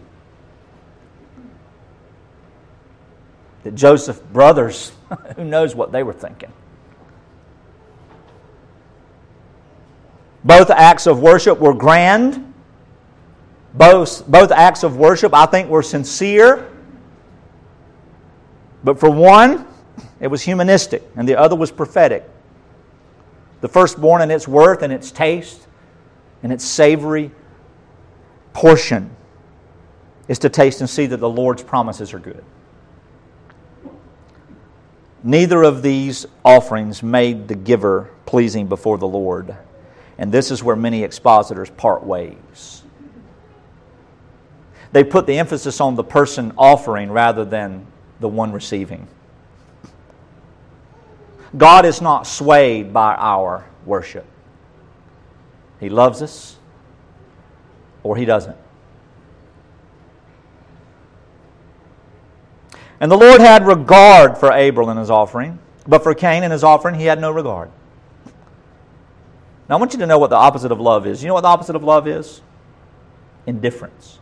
that 3.63 3.73
Joseph's 3.73 4.19
brothers, 4.19 4.91
who 5.35 5.43
knows 5.43 5.75
what 5.75 5.91
they 5.91 6.03
were 6.03 6.13
thinking. 6.13 6.51
Both 10.43 10.69
acts 10.69 11.07
of 11.07 11.19
worship 11.19 11.57
were 11.59 11.73
grand. 11.73 12.53
Both, 13.73 14.27
both 14.27 14.51
acts 14.51 14.83
of 14.83 14.97
worship, 14.97 15.33
I 15.33 15.45
think, 15.45 15.69
were 15.69 15.81
sincere. 15.81 16.69
But 18.83 18.99
for 18.99 19.09
one, 19.09 19.65
it 20.19 20.27
was 20.27 20.41
humanistic, 20.41 21.03
and 21.15 21.27
the 21.27 21.35
other 21.35 21.55
was 21.55 21.71
prophetic. 21.71 22.29
The 23.61 23.67
firstborn 23.67 24.21
in 24.21 24.31
its 24.31 24.47
worth 24.47 24.81
and 24.81 24.91
its 24.91 25.11
taste 25.11 25.67
and 26.41 26.51
its 26.51 26.65
savory 26.65 27.31
portion 28.51 29.09
is 30.27 30.39
to 30.39 30.49
taste 30.49 30.81
and 30.81 30.89
see 30.89 31.05
that 31.05 31.17
the 31.17 31.29
Lord's 31.29 31.63
promises 31.63 32.13
are 32.13 32.19
good. 32.19 32.43
Neither 35.23 35.63
of 35.63 35.81
these 35.81 36.25
offerings 36.43 37.01
made 37.01 37.47
the 37.47 37.55
giver 37.55 38.09
pleasing 38.25 38.67
before 38.67 38.97
the 38.97 39.07
Lord. 39.07 39.55
And 40.17 40.31
this 40.31 40.51
is 40.51 40.61
where 40.61 40.75
many 40.75 41.03
expositors 41.03 41.69
part 41.69 42.03
ways. 42.03 42.83
They 44.91 45.03
put 45.03 45.25
the 45.25 45.39
emphasis 45.39 45.79
on 45.79 45.95
the 45.95 46.03
person 46.03 46.51
offering 46.57 47.09
rather 47.09 47.45
than 47.45 47.87
the 48.23 48.29
one 48.29 48.53
receiving. 48.53 49.05
God 51.55 51.85
is 51.85 52.01
not 52.01 52.25
swayed 52.25 52.93
by 52.93 53.13
our 53.15 53.65
worship. 53.85 54.25
He 55.79 55.89
loves 55.89 56.21
us 56.21 56.55
or 58.01 58.15
He 58.15 58.25
doesn't. 58.25 58.57
And 63.01 63.11
the 63.11 63.17
Lord 63.17 63.41
had 63.41 63.67
regard 63.67 64.37
for 64.37 64.53
Abel 64.53 64.89
and 64.89 64.97
his 64.97 65.09
offering, 65.09 65.59
but 65.85 66.01
for 66.01 66.15
Cain 66.15 66.43
and 66.43 66.53
his 66.53 66.63
offering, 66.63 66.95
He 66.95 67.05
had 67.05 67.19
no 67.19 67.29
regard. 67.29 67.69
Now, 69.67 69.75
I 69.75 69.79
want 69.79 69.91
you 69.91 69.99
to 69.99 70.05
know 70.05 70.17
what 70.17 70.29
the 70.29 70.37
opposite 70.37 70.71
of 70.71 70.79
love 70.79 71.05
is. 71.05 71.21
You 71.21 71.27
know 71.27 71.33
what 71.33 71.41
the 71.41 71.49
opposite 71.49 71.75
of 71.75 71.83
love 71.83 72.07
is? 72.07 72.41
Indifference. 73.45 74.19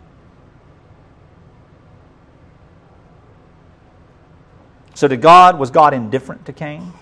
So 5.01 5.07
to 5.07 5.17
God, 5.17 5.57
was 5.57 5.71
God 5.71 5.95
indifferent 5.95 6.45
to 6.45 6.53
Cain? 6.53 6.93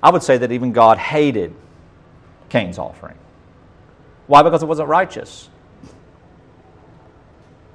I 0.00 0.10
would 0.12 0.22
say 0.22 0.38
that 0.38 0.52
even 0.52 0.70
God 0.70 0.98
hated 0.98 1.52
Cain's 2.48 2.78
offering. 2.78 3.16
Why? 4.28 4.44
Because 4.44 4.62
it 4.62 4.66
wasn't 4.66 4.88
righteous. 4.88 5.48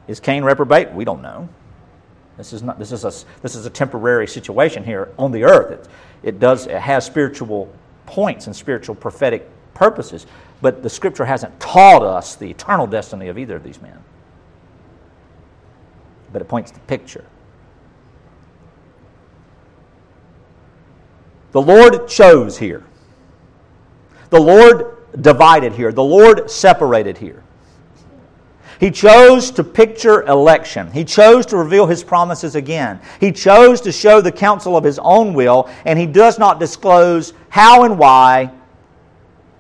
Is 0.07 0.21
Cain 0.21 0.45
reprobate? 0.45 0.93
We 0.93 1.03
don't 1.03 1.21
know. 1.21 1.49
This 2.37 2.53
is, 2.53 2.63
not, 2.63 2.79
this 2.79 2.93
is, 2.93 3.03
a, 3.03 3.11
this 3.41 3.55
is 3.55 3.65
a 3.65 3.69
temporary 3.69 4.29
situation 4.29 4.85
here 4.85 5.09
on 5.19 5.33
the 5.33 5.43
earth. 5.43 5.71
It, 5.71 5.89
it, 6.23 6.39
does, 6.39 6.67
it 6.67 6.79
has 6.79 7.05
spiritual 7.05 7.69
points 8.05 8.47
and 8.47 8.55
spiritual 8.55 8.95
prophetic 8.95 9.49
purposes, 9.73 10.25
but 10.61 10.81
the 10.83 10.89
scripture 10.89 11.25
hasn't 11.25 11.59
taught 11.59 12.01
us 12.01 12.37
the 12.37 12.49
eternal 12.49 12.87
destiny 12.87 13.27
of 13.27 13.37
either 13.37 13.57
of 13.57 13.63
these 13.65 13.81
men. 13.81 14.01
But 16.31 16.41
it 16.41 16.47
points 16.47 16.71
the 16.71 16.79
picture. 16.79 17.25
The 21.53 21.61
Lord 21.61 22.07
chose 22.07 22.57
here. 22.57 22.83
The 24.31 24.41
Lord 24.41 24.97
divided 25.21 25.73
here. 25.73 25.91
The 25.91 26.03
Lord 26.03 26.49
separated 26.49 27.17
here. 27.17 27.43
He 28.79 28.89
chose 28.89 29.51
to 29.51 29.63
picture 29.63 30.23
election. 30.23 30.91
He 30.91 31.05
chose 31.05 31.45
to 31.45 31.57
reveal 31.57 31.85
his 31.85 32.03
promises 32.03 32.55
again. 32.55 32.99
He 33.19 33.31
chose 33.31 33.79
to 33.81 33.91
show 33.91 34.19
the 34.19 34.31
counsel 34.31 34.75
of 34.75 34.83
his 34.83 34.99
own 34.99 35.33
will, 35.33 35.69
and 35.85 35.97
he 35.97 36.07
does 36.07 36.39
not 36.39 36.59
disclose 36.59 37.33
how 37.49 37.83
and 37.83 37.97
why, 37.99 38.51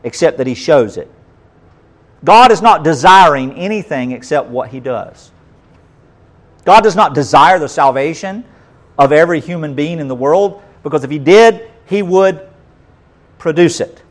except 0.03 0.39
that 0.39 0.47
he 0.47 0.55
shows 0.55 0.97
it. 0.97 1.09
God 2.23 2.51
is 2.51 2.61
not 2.61 2.83
desiring 2.83 3.53
anything 3.53 4.11
except 4.11 4.49
what 4.49 4.69
he 4.69 4.79
does. 4.79 5.31
God 6.65 6.81
does 6.81 6.95
not 6.95 7.13
desire 7.13 7.59
the 7.59 7.69
salvation 7.69 8.43
of 8.97 9.11
every 9.11 9.39
human 9.39 9.75
being 9.75 9.99
in 9.99 10.07
the 10.07 10.15
world, 10.15 10.63
because 10.81 11.03
if 11.03 11.11
he 11.11 11.19
did, 11.19 11.69
he 11.85 12.01
would 12.01 12.47
produce 13.37 13.79
it. 13.79 14.01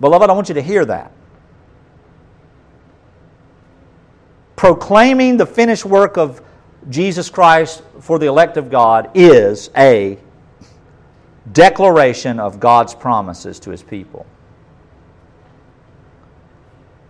Beloved, 0.00 0.30
I 0.30 0.32
want 0.32 0.48
you 0.48 0.54
to 0.54 0.62
hear 0.62 0.84
that. 0.84 1.12
Proclaiming 4.56 5.36
the 5.36 5.46
finished 5.46 5.84
work 5.84 6.16
of 6.16 6.42
Jesus 6.88 7.28
Christ 7.30 7.82
for 8.00 8.18
the 8.18 8.26
elect 8.26 8.56
of 8.56 8.70
God 8.70 9.10
is 9.14 9.70
a 9.76 10.18
declaration 11.52 12.40
of 12.40 12.60
God's 12.60 12.94
promises 12.94 13.60
to 13.60 13.70
his 13.70 13.82
people. 13.82 14.26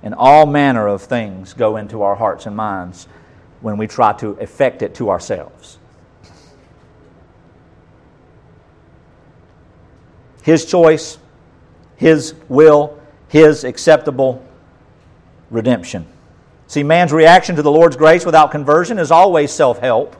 And 0.03 0.15
all 0.15 0.47
manner 0.47 0.87
of 0.87 1.03
things 1.03 1.53
go 1.53 1.77
into 1.77 2.03
our 2.03 2.15
hearts 2.15 2.47
and 2.47 2.57
minds 2.57 3.09
when 3.61 3.77
we 3.77 3.87
try 3.87 4.13
to 4.15 4.31
effect 4.41 4.83
it 4.83 4.95
to 4.97 5.11
ourselves. 5.11 5.79
His 10.49 10.65
choice, 10.65 11.19
His 11.97 12.33
will, 12.49 12.99
His 13.29 13.65
acceptable 13.65 14.43
redemption. 15.51 16.07
See, 16.69 16.83
man's 16.83 17.13
reaction 17.13 17.55
to 17.57 17.61
the 17.61 17.71
Lord's 17.71 17.97
grace 17.97 18.25
without 18.25 18.51
conversion 18.51 18.99
is 18.99 19.11
always 19.11 19.53
self 19.53 19.79
help. 19.79 20.17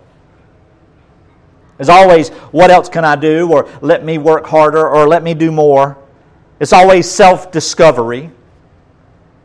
Is 1.79 1.89
always, 1.89 2.29
what 2.51 2.71
else 2.71 2.91
can 2.91 3.07
I 3.07 3.17
do? 3.17 3.51
Or 3.51 3.71
let 3.81 4.05
me 4.05 4.19
work 4.19 4.47
harder, 4.47 4.87
or 4.87 5.09
let 5.09 5.23
me 5.23 5.33
do 5.33 5.51
more. 5.51 5.97
It's 6.61 6.75
always 6.75 7.11
self 7.11 7.51
discovery. 7.51 8.31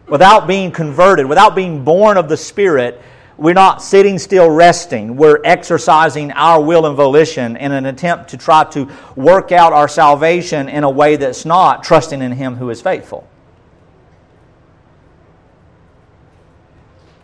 Without 0.10 0.48
being 0.48 0.70
converted, 0.70 1.28
without 1.28 1.56
being 1.56 1.86
born 1.86 2.18
of 2.18 2.28
the 2.28 2.36
Spirit, 2.36 3.02
we're 3.38 3.54
not 3.54 3.82
sitting 3.82 4.20
still 4.20 4.50
resting. 4.50 5.16
We're 5.16 5.40
exercising 5.44 6.32
our 6.32 6.62
will 6.62 6.86
and 6.86 6.96
volition 6.96 7.58
in 7.58 7.72
an 7.72 7.86
attempt 7.86 8.30
to 8.30 8.38
try 8.38 8.64
to 8.66 8.90
work 9.16 9.52
out 9.52 9.74
our 9.74 9.88
salvation 9.88 10.70
in 10.70 10.84
a 10.84 10.90
way 10.90 11.16
that's 11.16 11.46
not 11.46 11.84
trusting 11.84 12.22
in 12.22 12.32
Him 12.32 12.56
who 12.56 12.70
is 12.70 12.82
faithful. 12.82 13.28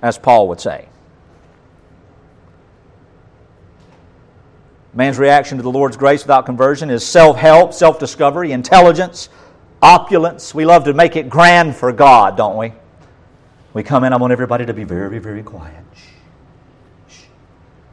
As 0.02 0.18
Paul 0.18 0.48
would 0.48 0.60
say. 0.60 0.88
Man's 4.94 5.20
reaction 5.20 5.58
to 5.58 5.64
the 5.64 5.72
Lord's 5.72 5.98
grace 5.98 6.24
without 6.24 6.48
conversion 6.48 6.90
is 6.90 7.06
self 7.06 7.38
help, 7.38 7.74
self 7.74 8.00
discovery, 8.00 8.52
intelligence, 8.52 9.30
opulence. 9.82 10.56
We 10.56 10.66
love 10.66 10.86
to 10.86 10.94
make 10.94 11.16
it 11.16 11.30
grand 11.30 11.76
for 11.76 11.92
God, 11.92 12.36
don't 12.36 12.58
we? 12.58 12.74
We 13.74 13.84
come 13.84 14.04
in, 14.04 14.14
I 14.14 14.18
want 14.18 14.32
everybody 14.32 14.66
to 14.66 14.74
be 14.74 14.84
very, 14.84 15.20
very 15.20 15.44
quiet. 15.44 15.84
Shh. 15.96 17.14
Shh. 17.14 17.24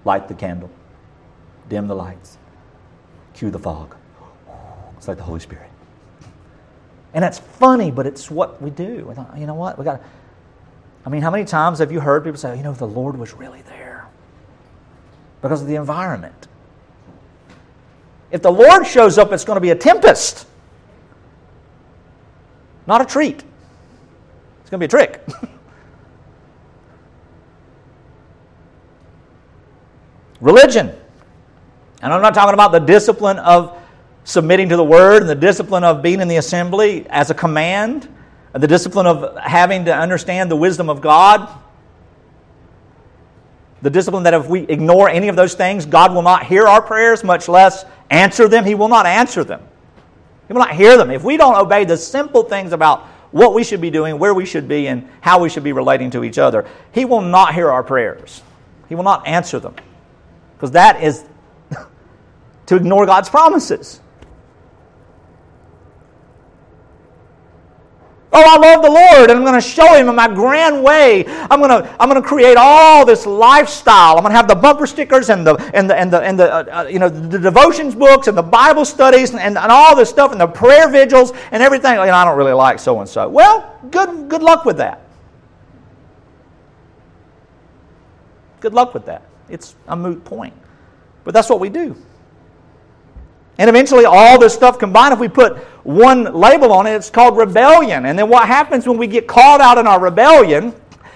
Light 0.05 0.29
the 0.29 0.35
candle. 0.35 0.71
Dim 1.69 1.87
the 1.87 1.95
lights. 1.95 2.39
Cue 3.35 3.51
the 3.51 3.59
fog. 3.59 3.95
It's 4.97 5.09
like 5.09 5.19
the 5.19 5.23
Holy 5.23 5.41
Spirit. 5.41 5.71
And 7.13 7.23
that's 7.23 7.39
funny, 7.39 7.91
but 7.91 8.07
it's 8.07 8.31
what 8.31 8.61
we 8.61 8.71
do. 8.71 9.11
Thought, 9.15 9.37
you 9.39 9.47
know 9.47 9.55
what? 9.55 9.79
We 9.79 9.85
got 9.85 10.03
I 11.07 11.09
mean, 11.09 11.23
how 11.23 11.31
many 11.31 11.45
times 11.45 11.79
have 11.79 11.93
you 11.93 12.01
heard 12.01 12.25
people 12.25 12.37
say, 12.39 12.57
you 12.57 12.65
know, 12.65 12.73
the 12.73 12.87
Lord 12.87 13.17
was 13.17 13.33
really 13.33 13.63
there? 13.63 14.09
Because 15.41 15.63
of 15.63 15.69
the 15.69 15.77
environment. 15.77 16.49
If 18.33 18.43
the 18.43 18.51
Lord 18.51 18.85
shows 18.85 19.17
up, 19.17 19.31
it's 19.31 19.45
going 19.45 19.57
to 19.57 19.61
be 19.61 19.71
a 19.71 19.77
tempest, 19.77 20.49
not 22.89 23.01
a 23.01 23.05
treat. 23.05 23.45
It's 24.63 24.71
going 24.71 24.81
to 24.81 24.87
be 24.87 24.87
a 24.87 24.89
trick. 24.89 25.25
Religion. 30.41 30.95
And 32.03 32.13
I'm 32.13 32.23
not 32.23 32.35
talking 32.35 32.55
about 32.55 32.73
the 32.73 32.81
discipline 32.81 33.39
of 33.39 33.79
submitting 34.25 34.69
to 34.69 34.77
the 34.77 34.85
word 34.85 35.23
and 35.23 35.31
the 35.31 35.35
discipline 35.35 35.85
of 35.85 36.03
being 36.03 36.21
in 36.21 36.29
the 36.29 36.37
assembly 36.37 37.07
as 37.09 37.31
a 37.31 37.35
command, 37.35 38.09
and 38.53 38.63
the 38.63 38.67
discipline 38.67 39.07
of 39.07 39.37
having 39.39 39.85
to 39.85 39.97
understand 39.97 40.51
the 40.51 40.57
wisdom 40.57 40.91
of 40.91 41.01
God. 41.01 41.49
The 43.83 43.91
discipline 43.91 44.25
that 44.25 44.35
if 44.35 44.49
we 44.49 44.61
ignore 44.61 45.09
any 45.09 45.29
of 45.29 45.37
those 45.37 45.55
things, 45.55 45.87
God 45.87 46.13
will 46.13 46.23
not 46.23 46.45
hear 46.45 46.67
our 46.67 46.83
prayers, 46.83 47.23
much 47.23 47.49
less 47.49 47.85
answer 48.11 48.49
them. 48.49 48.65
He 48.65 48.75
will 48.75 48.89
not 48.89 49.07
answer 49.07 49.45
them. 49.45 49.61
He 50.49 50.53
will 50.53 50.61
not 50.61 50.75
hear 50.75 50.97
them. 50.97 51.11
If 51.11 51.23
we 51.23 51.37
don't 51.37 51.55
obey 51.55 51.85
the 51.85 51.97
simple 51.97 52.43
things 52.43 52.73
about 52.73 53.05
what 53.31 53.55
we 53.55 53.63
should 53.63 53.81
be 53.81 53.91
doing, 53.91 54.19
where 54.19 54.35
we 54.35 54.47
should 54.47 54.67
be, 54.67 54.89
and 54.89 55.09
how 55.21 55.39
we 55.39 55.49
should 55.49 55.65
be 55.65 55.73
relating 55.73 56.11
to 56.13 56.25
each 56.25 56.39
other, 56.39 56.67
He 56.93 57.05
will 57.05 57.21
not 57.21 57.55
hear 57.55 57.71
our 57.71 57.83
prayers. 57.83 58.43
He 58.89 58.95
will 58.95 59.05
not 59.05 59.27
answer 59.27 59.61
them. 59.61 59.75
Because 60.57 60.71
that 60.73 61.03
is 61.03 61.25
to 62.67 62.77
ignore 62.77 63.07
God's 63.07 63.29
promises. 63.29 64.01
Oh, 68.39 68.45
I 68.45 68.59
love 68.59 68.83
the 68.83 68.91
Lord, 68.91 69.31
and 69.31 69.39
I'm 69.39 69.45
going 69.45 69.55
to 69.55 69.67
show 69.67 69.95
Him 69.95 70.11
in 70.11 70.15
my 70.15 70.29
grand 70.29 70.85
way. 70.85 71.25
I'm 71.27 71.59
going 71.59 71.71
to, 71.71 71.97
I'm 71.99 72.11
going 72.11 72.21
to 72.21 72.29
create 72.29 72.59
all 72.59 73.07
this 73.07 73.25
lifestyle. 73.25 74.17
I'm 74.17 74.23
going 74.23 74.33
to 74.33 74.37
have 74.37 74.47
the 74.47 74.55
bumper 74.55 74.87
stickers 74.87 75.31
and 75.31 75.47
the, 75.47 75.55
and 75.73 75.89
the, 75.89 75.97
and 75.97 76.13
the, 76.13 76.21
and 76.21 76.39
the 76.39 76.53
uh, 76.53 76.83
uh, 76.83 76.87
you 76.87 76.99
know, 76.99 77.09
the 77.09 77.39
devotions 77.39 77.95
books 77.95 78.27
and 78.27 78.37
the 78.37 78.43
Bible 78.43 78.85
studies 78.85 79.31
and, 79.31 79.41
and, 79.41 79.57
and 79.57 79.73
all 79.73 79.97
this 79.97 80.11
stuff 80.11 80.33
and 80.33 80.41
the 80.41 80.47
prayer 80.47 80.91
vigils 80.91 81.33
and 81.51 81.63
everything. 81.63 81.95
Know, 81.95 82.03
I 82.03 82.25
don't 82.27 82.37
really 82.37 82.53
like 82.53 82.79
so 82.79 83.01
and 83.01 83.09
so. 83.09 83.27
Well, 83.27 83.75
good, 83.91 84.29
good 84.29 84.43
luck 84.43 84.67
with 84.67 84.77
that. 84.77 85.01
Good 88.61 88.75
luck 88.75 88.93
with 88.93 89.07
that. 89.07 89.26
It's 89.49 89.75
a 89.89 89.97
moot 89.97 90.25
point. 90.25 90.55
But 91.25 91.35
that's 91.35 91.49
what 91.49 91.61
we 91.61 91.69
do. 91.69 91.97
And 93.59 93.71
eventually, 93.71 94.05
all 94.05 94.39
this 94.39 94.53
stuff 94.53 94.79
combined, 94.79 95.15
if 95.15 95.19
we 95.19 95.29
put 95.29 95.57
one 95.83 96.35
label 96.35 96.73
on 96.73 96.87
it, 96.87 96.95
it's 96.95 97.11
called 97.11 97.37
rebellion. 97.37 98.05
And 98.07 98.19
then 98.19 98.29
what 98.29 98.47
happens 98.47 98.87
when 98.87 98.99
we 98.99 99.07
get 99.07 99.27
caught 99.27 99.61
out 99.61 99.79
in 99.79 99.87
our 99.87 100.01
rebellion, 100.01 100.75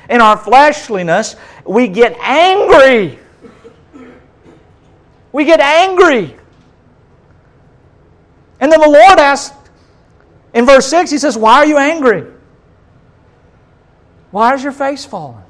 in 0.08 0.20
our 0.20 0.36
fleshliness, 0.36 1.36
we 1.66 1.86
get 1.86 2.16
angry. 2.20 3.18
We 5.32 5.44
get 5.44 5.60
angry. 5.60 6.36
And 8.58 8.72
then 8.72 8.80
the 8.80 8.88
Lord 8.88 9.18
asks 9.18 9.56
in 10.54 10.66
verse 10.66 10.88
6, 10.88 11.10
He 11.10 11.18
says, 11.18 11.36
Why 11.36 11.56
are 11.56 11.66
you 11.66 11.78
angry? 11.78 12.26
Why 14.30 14.54
is 14.54 14.62
your 14.62 14.72
face 14.72 15.04
fallen? 15.04 15.42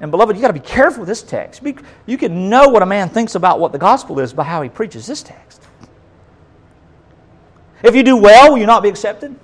And 0.00 0.10
beloved, 0.10 0.36
you 0.36 0.42
got 0.42 0.48
to 0.48 0.54
be 0.54 0.60
careful 0.60 1.00
with 1.00 1.08
this 1.08 1.22
text. 1.22 1.62
You 2.06 2.18
can 2.18 2.48
know 2.50 2.68
what 2.68 2.82
a 2.82 2.86
man 2.86 3.08
thinks 3.08 3.34
about 3.34 3.60
what 3.60 3.72
the 3.72 3.78
gospel 3.78 4.20
is 4.20 4.32
by 4.32 4.44
how 4.44 4.60
he 4.62 4.68
preaches 4.68 5.06
this 5.06 5.22
text. 5.22 5.62
If 7.82 7.94
you 7.94 8.02
do 8.02 8.16
well, 8.16 8.52
will 8.52 8.58
you 8.58 8.66
not 8.66 8.82
be 8.82 8.88
accepted? 8.88 9.34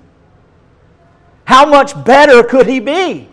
How 1.45 1.67
much 1.67 2.05
better 2.05 2.43
could 2.43 2.67
he 2.67 2.81
be? 2.81 3.29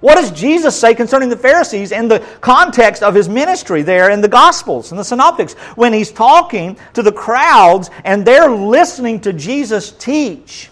What 0.00 0.14
does 0.14 0.30
Jesus 0.30 0.78
say 0.78 0.94
concerning 0.94 1.28
the 1.28 1.36
Pharisees 1.36 1.90
in 1.90 2.06
the 2.06 2.20
context 2.40 3.02
of 3.02 3.14
his 3.14 3.28
ministry 3.28 3.82
there 3.82 4.10
in 4.10 4.20
the 4.20 4.28
Gospels 4.28 4.92
and 4.92 4.98
the 4.98 5.04
Synoptics? 5.04 5.54
When 5.74 5.92
he's 5.92 6.12
talking 6.12 6.78
to 6.94 7.02
the 7.02 7.12
crowds 7.12 7.90
and 8.04 8.24
they're 8.24 8.50
listening 8.50 9.20
to 9.22 9.32
Jesus 9.32 9.90
teach 9.90 10.70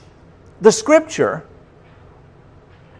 the 0.61 0.71
Scripture, 0.71 1.45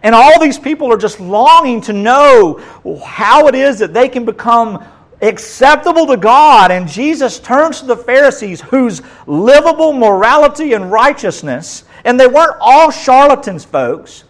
and 0.07 0.15
all 0.15 0.39
these 0.39 0.57
people 0.57 0.93
are 0.93 0.97
just 0.97 1.19
longing 1.19 1.81
to 1.81 1.93
know 1.93 2.63
how 3.05 3.49
it 3.49 3.57
is 3.57 3.81
that 3.81 3.93
they 3.93 4.09
can 4.09 4.25
become 4.25 4.85
acceptable 5.21 6.07
to 6.07 6.17
God. 6.17 6.71
And 6.71 6.87
Jesus 6.87 7.41
turns 7.41 7.81
to 7.81 7.87
the 7.87 7.97
Pharisees, 7.97 8.61
whose 8.61 9.03
livable 9.27 9.93
morality 9.93 10.75
and 10.75 10.93
righteousness, 10.93 11.83
and 12.05 12.21
they 12.21 12.29
weren't 12.29 12.57
all 12.61 12.93
charlatans, 12.93 13.65
folks. 13.65 14.23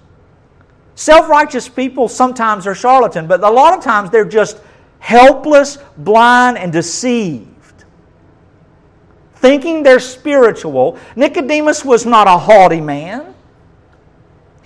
Self 0.95 1.29
righteous 1.29 1.69
people 1.69 2.09
sometimes 2.09 2.67
are 2.67 2.75
charlatan, 2.75 3.27
but 3.27 3.45
a 3.45 3.51
lot 3.51 3.77
of 3.77 3.85
times 3.85 4.09
they're 4.09 4.25
just 4.25 4.59
helpless, 4.99 5.77
blind, 5.99 6.57
and 6.57 6.73
deceived. 6.73 7.85
Thinking 9.35 9.83
they're 9.83 10.01
spiritual. 10.01 10.99
Nicodemus 11.17 11.85
was 11.85 12.07
not 12.07 12.29
a 12.29 12.39
haughty 12.39 12.81
man. 12.81 13.35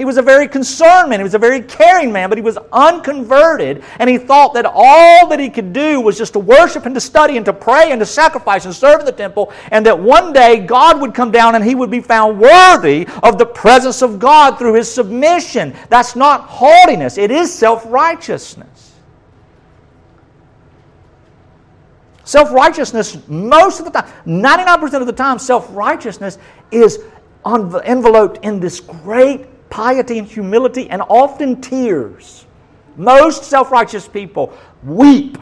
He 0.01 0.07
was 0.07 0.17
a 0.17 0.23
very 0.23 0.49
concerned 0.49 1.11
man. 1.11 1.21
He 1.21 1.25
was 1.25 1.35
a 1.35 1.39
very 1.39 1.61
caring 1.61 2.11
man, 2.11 2.31
but 2.31 2.39
he 2.39 2.43
was 2.43 2.57
unconverted. 2.73 3.85
And 3.99 4.09
he 4.09 4.17
thought 4.17 4.55
that 4.55 4.65
all 4.65 5.29
that 5.29 5.39
he 5.39 5.51
could 5.51 5.75
do 5.75 6.01
was 6.01 6.17
just 6.17 6.33
to 6.33 6.39
worship 6.39 6.87
and 6.87 6.95
to 6.95 7.01
study 7.03 7.37
and 7.37 7.45
to 7.45 7.53
pray 7.53 7.93
and 7.93 8.01
to 8.01 8.07
sacrifice 8.07 8.65
and 8.65 8.75
serve 8.75 9.01
in 9.01 9.05
the 9.05 9.13
temple. 9.13 9.53
And 9.71 9.85
that 9.85 9.99
one 9.99 10.33
day 10.33 10.61
God 10.61 11.03
would 11.03 11.13
come 11.13 11.31
down 11.31 11.55
and 11.55 11.63
he 11.63 11.75
would 11.75 11.91
be 11.91 12.01
found 12.01 12.41
worthy 12.41 13.07
of 13.23 13.37
the 13.37 13.45
presence 13.45 14.01
of 14.01 14.19
God 14.19 14.59
through 14.59 14.73
his 14.73 14.91
submission. 14.91 15.77
That's 15.91 16.17
not 16.17 16.45
haughtiness, 16.49 17.19
it 17.19 17.31
is 17.31 17.53
self 17.53 17.85
righteousness. 17.85 18.95
Self 22.25 22.53
righteousness, 22.53 23.19
most 23.29 23.81
of 23.81 23.85
the 23.85 23.91
time, 23.91 24.11
99% 24.25 24.99
of 25.03 25.07
the 25.07 25.13
time, 25.13 25.39
self 25.39 25.69
righteousness 25.77 26.39
is 26.71 27.01
enveloped 27.45 28.43
in 28.43 28.61
this 28.61 28.81
great 28.81 29.47
piety 29.71 30.19
and 30.19 30.27
humility 30.27 30.91
and 30.91 31.03
often 31.09 31.61
tears. 31.61 32.45
Most 32.97 33.45
self 33.45 33.71
righteous 33.71 34.07
people 34.07 34.53
weep 34.85 35.39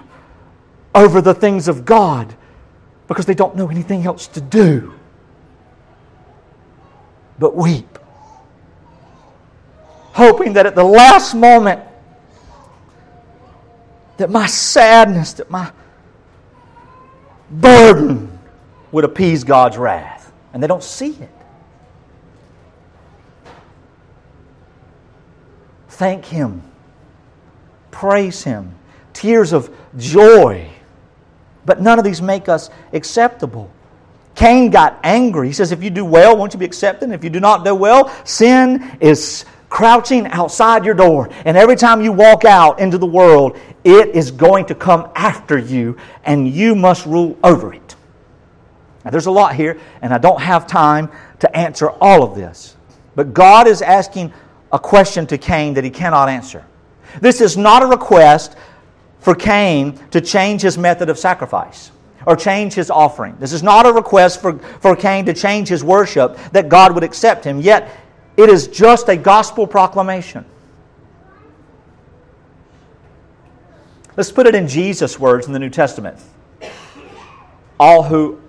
over 0.94 1.20
the 1.20 1.34
things 1.34 1.66
of 1.68 1.84
God 1.84 2.34
because 3.08 3.26
they 3.26 3.34
don't 3.34 3.56
know 3.56 3.68
anything 3.68 4.06
else 4.06 4.26
to 4.28 4.40
do 4.40 4.94
but 7.38 7.54
weep. 7.54 7.98
Hoping 10.12 10.54
that 10.54 10.66
at 10.66 10.74
the 10.74 10.84
last 10.84 11.34
moment, 11.34 11.80
that 14.16 14.30
my 14.30 14.46
sadness, 14.46 15.34
that 15.34 15.50
my 15.50 15.70
burden 17.50 18.38
would 18.90 19.04
appease 19.04 19.44
God's 19.44 19.78
wrath. 19.78 20.32
And 20.52 20.62
they 20.62 20.66
don't 20.66 20.82
see 20.82 21.10
it. 21.10 21.30
Thank 25.98 26.24
Him, 26.24 26.62
praise 27.90 28.44
Him, 28.44 28.74
tears 29.12 29.52
of 29.52 29.74
joy. 29.96 30.70
But 31.66 31.82
none 31.82 31.98
of 31.98 32.04
these 32.04 32.22
make 32.22 32.48
us 32.48 32.70
acceptable. 32.92 33.70
Cain 34.36 34.70
got 34.70 35.00
angry. 35.02 35.48
He 35.48 35.52
says, 35.52 35.72
If 35.72 35.82
you 35.82 35.90
do 35.90 36.04
well, 36.04 36.36
won't 36.36 36.54
you 36.54 36.60
be 36.60 36.64
accepted? 36.64 37.06
And 37.06 37.12
if 37.12 37.24
you 37.24 37.30
do 37.30 37.40
not 37.40 37.64
do 37.64 37.74
well, 37.74 38.08
sin 38.24 38.96
is 39.00 39.44
crouching 39.68 40.28
outside 40.28 40.84
your 40.84 40.94
door. 40.94 41.28
And 41.44 41.56
every 41.56 41.74
time 41.74 42.00
you 42.00 42.12
walk 42.12 42.44
out 42.44 42.78
into 42.78 42.96
the 42.96 43.06
world, 43.06 43.58
it 43.82 44.10
is 44.14 44.30
going 44.30 44.66
to 44.66 44.76
come 44.76 45.10
after 45.16 45.58
you, 45.58 45.96
and 46.24 46.48
you 46.48 46.76
must 46.76 47.06
rule 47.06 47.36
over 47.42 47.74
it. 47.74 47.96
Now, 49.04 49.10
there's 49.10 49.26
a 49.26 49.30
lot 49.32 49.56
here, 49.56 49.80
and 50.00 50.14
I 50.14 50.18
don't 50.18 50.40
have 50.40 50.66
time 50.66 51.10
to 51.40 51.56
answer 51.56 51.90
all 51.90 52.22
of 52.22 52.36
this. 52.36 52.76
But 53.16 53.34
God 53.34 53.66
is 53.66 53.82
asking 53.82 54.32
a 54.72 54.78
question 54.78 55.26
to 55.26 55.38
Cain 55.38 55.74
that 55.74 55.84
he 55.84 55.90
cannot 55.90 56.28
answer. 56.28 56.64
This 57.20 57.40
is 57.40 57.56
not 57.56 57.82
a 57.82 57.86
request 57.86 58.56
for 59.20 59.34
Cain 59.34 59.98
to 60.10 60.20
change 60.20 60.62
his 60.62 60.76
method 60.78 61.08
of 61.08 61.18
sacrifice 61.18 61.90
or 62.26 62.36
change 62.36 62.74
his 62.74 62.90
offering. 62.90 63.36
This 63.38 63.52
is 63.52 63.62
not 63.62 63.86
a 63.86 63.92
request 63.92 64.42
for, 64.42 64.58
for 64.58 64.94
Cain 64.94 65.24
to 65.26 65.32
change 65.32 65.68
his 65.68 65.82
worship 65.82 66.36
that 66.52 66.68
God 66.68 66.94
would 66.94 67.04
accept 67.04 67.44
him. 67.44 67.60
Yet, 67.60 67.90
it 68.36 68.48
is 68.48 68.68
just 68.68 69.08
a 69.08 69.16
gospel 69.16 69.66
proclamation. 69.66 70.44
Let's 74.16 74.32
put 74.32 74.46
it 74.46 74.54
in 74.54 74.68
Jesus' 74.68 75.18
words 75.18 75.46
in 75.46 75.52
the 75.52 75.58
New 75.58 75.70
Testament. 75.70 76.18
All 77.80 78.02
who 78.02 78.40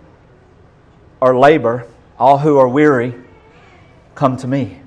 are 1.21 1.37
labor, 1.37 1.85
all 2.17 2.39
who 2.39 2.57
are 2.57 2.67
weary, 2.67 3.13
come 4.15 4.35
to 4.37 4.47
me. 4.47 4.81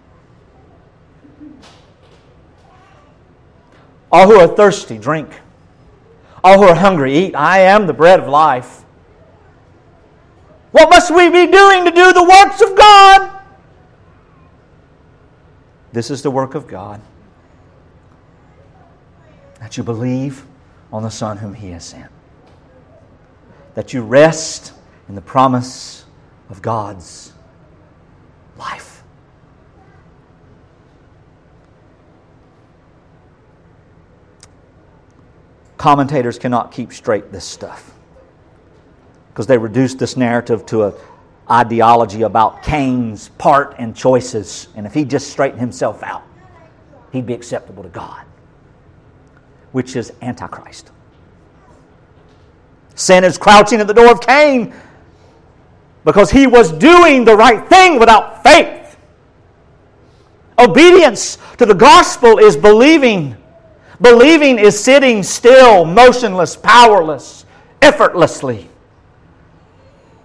All 4.13 4.27
who 4.27 4.39
are 4.39 4.47
thirsty, 4.47 4.99
drink. 4.99 5.41
All 6.45 6.59
who 6.59 6.69
are 6.69 6.75
hungry, 6.75 7.17
eat. 7.17 7.35
I 7.35 7.61
am 7.61 7.87
the 7.87 7.95
bread 7.95 8.21
of 8.21 8.29
life. 8.29 8.83
What 10.73 10.91
must 10.91 11.15
we 11.15 11.31
be 11.31 11.47
doing 11.47 11.85
to 11.85 11.91
do 11.91 12.13
the 12.13 12.23
works 12.23 12.61
of 12.61 12.77
God? 12.77 13.41
This 15.93 16.11
is 16.11 16.23
the 16.23 16.31
work 16.31 16.55
of 16.55 16.67
God 16.67 17.01
that 19.61 19.77
you 19.77 19.83
believe 19.83 20.45
on 20.93 21.03
the 21.03 21.11
Son 21.11 21.37
whom 21.37 21.55
He 21.55 21.71
has 21.71 21.85
sent, 21.85 22.11
that 23.75 23.93
you 23.93 24.03
rest 24.03 24.73
in 25.09 25.15
the 25.15 25.21
promise 25.21 26.05
of 26.51 26.61
God's 26.61 27.33
life. 28.57 29.03
Commentators 35.83 36.39
cannot 36.39 36.71
keep 36.71 36.93
straight 36.93 37.33
this 37.33 37.45
stuff 37.45 37.93
because 39.31 39.49
they 39.49 39.59
reduce 39.59 39.97
this 39.97 40.17
narrative 40.17 40.65
to 40.65 40.85
an 40.85 40.95
ideology 41.51 42.23
about 42.23 42.63
Cain's 42.63 43.31
part 43.31 43.75
and 43.79 43.97
choices. 43.97 44.69
And 44.77 44.87
if 44.87 44.95
he 44.95 45.05
just 45.05 45.33
straightened 45.33 45.59
himself 45.59 46.05
out, 46.05 46.23
he'd 47.11 47.27
be 47.27 47.35
acceptable 47.35 47.83
to 47.83 47.89
God, 47.89 48.25
which 49.73 49.97
is 49.97 50.13
Antichrist. 50.23 50.93
Sin 52.95 53.25
is 53.25 53.37
crouching 53.37 53.81
at 53.81 53.89
the 53.89 53.95
door 53.95 54.13
of 54.13 54.21
Cain 54.21 54.73
because 56.05 56.31
he 56.31 56.47
was 56.47 56.71
doing 56.71 57.25
the 57.25 57.35
right 57.35 57.69
thing 57.69 57.99
without 57.99 58.45
faith. 58.45 58.97
Obedience 60.61 61.39
to 61.59 61.67
the 61.67 61.75
gospel 61.75 62.39
is 62.39 62.57
believing 62.57 63.37
Believing 64.01 64.59
is 64.59 64.79
sitting 64.83 65.23
still, 65.23 65.85
motionless, 65.85 66.57
powerless, 66.57 67.45
effortlessly 67.81 68.69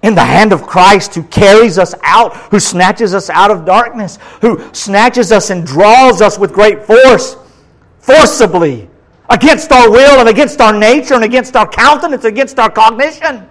in 0.04 0.16
the 0.16 0.24
hand 0.24 0.54
of 0.54 0.64
Christ 0.64 1.16
who 1.16 1.24
carries 1.24 1.78
us 1.78 1.94
out, 2.04 2.36
who 2.52 2.60
snatches 2.60 3.14
us 3.14 3.30
out 3.30 3.52
of 3.52 3.66
darkness, 3.66 4.20
who 4.42 4.74
snatches 4.74 5.32
us 5.32 5.50
and 5.50 5.66
draws 5.66 6.22
us 6.22 6.38
with 6.38 6.54
great 6.54 6.84
force, 6.84 7.36
forcibly, 8.00 8.90
against 9.30 9.72
our 9.72 9.90
will 9.90 10.20
and 10.20 10.30
against 10.30 10.62
our 10.62 10.78
nature 10.78 11.16
and 11.16 11.24
against 11.24 11.56
our 11.56 11.68
countenance, 11.68 12.24
against 12.24 12.60
our 12.60 12.70
cognition. 12.70 13.48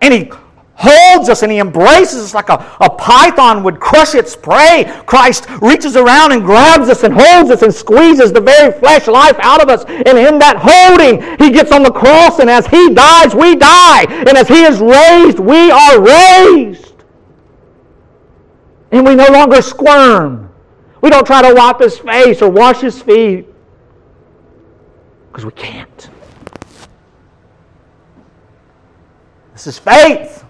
And 0.00 0.14
He 0.14 0.30
holds 0.76 1.28
us 1.28 1.42
and 1.42 1.52
he 1.52 1.58
embraces 1.58 2.22
us 2.22 2.34
like 2.34 2.48
a, 2.48 2.76
a 2.80 2.90
python 2.90 3.62
would 3.62 3.78
crush 3.78 4.14
its 4.14 4.34
prey. 4.34 4.84
Christ 5.06 5.46
reaches 5.62 5.96
around 5.96 6.32
and 6.32 6.42
grabs 6.42 6.88
us 6.88 7.04
and 7.04 7.14
holds 7.14 7.50
us 7.50 7.62
and 7.62 7.72
squeezes 7.72 8.32
the 8.32 8.40
very 8.40 8.72
flesh 8.78 9.06
life 9.06 9.36
out 9.40 9.62
of 9.62 9.68
us. 9.68 9.84
And 9.84 10.18
in 10.18 10.38
that 10.38 10.56
holding, 10.58 11.22
he 11.38 11.52
gets 11.52 11.70
on 11.72 11.82
the 11.82 11.92
cross, 11.92 12.38
and 12.40 12.50
as 12.50 12.66
he 12.66 12.92
dies, 12.92 13.34
we 13.34 13.54
die. 13.56 14.06
And 14.08 14.36
as 14.36 14.48
he 14.48 14.62
is 14.62 14.80
raised, 14.80 15.38
we 15.38 15.70
are 15.70 16.00
raised. 16.00 17.04
And 18.90 19.06
we 19.06 19.14
no 19.14 19.26
longer 19.30 19.62
squirm. 19.62 20.52
We 21.00 21.10
don't 21.10 21.26
try 21.26 21.42
to 21.48 21.54
wipe 21.54 21.80
his 21.80 21.98
face 21.98 22.40
or 22.42 22.50
wash 22.50 22.80
his 22.80 23.00
feet 23.00 23.46
because 25.28 25.44
we 25.44 25.52
can't. 25.52 26.10
This 29.52 29.66
is 29.66 29.78
faith 29.78 30.43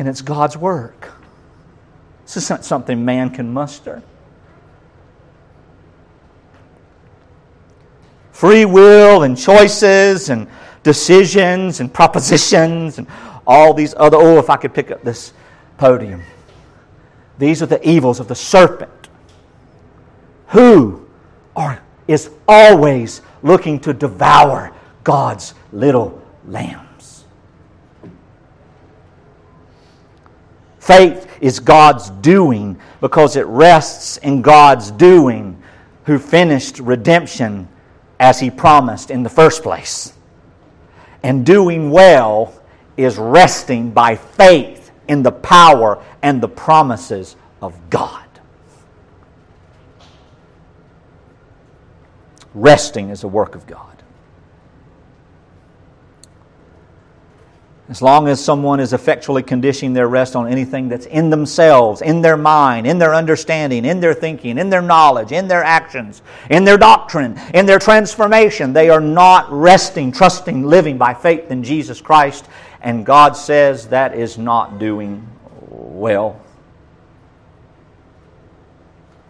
and 0.00 0.08
it's 0.08 0.22
God's 0.22 0.56
work. 0.56 1.12
This 2.24 2.38
isn't 2.38 2.64
something 2.64 3.04
man 3.04 3.28
can 3.28 3.52
muster. 3.52 4.02
Free 8.32 8.64
will 8.64 9.24
and 9.24 9.36
choices 9.36 10.30
and 10.30 10.48
decisions 10.82 11.80
and 11.80 11.92
propositions 11.92 12.96
and 12.96 13.06
all 13.46 13.74
these 13.74 13.94
other. 13.98 14.16
Oh, 14.16 14.38
if 14.38 14.48
I 14.48 14.56
could 14.56 14.72
pick 14.72 14.90
up 14.90 15.02
this 15.02 15.34
podium. 15.76 16.22
These 17.36 17.62
are 17.62 17.66
the 17.66 17.86
evils 17.86 18.20
of 18.20 18.28
the 18.28 18.34
serpent, 18.34 19.10
who 20.46 21.06
are, 21.54 21.82
is 22.08 22.30
always 22.48 23.20
looking 23.42 23.78
to 23.80 23.92
devour 23.92 24.74
God's 25.04 25.52
little 25.72 26.22
lamb. 26.46 26.86
Faith 30.80 31.30
is 31.42 31.60
God's 31.60 32.08
doing 32.08 32.80
because 33.00 33.36
it 33.36 33.46
rests 33.46 34.16
in 34.16 34.40
God's 34.40 34.90
doing 34.90 35.62
who 36.04 36.18
finished 36.18 36.78
redemption 36.80 37.68
as 38.18 38.40
He 38.40 38.50
promised 38.50 39.10
in 39.10 39.22
the 39.22 39.28
first 39.28 39.62
place. 39.62 40.14
And 41.22 41.44
doing 41.44 41.90
well 41.90 42.54
is 42.96 43.18
resting 43.18 43.90
by 43.90 44.16
faith 44.16 44.90
in 45.06 45.22
the 45.22 45.32
power 45.32 46.02
and 46.22 46.42
the 46.42 46.48
promises 46.48 47.36
of 47.60 47.74
God. 47.90 48.24
Resting 52.54 53.10
is 53.10 53.22
a 53.22 53.28
work 53.28 53.54
of 53.54 53.66
God. 53.66 53.89
As 57.90 58.00
long 58.00 58.28
as 58.28 58.42
someone 58.42 58.78
is 58.78 58.92
effectually 58.92 59.42
conditioning 59.42 59.94
their 59.94 60.06
rest 60.06 60.36
on 60.36 60.46
anything 60.46 60.88
that's 60.88 61.06
in 61.06 61.28
themselves, 61.28 62.02
in 62.02 62.22
their 62.22 62.36
mind, 62.36 62.86
in 62.86 62.98
their 62.98 63.16
understanding, 63.16 63.84
in 63.84 63.98
their 63.98 64.14
thinking, 64.14 64.58
in 64.58 64.70
their 64.70 64.80
knowledge, 64.80 65.32
in 65.32 65.48
their 65.48 65.64
actions, 65.64 66.22
in 66.50 66.62
their 66.62 66.78
doctrine, 66.78 67.36
in 67.52 67.66
their 67.66 67.80
transformation, 67.80 68.72
they 68.72 68.90
are 68.90 69.00
not 69.00 69.50
resting, 69.50 70.12
trusting, 70.12 70.64
living 70.64 70.98
by 70.98 71.12
faith 71.12 71.50
in 71.50 71.64
Jesus 71.64 72.00
Christ. 72.00 72.46
And 72.80 73.04
God 73.04 73.36
says 73.36 73.88
that 73.88 74.14
is 74.14 74.38
not 74.38 74.78
doing 74.78 75.26
well. 75.68 76.40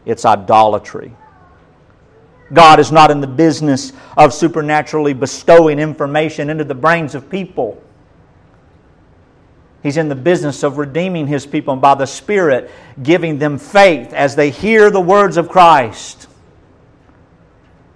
It's 0.04 0.26
idolatry. 0.26 1.16
God 2.52 2.78
is 2.78 2.92
not 2.92 3.10
in 3.10 3.22
the 3.22 3.26
business 3.26 3.94
of 4.18 4.34
supernaturally 4.34 5.14
bestowing 5.14 5.78
information 5.78 6.50
into 6.50 6.64
the 6.64 6.74
brains 6.74 7.14
of 7.14 7.30
people. 7.30 7.82
He's 9.82 9.96
in 9.96 10.08
the 10.08 10.14
business 10.14 10.62
of 10.62 10.76
redeeming 10.78 11.26
his 11.26 11.46
people 11.46 11.72
and 11.72 11.80
by 11.80 11.94
the 11.94 12.06
Spirit 12.06 12.70
giving 13.02 13.38
them 13.38 13.58
faith 13.58 14.12
as 14.12 14.36
they 14.36 14.50
hear 14.50 14.90
the 14.90 15.00
words 15.00 15.36
of 15.36 15.48
Christ. 15.48 16.26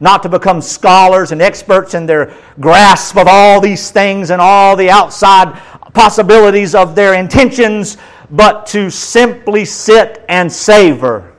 Not 0.01 0.22
to 0.22 0.28
become 0.28 0.61
scholars 0.61 1.30
and 1.30 1.43
experts 1.43 1.95
in 1.95 2.07
their 2.07 2.35
grasp 2.59 3.16
of 3.16 3.26
all 3.28 3.61
these 3.61 3.91
things 3.91 4.30
and 4.30 4.41
all 4.41 4.76
the 4.76 4.91
outside 4.91 5.61
possibilities 5.93 6.74
of 6.74 6.95
their 6.95 7.14
intentions, 7.14 7.97
but 8.30 8.66
to 8.68 8.91
simply 8.91 9.64
sit 9.64 10.24
and 10.28 10.51
savor 10.51 11.35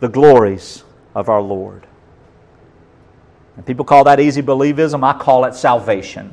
the 0.00 0.08
glories 0.08 0.84
of 1.14 1.28
our 1.28 1.40
Lord. 1.40 1.86
And 3.56 3.66
people 3.66 3.84
call 3.84 4.04
that 4.04 4.20
easy 4.20 4.42
believism. 4.42 5.04
I 5.04 5.18
call 5.18 5.44
it 5.44 5.54
salvation. 5.54 6.32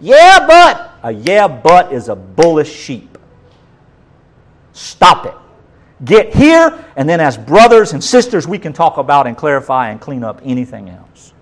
Yeah, 0.00 0.46
but. 0.46 0.90
A 1.02 1.12
yeah, 1.12 1.46
but 1.48 1.92
is 1.92 2.08
a 2.08 2.16
bullish 2.16 2.72
sheep. 2.72 3.18
Stop 4.72 5.26
it. 5.26 5.34
Get 6.02 6.34
here, 6.34 6.82
and 6.96 7.06
then 7.08 7.20
as 7.20 7.36
brothers 7.36 7.92
and 7.92 8.02
sisters, 8.02 8.48
we 8.48 8.58
can 8.58 8.72
talk 8.72 8.96
about 8.96 9.26
and 9.26 9.36
clarify 9.36 9.90
and 9.90 10.00
clean 10.00 10.24
up 10.24 10.40
anything 10.42 10.88
else. 10.88 11.34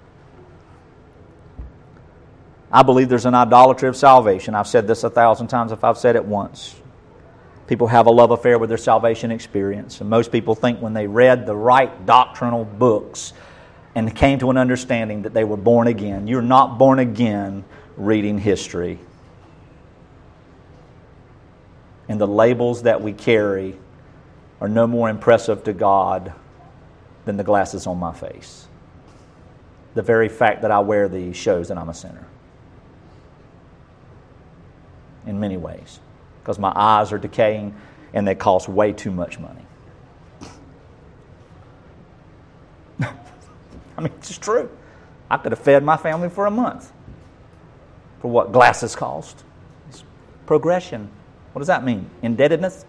I 2.71 2.83
believe 2.83 3.09
there's 3.09 3.25
an 3.27 3.35
idolatry 3.35 3.89
of 3.89 3.97
salvation. 3.97 4.55
I've 4.55 4.67
said 4.67 4.87
this 4.87 5.05
a 5.05 5.11
thousand 5.11 5.47
times 5.47 5.73
if 5.73 5.85
I've 5.85 5.97
said 5.97 6.17
it 6.17 6.25
once. 6.25 6.75
People 7.67 7.87
have 7.87 8.07
a 8.07 8.11
love 8.11 8.31
affair 8.31 8.59
with 8.59 8.69
their 8.69 8.79
salvation 8.79 9.31
experience. 9.31 10.01
And 10.01 10.11
most 10.11 10.33
people 10.33 10.55
think 10.55 10.81
when 10.81 10.93
they 10.93 11.07
read 11.07 11.47
the 11.47 11.55
right 11.55 12.07
doctrinal 12.07 12.65
books 12.65 13.33
and 13.95 14.15
came 14.15 14.39
to 14.41 14.51
an 14.51 14.57
understanding 14.57 15.23
that 15.23 15.35
they 15.35 15.45
were 15.45 15.57
born 15.57 15.87
again. 15.87 16.27
You're 16.27 16.43
not 16.43 16.79
born 16.79 16.99
again 16.99 17.65
reading 17.99 18.39
history. 18.39 18.99
And 22.09 22.19
the 22.21 22.27
labels 22.27 22.85
that 22.85 23.03
we 23.03 23.13
carry 23.13 23.77
are 24.61 24.69
no 24.69 24.87
more 24.87 25.11
impressive 25.11 25.65
to 25.65 25.73
God 25.73 26.33
than 27.25 27.37
the 27.37 27.45
glasses 27.45 27.87
on 27.87 27.99
my 27.99 28.15
face. 28.15 28.67
The 29.95 30.03
very 30.03 30.29
fact 30.29 30.63
that 30.63 30.71
I 30.71 30.79
wear 30.79 31.09
these 31.09 31.37
shows 31.37 31.69
that 31.69 31.77
I'm 31.77 31.89
a 31.89 31.95
sinner. 31.95 32.27
In 35.27 35.39
many 35.39 35.57
ways. 35.57 36.01
Because 36.41 36.59
my 36.59 36.73
eyes 36.75 37.13
are 37.13 37.19
decaying 37.19 37.75
and 38.15 38.27
they 38.27 38.35
cost 38.35 38.69
way 38.69 38.93
too 38.93 39.11
much 39.11 39.39
money. 39.39 39.67
I 43.01 44.01
mean, 44.01 44.13
it's 44.17 44.39
true. 44.39 44.71
I 45.29 45.37
could 45.37 45.53
have 45.53 45.59
fed 45.59 45.85
my 45.85 45.99
family 45.99 46.31
for 46.31 46.47
a 46.47 46.51
month 46.51 46.93
for 48.21 48.31
what 48.31 48.53
glasses 48.53 48.97
cost. 48.97 49.45
It's 49.89 50.05
progression. 50.47 51.09
What 51.53 51.61
does 51.61 51.69
that 51.69 51.85
mean? 51.85 52.09
Indebtedness? 52.23 52.85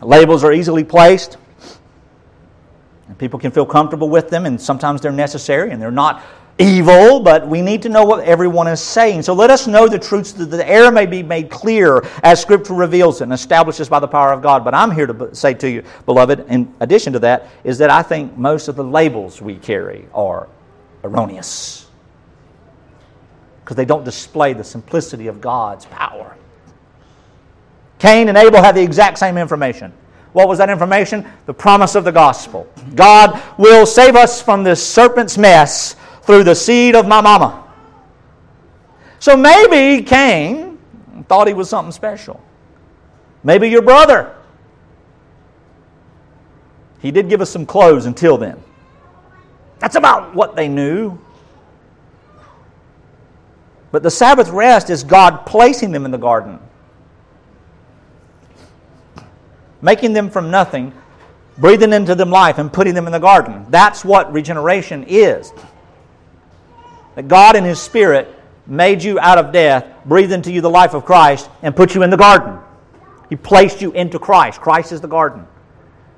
Labels 0.00 0.44
are 0.44 0.52
easily 0.52 0.82
placed, 0.82 1.36
and 3.06 3.18
people 3.18 3.38
can 3.38 3.50
feel 3.50 3.66
comfortable 3.66 4.08
with 4.08 4.30
them, 4.30 4.46
and 4.46 4.58
sometimes 4.58 5.02
they're 5.02 5.12
necessary, 5.12 5.70
and 5.70 5.82
they're 5.82 5.90
not 5.90 6.22
evil, 6.58 7.20
but 7.20 7.46
we 7.46 7.60
need 7.60 7.82
to 7.82 7.88
know 7.88 8.04
what 8.04 8.24
everyone 8.24 8.66
is 8.66 8.80
saying. 8.80 9.22
So 9.22 9.34
let 9.34 9.50
us 9.50 9.66
know 9.66 9.88
the 9.88 9.98
truths 9.98 10.32
that 10.32 10.46
the 10.46 10.66
error 10.68 10.90
may 10.90 11.06
be 11.06 11.22
made 11.22 11.50
clear 11.50 12.02
as 12.22 12.40
Scripture 12.40 12.74
reveals 12.74 13.20
it 13.20 13.24
and 13.24 13.32
establishes 13.32 13.88
by 13.88 13.98
the 13.98 14.08
power 14.08 14.32
of 14.32 14.42
God. 14.42 14.64
But 14.64 14.74
I'm 14.74 14.90
here 14.90 15.06
to 15.06 15.34
say 15.34 15.54
to 15.54 15.68
you, 15.68 15.82
beloved, 16.06 16.46
in 16.48 16.74
addition 16.80 17.12
to 17.14 17.18
that, 17.20 17.48
is 17.64 17.78
that 17.78 17.90
I 17.90 18.02
think 18.02 18.36
most 18.36 18.68
of 18.68 18.76
the 18.76 18.84
labels 18.84 19.40
we 19.42 19.56
carry 19.56 20.06
are 20.14 20.48
erroneous 21.04 21.86
because 23.70 23.76
they 23.76 23.84
don't 23.84 24.04
display 24.04 24.52
the 24.52 24.64
simplicity 24.64 25.28
of 25.28 25.40
God's 25.40 25.86
power. 25.86 26.36
Cain 28.00 28.28
and 28.28 28.36
Abel 28.36 28.62
had 28.62 28.74
the 28.74 28.82
exact 28.82 29.18
same 29.18 29.38
information. 29.38 29.92
What 30.32 30.48
was 30.48 30.58
that 30.58 30.70
information? 30.70 31.26
The 31.46 31.54
promise 31.54 31.94
of 31.94 32.04
the 32.04 32.12
gospel. 32.12 32.66
God 32.94 33.40
will 33.58 33.86
save 33.86 34.16
us 34.16 34.40
from 34.40 34.64
this 34.64 34.84
serpent's 34.84 35.36
mess 35.36 35.96
through 36.22 36.44
the 36.44 36.54
seed 36.54 36.94
of 36.96 37.06
my 37.06 37.20
mama. 37.20 37.64
So 39.18 39.36
maybe 39.36 40.02
Cain 40.02 40.78
thought 41.28 41.46
he 41.46 41.54
was 41.54 41.68
something 41.68 41.92
special. 41.92 42.40
Maybe 43.44 43.68
your 43.68 43.82
brother. 43.82 44.34
He 47.00 47.10
did 47.10 47.28
give 47.28 47.40
us 47.40 47.50
some 47.50 47.66
clothes 47.66 48.06
until 48.06 48.36
then. 48.36 48.62
That's 49.80 49.96
about 49.96 50.34
what 50.34 50.54
they 50.54 50.68
knew. 50.68 51.18
But 53.90 54.02
the 54.02 54.10
Sabbath 54.10 54.50
rest 54.50 54.88
is 54.88 55.02
God 55.02 55.46
placing 55.46 55.90
them 55.90 56.04
in 56.04 56.12
the 56.12 56.18
garden, 56.18 56.60
making 59.82 60.12
them 60.12 60.30
from 60.30 60.50
nothing, 60.50 60.92
breathing 61.58 61.92
into 61.92 62.14
them 62.14 62.30
life, 62.30 62.58
and 62.58 62.72
putting 62.72 62.94
them 62.94 63.06
in 63.06 63.12
the 63.12 63.18
garden. 63.18 63.66
That's 63.70 64.04
what 64.04 64.32
regeneration 64.32 65.04
is. 65.08 65.52
That 67.16 67.26
God 67.26 67.56
in 67.56 67.64
His 67.64 67.80
Spirit 67.80 68.28
made 68.66 69.02
you 69.02 69.18
out 69.18 69.38
of 69.38 69.50
death, 69.50 69.84
breathed 70.04 70.30
into 70.30 70.52
you 70.52 70.60
the 70.60 70.70
life 70.70 70.94
of 70.94 71.04
Christ, 71.04 71.50
and 71.62 71.74
put 71.74 71.94
you 71.94 72.04
in 72.04 72.10
the 72.10 72.16
garden. 72.16 72.58
He 73.28 73.36
placed 73.36 73.82
you 73.82 73.90
into 73.92 74.18
Christ. 74.18 74.60
Christ 74.60 74.92
is 74.92 75.00
the 75.00 75.08
garden. 75.08 75.46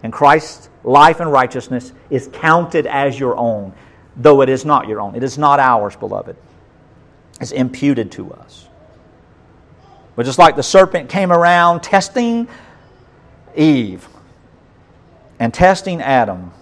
And 0.03 0.13
Christ's 0.13 0.69
life 0.85 1.21
and 1.21 1.31
righteousness 1.31 1.93
is 2.11 2.29
counted 2.33 2.87
as 2.87 3.19
your 3.19 3.37
own, 3.37 3.73
though 4.17 4.43
it 4.43 4.49
is 4.49 4.65
not 4.65 4.89
your 4.89 5.01
own. 5.01 5.15
It 5.15 5.23
is 5.23 5.39
not 5.39 5.61
ours, 5.61 5.97
beloved 5.97 6.37
It's 7.41 7.53
imputed 7.53 8.11
to 8.13 8.33
us. 8.33 8.69
But 10.17 10.27
just 10.27 10.39
like 10.39 10.57
the 10.57 10.63
serpent 10.63 11.09
came 11.09 11.33
around 11.33 11.83
testing 11.83 12.49
Eve 13.57 14.07
and 15.39 15.53
testing 15.53 16.03
Adam, 16.03 16.53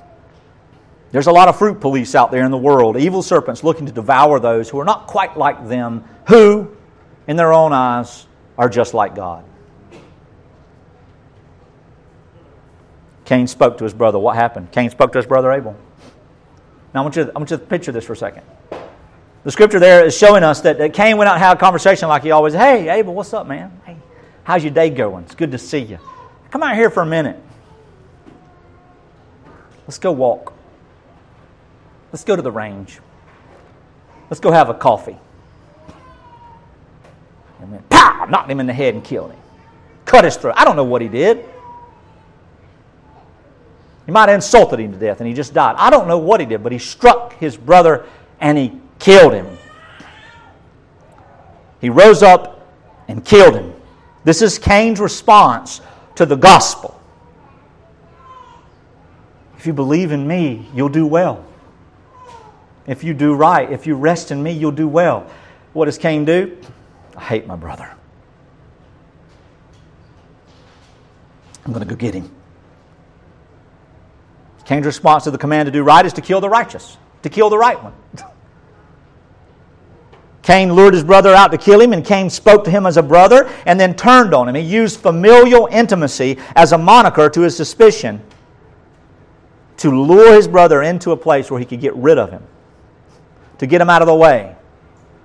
there's 1.12 1.26
a 1.26 1.32
lot 1.32 1.48
of 1.48 1.58
fruit 1.58 1.80
police 1.80 2.14
out 2.14 2.30
there 2.30 2.44
in 2.44 2.52
the 2.52 2.58
world, 2.58 2.96
evil 2.96 3.22
serpents 3.22 3.64
looking 3.64 3.86
to 3.86 3.92
devour 3.92 4.38
those 4.38 4.68
who 4.68 4.78
are 4.78 4.84
not 4.84 5.08
quite 5.08 5.36
like 5.36 5.66
them, 5.66 6.04
who, 6.28 6.70
in 7.26 7.36
their 7.36 7.52
own 7.52 7.72
eyes, 7.72 8.26
are 8.56 8.68
just 8.68 8.94
like 8.94 9.16
God. 9.16 9.44
Cain 13.30 13.46
spoke 13.46 13.78
to 13.78 13.84
his 13.84 13.94
brother. 13.94 14.18
What 14.18 14.34
happened? 14.34 14.72
Cain 14.72 14.90
spoke 14.90 15.12
to 15.12 15.18
his 15.18 15.24
brother 15.24 15.52
Abel. 15.52 15.76
Now, 16.92 16.98
I 16.98 17.02
want 17.04 17.14
you 17.14 17.26
to, 17.26 17.30
I 17.30 17.38
want 17.38 17.48
you 17.48 17.58
to 17.58 17.64
picture 17.64 17.92
this 17.92 18.04
for 18.04 18.14
a 18.14 18.16
second. 18.16 18.42
The 19.44 19.52
scripture 19.52 19.78
there 19.78 20.04
is 20.04 20.18
showing 20.18 20.42
us 20.42 20.62
that, 20.62 20.78
that 20.78 20.92
Cain 20.94 21.16
went 21.16 21.28
out 21.28 21.34
and 21.34 21.44
had 21.44 21.56
a 21.56 21.60
conversation 21.60 22.08
like 22.08 22.24
he 22.24 22.32
always, 22.32 22.54
hey, 22.54 22.88
Abel, 22.88 23.14
what's 23.14 23.32
up, 23.32 23.46
man? 23.46 23.80
Hey, 23.86 23.96
how's 24.42 24.64
your 24.64 24.72
day 24.72 24.90
going? 24.90 25.22
It's 25.26 25.36
good 25.36 25.52
to 25.52 25.58
see 25.58 25.78
you. 25.78 26.00
Come 26.50 26.64
out 26.64 26.74
here 26.74 26.90
for 26.90 27.04
a 27.04 27.06
minute. 27.06 27.40
Let's 29.86 30.00
go 30.00 30.10
walk. 30.10 30.52
Let's 32.12 32.24
go 32.24 32.34
to 32.34 32.42
the 32.42 32.50
range. 32.50 32.98
Let's 34.28 34.40
go 34.40 34.50
have 34.50 34.70
a 34.70 34.74
coffee. 34.74 35.18
And 37.60 37.74
then, 37.74 37.84
pow, 37.90 38.26
knocked 38.28 38.50
him 38.50 38.58
in 38.58 38.66
the 38.66 38.72
head 38.72 38.94
and 38.94 39.04
killed 39.04 39.30
him. 39.30 39.40
Cut 40.04 40.24
his 40.24 40.36
throat. 40.36 40.54
I 40.56 40.64
don't 40.64 40.74
know 40.74 40.82
what 40.82 41.00
he 41.00 41.06
did. 41.06 41.48
He 44.10 44.12
might 44.12 44.28
have 44.28 44.34
insulted 44.34 44.80
him 44.80 44.90
to 44.90 44.98
death 44.98 45.20
and 45.20 45.28
he 45.28 45.34
just 45.34 45.54
died. 45.54 45.76
I 45.78 45.88
don't 45.88 46.08
know 46.08 46.18
what 46.18 46.40
he 46.40 46.46
did, 46.46 46.64
but 46.64 46.72
he 46.72 46.78
struck 46.78 47.38
his 47.38 47.56
brother 47.56 48.06
and 48.40 48.58
he 48.58 48.72
killed 48.98 49.32
him. 49.32 49.46
He 51.80 51.90
rose 51.90 52.20
up 52.20 52.66
and 53.06 53.24
killed 53.24 53.54
him. 53.54 53.72
This 54.24 54.42
is 54.42 54.58
Cain's 54.58 54.98
response 54.98 55.80
to 56.16 56.26
the 56.26 56.34
gospel. 56.34 57.00
If 59.56 59.68
you 59.68 59.72
believe 59.72 60.10
in 60.10 60.26
me, 60.26 60.66
you'll 60.74 60.88
do 60.88 61.06
well. 61.06 61.44
If 62.88 63.04
you 63.04 63.14
do 63.14 63.34
right, 63.34 63.70
if 63.70 63.86
you 63.86 63.94
rest 63.94 64.32
in 64.32 64.42
me, 64.42 64.50
you'll 64.50 64.72
do 64.72 64.88
well. 64.88 65.30
What 65.72 65.84
does 65.84 65.98
Cain 65.98 66.24
do? 66.24 66.58
I 67.16 67.22
hate 67.22 67.46
my 67.46 67.54
brother. 67.54 67.88
I'm 71.64 71.72
going 71.72 71.86
to 71.86 71.88
go 71.88 71.94
get 71.94 72.14
him. 72.14 72.39
Cain's 74.70 74.86
response 74.86 75.24
to 75.24 75.32
the 75.32 75.36
command 75.36 75.66
to 75.66 75.72
do 75.72 75.82
right 75.82 76.06
is 76.06 76.12
to 76.12 76.20
kill 76.20 76.40
the 76.40 76.48
righteous, 76.48 76.96
to 77.24 77.28
kill 77.28 77.50
the 77.50 77.58
right 77.58 77.82
one. 77.82 77.92
Cain 80.42 80.72
lured 80.72 80.94
his 80.94 81.02
brother 81.02 81.34
out 81.34 81.50
to 81.50 81.58
kill 81.58 81.80
him, 81.80 81.92
and 81.92 82.04
Cain 82.04 82.30
spoke 82.30 82.62
to 82.62 82.70
him 82.70 82.86
as 82.86 82.96
a 82.96 83.02
brother 83.02 83.50
and 83.66 83.80
then 83.80 83.96
turned 83.96 84.32
on 84.32 84.48
him. 84.48 84.54
He 84.54 84.60
used 84.60 85.00
familial 85.00 85.66
intimacy 85.72 86.38
as 86.54 86.70
a 86.70 86.78
moniker 86.78 87.28
to 87.28 87.40
his 87.40 87.56
suspicion 87.56 88.22
to 89.78 89.90
lure 89.90 90.36
his 90.36 90.46
brother 90.46 90.82
into 90.82 91.10
a 91.10 91.16
place 91.16 91.50
where 91.50 91.58
he 91.58 91.66
could 91.66 91.80
get 91.80 91.96
rid 91.96 92.16
of 92.16 92.30
him, 92.30 92.44
to 93.58 93.66
get 93.66 93.80
him 93.80 93.90
out 93.90 94.02
of 94.02 94.06
the 94.06 94.14
way. 94.14 94.54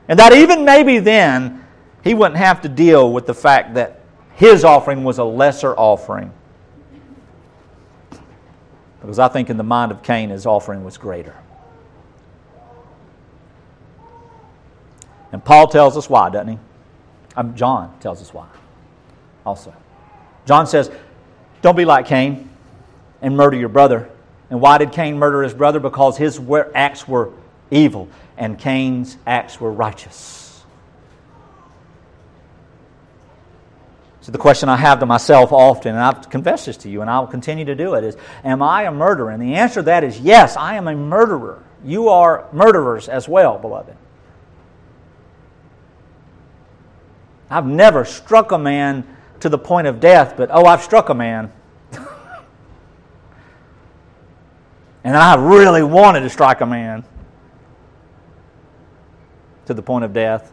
And 0.08 0.18
that 0.18 0.34
even 0.34 0.66
maybe 0.66 0.98
then, 0.98 1.64
he 2.04 2.16
wouldn't 2.16 2.38
have 2.38 2.64
to 2.64 2.68
deal 2.68 3.14
with 3.14 3.28
the 3.28 3.36
fact 3.36 3.76
that 3.76 4.00
his 4.34 4.64
offering 4.64 5.04
was 5.04 5.20
a 5.20 5.24
lesser 5.24 5.76
offering. 5.76 6.34
Because 9.06 9.20
I 9.20 9.28
think 9.28 9.51
in 9.51 9.58
the 9.58 9.64
mind 9.64 9.91
of 9.91 10.01
Cain, 10.01 10.32
his 10.32 10.47
offering 10.47 10.84
was 10.84 10.97
greater. 10.97 11.36
And 15.32 15.45
Paul 15.45 15.68
tells 15.68 15.95
us 15.95 16.10
why, 16.10 16.32
doesn't 16.32 16.47
he? 16.47 16.60
Um, 17.36 17.56
John 17.56 17.95
tells 17.99 18.20
us 18.20 18.34
why 18.34 18.47
also. 19.45 19.74
John 20.47 20.66
says, 20.66 20.89
Don't 21.62 21.76
be 21.76 21.86
like 21.86 22.08
Cain 22.08 22.49
and 23.22 23.38
murder 23.38 23.58
your 23.58 23.70
brother. 23.70 24.10
And 24.49 24.60
why 24.60 24.80
did 24.80 24.91
Cain 24.91 25.20
murder 25.20 25.43
his 25.43 25.53
brother? 25.53 25.80
Because 25.80 26.18
his 26.18 26.41
acts 26.74 27.08
were 27.08 27.32
evil 27.70 28.08
and 28.38 28.58
Cain's 28.58 29.18
acts 29.28 29.62
were 29.62 29.72
righteous. 29.72 30.45
So, 34.26 34.32
the 34.32 34.39
question 34.39 34.69
I 34.69 34.78
have 34.78 35.01
to 35.01 35.05
myself 35.05 35.51
often, 35.51 35.93
and 35.93 36.03
I've 36.03 36.32
confessed 36.32 36.65
this 36.65 36.78
to 36.78 36.89
you, 36.89 37.01
and 37.01 37.11
I'll 37.11 37.28
continue 37.28 37.65
to 37.65 37.76
do 37.76 37.93
it, 37.93 38.03
is 38.03 38.17
Am 38.43 38.63
I 38.63 38.86
a 38.86 38.91
murderer? 38.91 39.30
And 39.30 39.39
the 39.39 39.53
answer 39.53 39.82
to 39.82 39.84
that 39.84 40.03
is 40.03 40.19
yes, 40.19 40.57
I 40.57 40.78
am 40.78 40.88
a 40.88 40.95
murderer. 40.95 41.61
You 41.84 42.09
are 42.09 42.47
murderers 42.51 43.07
as 43.07 43.30
well, 43.30 43.59
beloved. 43.59 43.95
I've 47.51 47.67
never 47.67 48.03
struck 48.03 48.51
a 48.51 48.57
man 48.57 49.07
to 49.41 49.49
the 49.49 49.59
point 49.59 49.86
of 49.86 49.99
death, 49.99 50.34
but 50.36 50.49
oh, 50.51 50.65
I've 50.65 50.82
struck 50.82 51.09
a 51.09 51.13
man. 51.13 51.53
and 55.03 55.15
I 55.15 55.36
really 55.36 55.84
wanted 55.84 56.21
to 56.21 56.32
strike 56.32 56.61
a 56.61 56.65
man 56.65 57.05
to 59.67 59.76
the 59.76 59.84
point 59.84 60.03
of 60.03 60.13
death. 60.13 60.51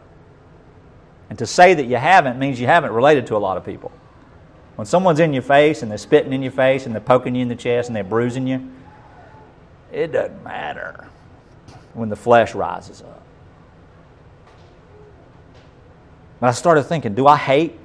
And 1.29 1.39
to 1.39 1.45
say 1.45 1.73
that 1.73 1.85
you 1.85 1.97
haven't 1.97 2.37
means 2.37 2.59
you 2.59 2.67
haven't 2.67 2.91
related 2.91 3.27
to 3.27 3.35
a 3.35 3.39
lot 3.39 3.57
of 3.57 3.65
people. 3.65 3.91
When 4.75 4.85
someone's 4.85 5.19
in 5.19 5.33
your 5.33 5.43
face 5.43 5.81
and 5.81 5.91
they're 5.91 5.97
spitting 5.97 6.33
in 6.33 6.41
your 6.41 6.51
face 6.51 6.85
and 6.85 6.93
they're 6.93 7.01
poking 7.01 7.35
you 7.35 7.41
in 7.41 7.47
the 7.47 7.55
chest 7.55 7.89
and 7.89 7.95
they're 7.95 8.03
bruising 8.03 8.47
you, 8.47 8.71
it 9.91 10.11
doesn't 10.11 10.43
matter 10.43 11.07
when 11.93 12.09
the 12.09 12.15
flesh 12.15 12.55
rises 12.55 13.01
up. 13.01 13.21
But 16.39 16.47
I 16.47 16.51
started 16.51 16.83
thinking 16.83 17.13
do 17.13 17.27
I 17.27 17.37
hate? 17.37 17.79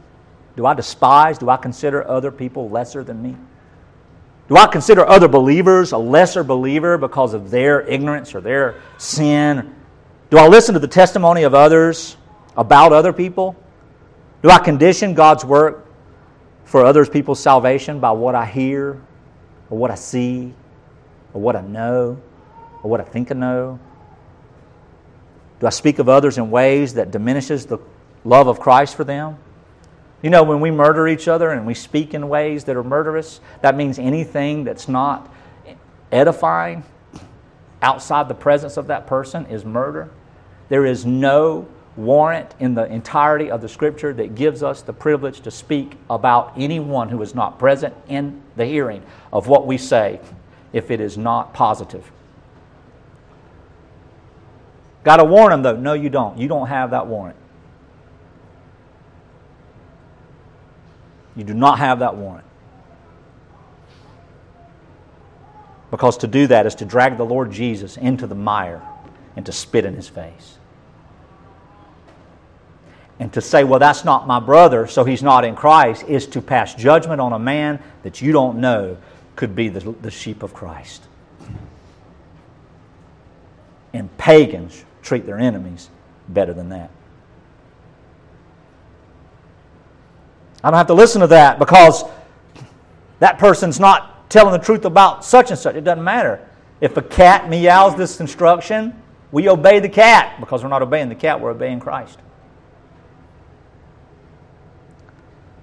Do 0.57 0.67
I 0.67 0.75
despise? 0.75 1.39
Do 1.39 1.49
I 1.49 1.57
consider 1.57 2.09
other 2.09 2.33
people 2.33 2.69
lesser 2.69 3.05
than 3.05 3.23
me? 3.23 3.37
Do 4.49 4.57
I 4.57 4.67
consider 4.67 5.07
other 5.07 5.29
believers 5.29 5.93
a 5.93 5.99
lesser 5.99 6.43
believer 6.43 6.99
because 6.99 7.35
of 7.35 7.51
their 7.51 7.83
ignorance 7.83 8.35
or 8.35 8.41
their 8.41 8.81
sin? 8.97 9.75
Do 10.31 10.39
I 10.39 10.49
listen 10.49 10.73
to 10.73 10.81
the 10.81 10.89
testimony 10.89 11.43
of 11.43 11.55
others 11.55 12.17
about 12.59 12.93
other 12.93 13.15
people? 13.15 13.57
Do 14.43 14.51
I 14.51 14.59
condition 14.59 15.15
God's 15.15 15.47
work 15.47 15.87
for 16.65 16.85
others 16.85 17.09
people's 17.09 17.41
salvation 17.41 18.01
by 18.01 18.11
what 18.11 18.35
I 18.35 18.45
hear 18.45 19.01
or 19.71 19.79
what 19.79 19.91
I 19.91 19.95
see 19.95 20.53
or 21.33 21.41
what 21.41 21.57
I 21.57 21.63
know 21.63 22.21
or 22.83 22.91
what 22.91 23.01
I 23.01 23.05
think 23.05 23.31
I 23.31 23.35
know? 23.35 23.79
Do 25.61 25.67
I 25.67 25.71
speak 25.71 25.99
of 25.99 26.11
others 26.11 26.37
in 26.37 26.51
ways 26.51 26.95
that 26.95 27.11
diminishes 27.11 27.65
the 27.65 27.79
love 28.25 28.47
of 28.47 28.61
Christ 28.61 28.97
for 28.97 29.05
them. 29.05 29.39
You 30.23 30.31
know, 30.31 30.43
when 30.43 30.61
we 30.61 30.71
murder 30.71 31.07
each 31.07 31.29
other 31.29 31.51
and 31.51 31.67
we 31.67 31.75
speak 31.75 32.15
in 32.15 32.29
ways 32.29 32.65
that 32.65 32.77
are 32.77 32.85
murderous, 32.85 33.41
that 33.63 33.77
means 33.77 33.99
anything 33.99 34.65
that's 34.65 34.89
not 34.89 35.33
edifying 36.11 36.83
outside 37.81 38.29
the 38.29 38.35
presence 38.35 38.77
of 38.77 38.89
that 38.89 39.07
person 39.07 39.47
is 39.47 39.65
murder. 39.65 40.11
There 40.69 40.85
is 40.85 41.07
no 41.07 41.69
warrant 41.99 42.55
in 42.61 42.75
the 42.75 42.87
entirety 42.87 43.51
of 43.51 43.61
the 43.61 43.69
Scripture 43.69 44.15
that 44.15 44.37
gives 44.37 44.63
us 44.63 44.83
the 44.83 44.93
privilege 44.93 45.41
to 45.41 45.51
speak 45.51 45.97
about 46.09 46.53
anyone 46.57 47.09
who 47.09 47.21
is 47.21 47.35
not 47.35 47.59
present 47.59 47.93
in 48.09 48.41
the 48.57 48.65
hearing 48.65 49.03
of 49.33 49.49
what 49.49 49.67
we 49.67 49.77
say 49.77 50.21
if 50.73 50.91
it 50.91 51.01
is 51.01 51.19
not 51.19 51.53
positive. 51.53 52.11
Got 55.03 55.17
to 55.17 55.25
warn 55.25 55.51
them, 55.51 55.63
though. 55.63 55.77
No, 55.77 55.93
you 55.93 56.09
don't. 56.09 56.39
You 56.39 56.49
don't 56.49 56.69
have 56.69 56.91
that 56.91 57.07
warrant. 57.07 57.37
You 61.35 61.45
do 61.45 61.55
not 61.55 61.79
have 61.79 61.99
that 62.01 62.17
warrant. 62.17 62.45
Because 65.91 66.19
to 66.19 66.27
do 66.27 66.47
that 66.49 66.67
is 66.67 66.75
to 66.77 66.85
drag 66.85 67.17
the 67.17 67.25
Lord 67.25 67.51
Jesus 67.51 67.97
into 67.97 68.27
the 68.27 68.35
mire 68.35 68.83
and 69.35 69.47
to 69.47 69.53
spit 69.53 69.85
in 69.85 69.95
his 69.95 70.09
face. 70.09 70.59
And 73.21 73.33
to 73.33 73.41
say, 73.41 73.65
well, 73.65 73.81
that's 73.81 74.05
not 74.05 74.27
my 74.27 74.39
brother, 74.39 74.87
so 74.87 75.05
he's 75.05 75.23
not 75.23 75.45
in 75.45 75.57
Christ, 75.57 76.05
is 76.07 76.27
to 76.29 76.41
pass 76.41 76.75
judgment 76.75 77.21
on 77.21 77.33
a 77.33 77.39
man 77.39 77.83
that 78.03 78.23
you 78.23 78.33
don't 78.33 78.59
know 78.59 78.97
could 79.35 79.55
be 79.55 79.69
the, 79.69 79.93
the 80.03 80.11
sheep 80.11 80.43
of 80.43 80.55
Christ. 80.55 81.03
And 83.93 84.17
pagans 84.19 84.85
treat 85.03 85.27
their 85.27 85.39
enemies 85.39 85.91
better 86.29 86.53
than 86.53 86.69
that. 86.69 86.91
I 90.63 90.71
don't 90.71 90.79
have 90.79 90.89
to 90.89 90.95
listen 90.95 91.21
to 91.21 91.29
that 91.29 91.59
because 91.59 92.05
that 93.21 93.39
person's 93.39 93.81
not 93.81 94.29
telling 94.31 94.53
the 94.53 94.65
truth 94.65 94.85
about 94.85 95.25
such 95.25 95.51
and 95.51 95.59
such. 95.59 95.75
It 95.75 95.83
doesn't 95.83 96.05
matter. 96.05 96.47
If 96.81 96.97
a 96.97 97.03
cat 97.03 97.49
meows 97.49 97.97
this 97.97 98.21
instruction, 98.21 99.01
we 99.33 99.49
obey 99.49 99.81
the 99.81 99.89
cat 99.89 100.39
because 100.41 100.63
we're 100.63 100.69
not 100.69 100.83
obeying 100.83 101.09
the 101.09 101.15
cat, 101.15 101.41
we're 101.41 101.51
obeying 101.51 101.81
Christ. 101.81 102.19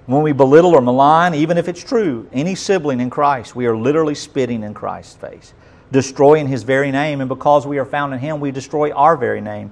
When 0.05 0.21
we 0.21 0.33
belittle 0.33 0.75
or 0.75 0.81
malign, 0.81 1.33
even 1.33 1.57
if 1.57 1.67
it's 1.67 1.83
true, 1.83 2.29
any 2.31 2.53
sibling 2.53 2.99
in 2.99 3.09
Christ, 3.09 3.55
we 3.55 3.65
are 3.65 3.75
literally 3.75 4.13
spitting 4.13 4.63
in 4.63 4.73
Christ's 4.73 5.15
face, 5.15 5.53
destroying 5.91 6.47
his 6.47 6.63
very 6.63 6.91
name, 6.91 7.21
and 7.21 7.29
because 7.29 7.65
we 7.65 7.79
are 7.79 7.85
found 7.85 8.13
in 8.13 8.19
him, 8.19 8.39
we 8.39 8.51
destroy 8.51 8.91
our 8.91 9.17
very 9.17 9.41
name. 9.41 9.71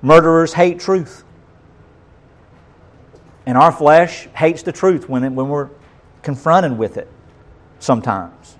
Murderers 0.00 0.54
hate 0.54 0.80
truth. 0.80 1.24
And 3.44 3.58
our 3.58 3.70
flesh 3.70 4.28
hates 4.34 4.62
the 4.62 4.72
truth 4.72 5.08
when, 5.08 5.24
it, 5.24 5.30
when 5.30 5.48
we're 5.48 5.68
confronted 6.22 6.76
with 6.76 6.96
it 6.96 7.08
sometimes. 7.78 8.56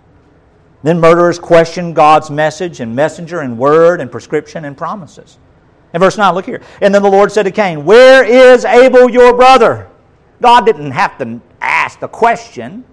Then 0.82 1.00
murderers 1.00 1.38
question 1.38 1.94
God's 1.94 2.30
message 2.30 2.80
and 2.80 2.94
messenger 2.94 3.40
and 3.40 3.58
word 3.58 4.00
and 4.00 4.12
prescription 4.12 4.66
and 4.66 4.76
promises. 4.76 5.38
In 5.94 6.00
verse 6.00 6.18
9, 6.18 6.34
look 6.34 6.44
here. 6.44 6.62
And 6.82 6.94
then 6.94 7.02
the 7.02 7.10
Lord 7.10 7.32
said 7.32 7.44
to 7.44 7.50
Cain, 7.50 7.84
Where 7.84 8.22
is 8.22 8.64
Abel 8.64 9.10
your 9.10 9.34
brother? 9.34 9.90
God 10.40 10.66
didn't 10.66 10.90
have 10.90 11.18
to 11.18 11.40
ask 11.60 12.00
the 12.00 12.08
question 12.08 12.84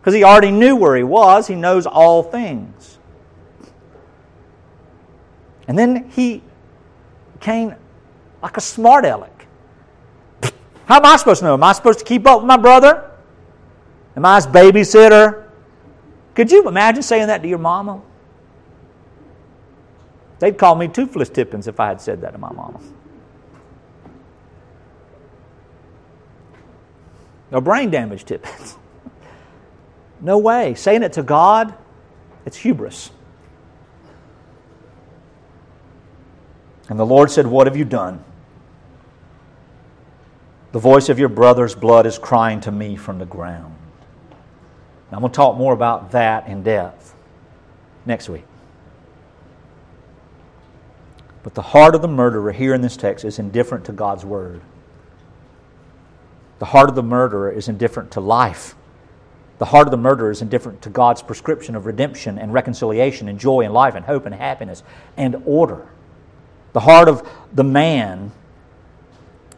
because 0.00 0.14
he 0.14 0.24
already 0.24 0.50
knew 0.50 0.76
where 0.76 0.96
he 0.96 1.02
was. 1.02 1.46
He 1.46 1.54
knows 1.54 1.86
all 1.86 2.22
things. 2.22 2.98
And 5.68 5.78
then 5.78 6.10
he, 6.10 6.42
Cain, 7.40 7.76
like 8.42 8.56
a 8.56 8.60
smart 8.60 9.04
aleck, 9.04 9.46
how 10.86 10.96
am 10.96 11.06
I 11.06 11.16
supposed 11.16 11.40
to 11.40 11.46
know? 11.46 11.54
Am 11.54 11.62
I 11.62 11.72
supposed 11.72 12.00
to 12.00 12.04
keep 12.04 12.26
up 12.26 12.40
with 12.40 12.46
my 12.46 12.56
brother? 12.56 13.10
Am 14.16 14.24
I 14.24 14.34
his 14.36 14.46
babysitter? 14.46 15.44
Could 16.34 16.50
you 16.50 16.66
imagine 16.66 17.02
saying 17.02 17.28
that 17.28 17.42
to 17.42 17.48
your 17.48 17.58
mama? 17.58 18.02
They'd 20.40 20.58
call 20.58 20.74
me 20.74 20.88
toothless 20.88 21.28
tippins 21.28 21.68
if 21.68 21.78
I 21.78 21.86
had 21.86 22.00
said 22.00 22.20
that 22.22 22.32
to 22.32 22.38
my 22.38 22.52
mama. 22.52 22.80
No 27.52 27.60
brain 27.60 27.90
damage 27.90 28.24
tippins. 28.24 28.78
no 30.20 30.38
way. 30.38 30.74
Saying 30.74 31.02
it 31.02 31.12
to 31.12 31.22
God, 31.22 31.74
it's 32.46 32.56
hubris. 32.56 33.10
And 36.88 36.98
the 36.98 37.06
Lord 37.06 37.30
said, 37.30 37.46
What 37.46 37.66
have 37.66 37.76
you 37.76 37.84
done? 37.84 38.24
The 40.72 40.78
voice 40.78 41.10
of 41.10 41.18
your 41.18 41.28
brother's 41.28 41.74
blood 41.74 42.06
is 42.06 42.18
crying 42.18 42.60
to 42.62 42.72
me 42.72 42.96
from 42.96 43.18
the 43.18 43.26
ground. 43.26 43.76
Now, 45.10 45.18
I'm 45.18 45.20
going 45.20 45.30
to 45.30 45.36
talk 45.36 45.58
more 45.58 45.74
about 45.74 46.12
that 46.12 46.46
in 46.46 46.62
depth 46.62 47.14
next 48.06 48.30
week. 48.30 48.44
But 51.42 51.52
the 51.52 51.60
heart 51.60 51.94
of 51.94 52.00
the 52.00 52.08
murderer 52.08 52.52
here 52.52 52.72
in 52.72 52.80
this 52.80 52.96
text 52.96 53.26
is 53.26 53.38
indifferent 53.38 53.84
to 53.86 53.92
God's 53.92 54.24
word. 54.24 54.62
The 56.62 56.66
heart 56.66 56.88
of 56.88 56.94
the 56.94 57.02
murderer 57.02 57.50
is 57.50 57.66
indifferent 57.66 58.12
to 58.12 58.20
life. 58.20 58.76
The 59.58 59.64
heart 59.64 59.88
of 59.88 59.90
the 59.90 59.96
murderer 59.96 60.30
is 60.30 60.42
indifferent 60.42 60.80
to 60.82 60.90
God's 60.90 61.20
prescription 61.20 61.74
of 61.74 61.86
redemption 61.86 62.38
and 62.38 62.52
reconciliation 62.52 63.28
and 63.28 63.36
joy 63.36 63.62
and 63.62 63.74
life 63.74 63.96
and 63.96 64.04
hope 64.04 64.26
and 64.26 64.34
happiness 64.36 64.84
and 65.16 65.42
order. 65.44 65.88
The 66.72 66.78
heart 66.78 67.08
of 67.08 67.28
the 67.52 67.64
man 67.64 68.30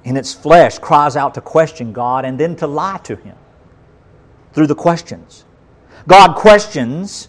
in 0.02 0.16
its 0.16 0.32
flesh 0.32 0.78
cries 0.78 1.14
out 1.14 1.34
to 1.34 1.42
question 1.42 1.92
God 1.92 2.24
and 2.24 2.40
then 2.40 2.56
to 2.56 2.66
lie 2.66 3.00
to 3.04 3.16
him 3.16 3.36
through 4.54 4.68
the 4.68 4.74
questions. 4.74 5.44
God 6.08 6.36
questions 6.36 7.28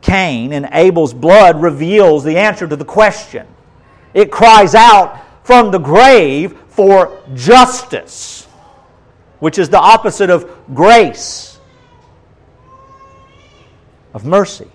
Cain, 0.00 0.54
and 0.54 0.66
Abel's 0.72 1.12
blood 1.12 1.60
reveals 1.60 2.24
the 2.24 2.38
answer 2.38 2.66
to 2.66 2.74
the 2.74 2.86
question. 2.86 3.46
It 4.14 4.32
cries 4.32 4.74
out 4.74 5.20
from 5.44 5.72
the 5.72 5.78
grave 5.78 6.56
for 6.68 7.22
justice, 7.34 8.46
which 9.40 9.58
is 9.58 9.68
the 9.68 9.78
opposite 9.78 10.30
of 10.30 10.48
grace, 10.74 11.58
of 14.14 14.24
mercy. 14.24 14.70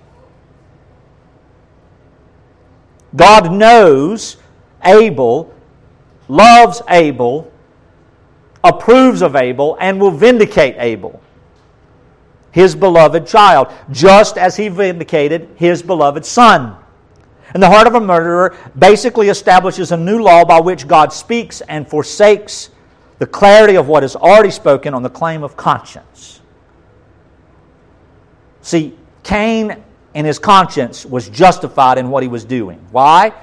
God 3.15 3.51
knows 3.51 4.37
Abel, 4.83 5.53
loves 6.27 6.81
Abel, 6.89 7.51
approves 8.63 9.21
of 9.21 9.35
Abel, 9.35 9.77
and 9.79 10.01
will 10.01 10.11
vindicate 10.11 10.75
Abel, 10.79 11.21
his 12.51 12.75
beloved 12.75 13.27
child, 13.27 13.71
just 13.91 14.37
as 14.37 14.57
he 14.57 14.67
vindicated 14.67 15.49
his 15.55 15.81
beloved 15.81 16.25
son. 16.25 16.75
And 17.53 17.61
the 17.63 17.69
heart 17.69 17.87
of 17.87 17.95
a 17.95 18.01
murderer 18.01 18.57
basically 18.77 19.29
establishes 19.29 19.91
a 19.91 19.97
new 19.97 20.21
law 20.21 20.43
by 20.43 20.59
which 20.59 20.87
God 20.87 21.13
speaks 21.13 21.61
and 21.61 21.87
forsakes 21.87 22.69
the 23.19 23.25
clarity 23.25 23.75
of 23.75 23.87
what 23.87 24.03
is 24.03 24.15
already 24.15 24.51
spoken 24.51 24.93
on 24.93 25.03
the 25.03 25.09
claim 25.09 25.43
of 25.43 25.55
conscience. 25.55 26.41
See, 28.61 28.97
Cain 29.23 29.83
and 30.13 30.25
his 30.25 30.39
conscience 30.39 31.05
was 31.05 31.29
justified 31.29 31.97
in 31.97 32.09
what 32.09 32.23
he 32.23 32.29
was 32.29 32.45
doing. 32.45 32.79
Why? 32.91 33.33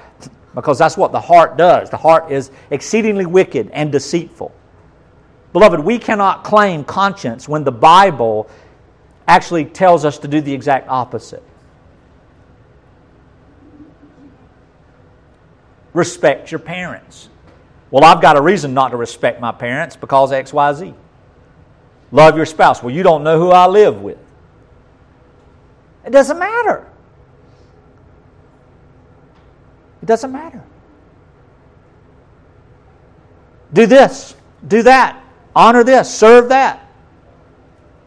Because 0.53 0.77
that's 0.77 0.97
what 0.97 1.11
the 1.11 1.21
heart 1.21 1.57
does. 1.57 1.89
The 1.89 1.97
heart 1.97 2.31
is 2.31 2.51
exceedingly 2.69 3.25
wicked 3.25 3.69
and 3.71 3.91
deceitful. 3.91 4.53
Beloved, 5.53 5.79
we 5.79 5.99
cannot 5.99 6.43
claim 6.43 6.83
conscience 6.83 7.47
when 7.47 7.63
the 7.63 7.71
Bible 7.71 8.49
actually 9.27 9.65
tells 9.65 10.03
us 10.03 10.17
to 10.19 10.27
do 10.27 10.41
the 10.41 10.53
exact 10.53 10.89
opposite. 10.89 11.43
Respect 15.93 16.51
your 16.51 16.59
parents. 16.59 17.29
Well, 17.93 18.03
I've 18.03 18.23
got 18.23 18.37
a 18.37 18.41
reason 18.41 18.73
not 18.73 18.89
to 18.89 18.97
respect 18.97 19.39
my 19.39 19.51
parents 19.51 19.95
because 19.95 20.31
XYZ. 20.31 20.95
Love 22.11 22.35
your 22.35 22.47
spouse. 22.47 22.81
Well, 22.81 22.91
you 22.91 23.03
don't 23.03 23.23
know 23.23 23.37
who 23.37 23.51
I 23.51 23.67
live 23.67 24.01
with. 24.01 24.17
It 26.03 26.09
doesn't 26.09 26.39
matter. 26.39 26.89
It 30.01 30.07
doesn't 30.07 30.31
matter. 30.31 30.63
Do 33.73 33.85
this, 33.85 34.33
do 34.67 34.81
that, 34.81 35.23
honor 35.55 35.83
this, 35.83 36.11
serve 36.11 36.49
that. 36.49 36.89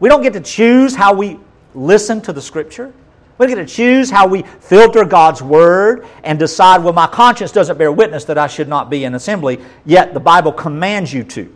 We 0.01 0.09
don't 0.09 0.21
get 0.21 0.33
to 0.33 0.41
choose 0.41 0.95
how 0.95 1.13
we 1.13 1.39
listen 1.73 2.19
to 2.23 2.33
the 2.33 2.41
Scripture. 2.41 2.91
We 3.37 3.47
get 3.47 3.55
to 3.55 3.65
choose 3.65 4.09
how 4.09 4.27
we 4.27 4.41
filter 4.41 5.05
God's 5.05 5.43
Word 5.43 6.07
and 6.23 6.39
decide, 6.39 6.83
well, 6.83 6.93
my 6.93 7.07
conscience 7.07 7.51
doesn't 7.51 7.77
bear 7.77 7.91
witness 7.91 8.25
that 8.25 8.37
I 8.37 8.47
should 8.47 8.67
not 8.67 8.89
be 8.89 9.03
in 9.03 9.13
assembly, 9.13 9.59
yet 9.85 10.13
the 10.13 10.19
Bible 10.19 10.51
commands 10.51 11.13
you 11.13 11.23
to. 11.23 11.55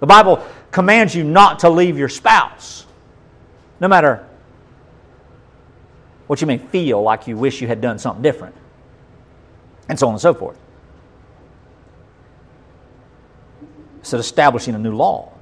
The 0.00 0.06
Bible 0.06 0.44
commands 0.70 1.14
you 1.14 1.24
not 1.24 1.60
to 1.60 1.70
leave 1.70 1.96
your 1.96 2.08
spouse, 2.08 2.86
no 3.80 3.88
matter 3.88 4.26
what 6.26 6.40
you 6.40 6.46
may 6.46 6.58
feel 6.58 7.02
like 7.02 7.26
you 7.26 7.36
wish 7.36 7.60
you 7.60 7.68
had 7.68 7.80
done 7.80 7.98
something 7.98 8.22
different, 8.22 8.54
and 9.88 9.98
so 9.98 10.06
on 10.06 10.14
and 10.14 10.20
so 10.20 10.34
forth. 10.34 10.58
So, 14.02 14.18
establishing 14.18 14.74
a 14.74 14.78
new 14.78 14.94
law. 14.94 15.32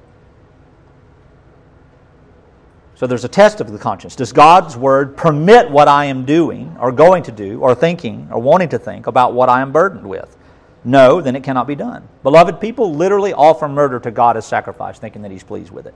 So 2.99 3.07
there's 3.07 3.23
a 3.23 3.29
test 3.29 3.61
of 3.61 3.71
the 3.71 3.77
conscience. 3.79 4.13
Does 4.13 4.33
God's 4.33 4.75
word 4.75 5.15
permit 5.15 5.71
what 5.71 5.87
I 5.87 6.03
am 6.03 6.25
doing, 6.25 6.75
or 6.81 6.91
going 6.91 7.23
to 7.23 7.31
do, 7.31 7.61
or 7.61 7.73
thinking, 7.73 8.27
or 8.29 8.41
wanting 8.41 8.67
to 8.69 8.77
think 8.77 9.07
about 9.07 9.33
what 9.33 9.47
I 9.47 9.61
am 9.61 9.71
burdened 9.71 10.05
with? 10.05 10.35
No, 10.83 11.21
then 11.21 11.33
it 11.33 11.41
cannot 11.41 11.65
be 11.65 11.75
done. 11.75 12.05
Beloved, 12.23 12.59
people 12.59 12.93
literally 12.93 13.31
offer 13.31 13.69
murder 13.69 14.01
to 14.01 14.11
God 14.11 14.35
as 14.35 14.45
sacrifice, 14.45 14.99
thinking 14.99 15.21
that 15.21 15.31
He's 15.31 15.45
pleased 15.45 15.71
with 15.71 15.85
it. 15.85 15.93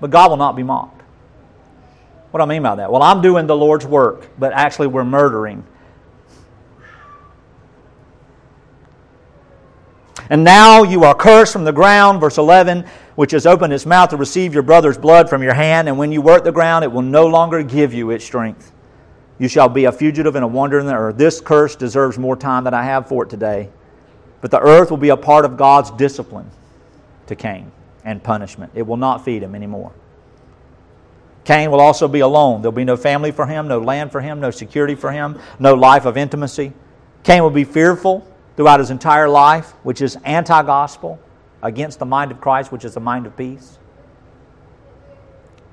But 0.00 0.10
God 0.10 0.30
will 0.30 0.38
not 0.38 0.56
be 0.56 0.62
mocked. 0.62 1.02
What 2.30 2.38
do 2.38 2.44
I 2.44 2.46
mean 2.46 2.62
by 2.62 2.76
that? 2.76 2.90
Well, 2.90 3.02
I'm 3.02 3.20
doing 3.20 3.46
the 3.46 3.54
Lord's 3.54 3.84
work, 3.84 4.30
but 4.38 4.54
actually 4.54 4.86
we're 4.86 5.04
murdering. 5.04 5.62
And 10.30 10.44
now 10.44 10.84
you 10.84 11.04
are 11.04 11.14
cursed 11.14 11.52
from 11.52 11.64
the 11.64 11.72
ground, 11.72 12.20
verse 12.20 12.38
11 12.38 12.86
which 13.20 13.32
has 13.32 13.44
opened 13.44 13.70
its 13.70 13.84
mouth 13.84 14.08
to 14.08 14.16
receive 14.16 14.54
your 14.54 14.62
brother's 14.62 14.96
blood 14.96 15.28
from 15.28 15.42
your 15.42 15.52
hand, 15.52 15.88
and 15.88 15.98
when 15.98 16.10
you 16.10 16.22
work 16.22 16.42
the 16.42 16.50
ground, 16.50 16.82
it 16.82 16.90
will 16.90 17.02
no 17.02 17.26
longer 17.26 17.62
give 17.62 17.92
you 17.92 18.08
its 18.12 18.24
strength. 18.24 18.72
You 19.38 19.46
shall 19.46 19.68
be 19.68 19.84
a 19.84 19.92
fugitive 19.92 20.36
and 20.36 20.42
a 20.42 20.48
wanderer 20.48 20.80
in 20.80 20.86
the 20.86 20.94
earth. 20.94 21.18
This 21.18 21.38
curse 21.38 21.76
deserves 21.76 22.18
more 22.18 22.34
time 22.34 22.64
than 22.64 22.72
I 22.72 22.82
have 22.82 23.06
for 23.06 23.24
it 23.24 23.28
today. 23.28 23.68
But 24.40 24.50
the 24.50 24.58
earth 24.58 24.88
will 24.88 24.96
be 24.96 25.10
a 25.10 25.18
part 25.18 25.44
of 25.44 25.58
God's 25.58 25.90
discipline 25.90 26.50
to 27.26 27.36
Cain 27.36 27.70
and 28.06 28.22
punishment. 28.22 28.72
It 28.74 28.86
will 28.86 28.96
not 28.96 29.22
feed 29.22 29.42
him 29.42 29.54
anymore. 29.54 29.92
Cain 31.44 31.70
will 31.70 31.80
also 31.80 32.08
be 32.08 32.20
alone. 32.20 32.62
There'll 32.62 32.72
be 32.72 32.84
no 32.84 32.96
family 32.96 33.32
for 33.32 33.44
him, 33.44 33.68
no 33.68 33.80
land 33.80 34.10
for 34.10 34.22
him, 34.22 34.40
no 34.40 34.50
security 34.50 34.94
for 34.94 35.12
him, 35.12 35.38
no 35.58 35.74
life 35.74 36.06
of 36.06 36.16
intimacy. 36.16 36.72
Cain 37.22 37.42
will 37.42 37.50
be 37.50 37.64
fearful 37.64 38.26
throughout 38.56 38.80
his 38.80 38.90
entire 38.90 39.28
life, 39.28 39.72
which 39.82 40.00
is 40.00 40.16
anti 40.24 40.62
gospel 40.62 41.18
against 41.62 41.98
the 41.98 42.06
mind 42.06 42.30
of 42.30 42.40
Christ, 42.40 42.72
which 42.72 42.84
is 42.84 42.94
the 42.94 43.00
mind 43.00 43.26
of 43.26 43.36
peace. 43.36 43.78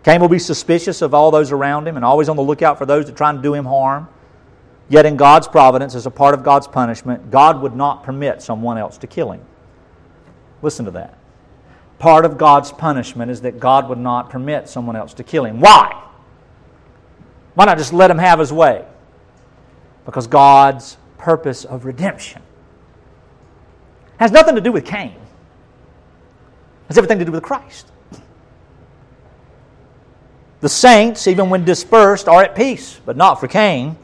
Cain 0.03 0.21
will 0.21 0.29
be 0.29 0.39
suspicious 0.39 1.01
of 1.01 1.13
all 1.13 1.31
those 1.31 1.51
around 1.51 1.87
him 1.87 1.95
and 1.97 2.05
always 2.05 2.29
on 2.29 2.35
the 2.35 2.41
lookout 2.41 2.77
for 2.77 2.85
those 2.85 3.05
that 3.07 3.15
try 3.15 3.31
to 3.31 3.41
do 3.41 3.53
him 3.53 3.65
harm. 3.65 4.07
Yet, 4.89 5.05
in 5.05 5.17
God's 5.17 5.49
providence, 5.49 5.95
as 5.95 6.05
a 6.05 6.11
part 6.11 6.33
of 6.33 6.43
God's 6.43 6.65
punishment, 6.65 7.29
God 7.29 7.61
would 7.61 7.75
not 7.75 8.03
permit 8.03 8.41
someone 8.41 8.77
else 8.77 8.97
to 8.99 9.07
kill 9.07 9.31
him. 9.31 9.41
Listen 10.61 10.85
to 10.85 10.91
that. 10.91 11.17
Part 11.99 12.23
of 12.23 12.37
God's 12.37 12.71
punishment 12.71 13.29
is 13.29 13.41
that 13.41 13.59
God 13.59 13.89
would 13.89 13.97
not 13.97 14.29
permit 14.29 14.69
someone 14.69 14.95
else 14.95 15.13
to 15.15 15.23
kill 15.23 15.43
him. 15.43 15.59
Why? 15.59 16.03
Why 17.55 17.65
not 17.65 17.77
just 17.77 17.91
let 17.91 18.09
him 18.09 18.19
have 18.19 18.39
his 18.39 18.53
way? 18.53 18.85
Because 20.05 20.25
God's 20.27 20.95
purpose 21.17 21.65
of 21.65 21.83
redemption 21.83 22.41
has 24.17 24.31
nothing 24.31 24.55
to 24.55 24.61
do 24.61 24.71
with 24.71 24.85
Cain 24.85 25.15
has 26.87 26.97
everything 26.97 27.19
to 27.19 27.25
do 27.25 27.31
with 27.31 27.43
Christ. 27.43 27.91
The 30.61 30.69
saints, 30.69 31.27
even 31.27 31.49
when 31.49 31.65
dispersed, 31.65 32.27
are 32.27 32.41
at 32.41 32.55
peace, 32.55 32.99
but 33.05 33.15
not 33.15 33.35
for 33.39 33.47
Cain. 33.47 33.95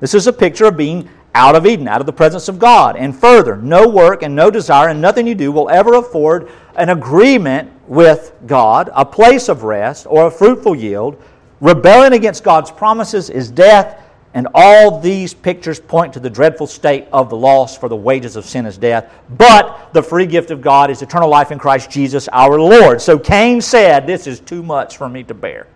This 0.00 0.14
is 0.14 0.26
a 0.26 0.32
picture 0.32 0.66
of 0.66 0.76
being 0.76 1.08
out 1.34 1.54
of 1.54 1.66
Eden, 1.66 1.88
out 1.88 2.00
of 2.00 2.06
the 2.06 2.12
presence 2.12 2.48
of 2.48 2.58
God. 2.58 2.96
And 2.96 3.16
further, 3.16 3.56
no 3.56 3.88
work 3.88 4.22
and 4.22 4.36
no 4.36 4.50
desire 4.50 4.88
and 4.88 5.00
nothing 5.00 5.26
you 5.26 5.34
do 5.34 5.50
will 5.50 5.70
ever 5.70 5.94
afford 5.94 6.50
an 6.76 6.90
agreement 6.90 7.70
with 7.88 8.34
God, 8.46 8.90
a 8.92 9.04
place 9.04 9.48
of 9.48 9.62
rest, 9.62 10.06
or 10.08 10.26
a 10.26 10.30
fruitful 10.30 10.74
yield. 10.74 11.22
Rebellion 11.60 12.12
against 12.12 12.44
God's 12.44 12.70
promises 12.70 13.30
is 13.30 13.50
death, 13.50 14.03
and 14.34 14.48
all 14.52 15.00
these 15.00 15.32
pictures 15.32 15.78
point 15.78 16.12
to 16.12 16.20
the 16.20 16.28
dreadful 16.28 16.66
state 16.66 17.06
of 17.12 17.30
the 17.30 17.36
loss, 17.36 17.78
for 17.78 17.88
the 17.88 17.96
wages 17.96 18.34
of 18.34 18.44
sin 18.44 18.66
is 18.66 18.76
death. 18.76 19.12
But 19.30 19.92
the 19.92 20.02
free 20.02 20.26
gift 20.26 20.50
of 20.50 20.60
God 20.60 20.90
is 20.90 21.02
eternal 21.02 21.28
life 21.28 21.52
in 21.52 21.58
Christ 21.58 21.88
Jesus 21.88 22.28
our 22.32 22.60
Lord. 22.60 23.00
So 23.00 23.16
Cain 23.16 23.60
said, 23.60 24.06
This 24.06 24.26
is 24.26 24.40
too 24.40 24.62
much 24.62 24.96
for 24.96 25.08
me 25.08 25.22
to 25.22 25.34
bear. 25.34 25.68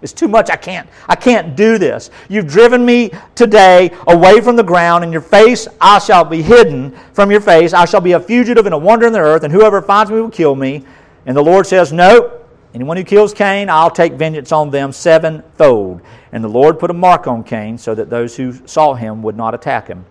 It's 0.00 0.12
too 0.12 0.28
much. 0.28 0.50
I 0.50 0.56
can't. 0.56 0.88
I 1.08 1.16
can't 1.16 1.56
do 1.56 1.76
this. 1.76 2.10
You've 2.28 2.46
driven 2.46 2.86
me 2.86 3.10
today 3.34 3.90
away 4.06 4.40
from 4.40 4.54
the 4.54 4.62
ground. 4.62 5.02
and 5.02 5.12
your 5.12 5.22
face 5.22 5.66
I 5.80 5.98
shall 5.98 6.24
be 6.24 6.40
hidden 6.40 6.96
from 7.12 7.32
your 7.32 7.40
face. 7.40 7.72
I 7.72 7.84
shall 7.84 8.00
be 8.00 8.12
a 8.12 8.20
fugitive 8.20 8.66
and 8.66 8.74
a 8.74 8.78
wanderer 8.78 9.08
in 9.08 9.12
the 9.12 9.18
earth, 9.18 9.42
and 9.42 9.52
whoever 9.52 9.82
finds 9.82 10.12
me 10.12 10.20
will 10.20 10.30
kill 10.30 10.54
me. 10.54 10.84
And 11.26 11.36
the 11.36 11.42
Lord 11.42 11.66
says, 11.66 11.92
No, 11.92 12.37
anyone 12.74 12.96
who 12.96 13.04
kills 13.04 13.34
Cain, 13.34 13.70
I'll 13.70 13.90
take 13.90 14.14
vengeance 14.14 14.52
on 14.52 14.70
them 14.70 14.92
sevenfold. 14.92 16.02
And 16.32 16.44
the 16.44 16.48
Lord 16.48 16.78
put 16.78 16.90
a 16.90 16.94
mark 16.94 17.26
on 17.26 17.44
Cain 17.44 17.78
so 17.78 17.94
that 17.94 18.10
those 18.10 18.36
who 18.36 18.52
saw 18.66 18.94
him 18.94 19.22
would 19.22 19.36
not 19.36 19.54
attack 19.54 19.88
him. 19.88 20.04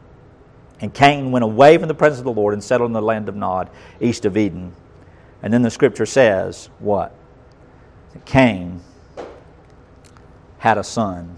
And 0.79 0.93
Cain 0.93 1.31
went 1.31 1.43
away 1.43 1.77
from 1.77 1.87
the 1.87 1.93
presence 1.93 2.19
of 2.19 2.25
the 2.25 2.31
Lord 2.31 2.53
and 2.53 2.63
settled 2.63 2.89
in 2.89 2.93
the 2.93 3.01
land 3.01 3.29
of 3.29 3.35
Nod, 3.35 3.69
east 3.99 4.25
of 4.25 4.37
Eden. 4.37 4.73
And 5.41 5.53
then 5.53 5.61
the 5.61 5.71
scripture 5.71 6.05
says, 6.05 6.69
what? 6.79 7.13
Cain 8.25 8.81
had 10.59 10.77
a 10.77 10.83
son 10.83 11.37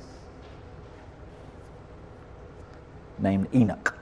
named 3.18 3.54
Enoch. 3.54 3.96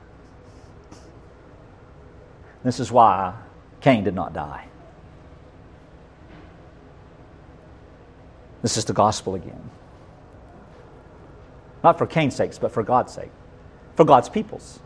This 2.63 2.80
is 2.80 2.91
why 2.91 3.34
Cain 3.82 4.03
did 4.03 4.13
not 4.13 4.34
die. 4.34 4.66
This 8.68 8.76
is 8.76 8.84
the 8.84 8.91
gospel 8.91 9.36
again. 9.36 9.70
Not 11.86 11.97
for 11.97 12.05
Cain's 12.05 12.36
sake, 12.36 12.51
but 12.59 12.70
for 12.70 12.84
God's 12.84 13.13
sake. 13.13 13.32
for 13.95 14.03
God's 14.03 14.28
peoples. 14.28 14.80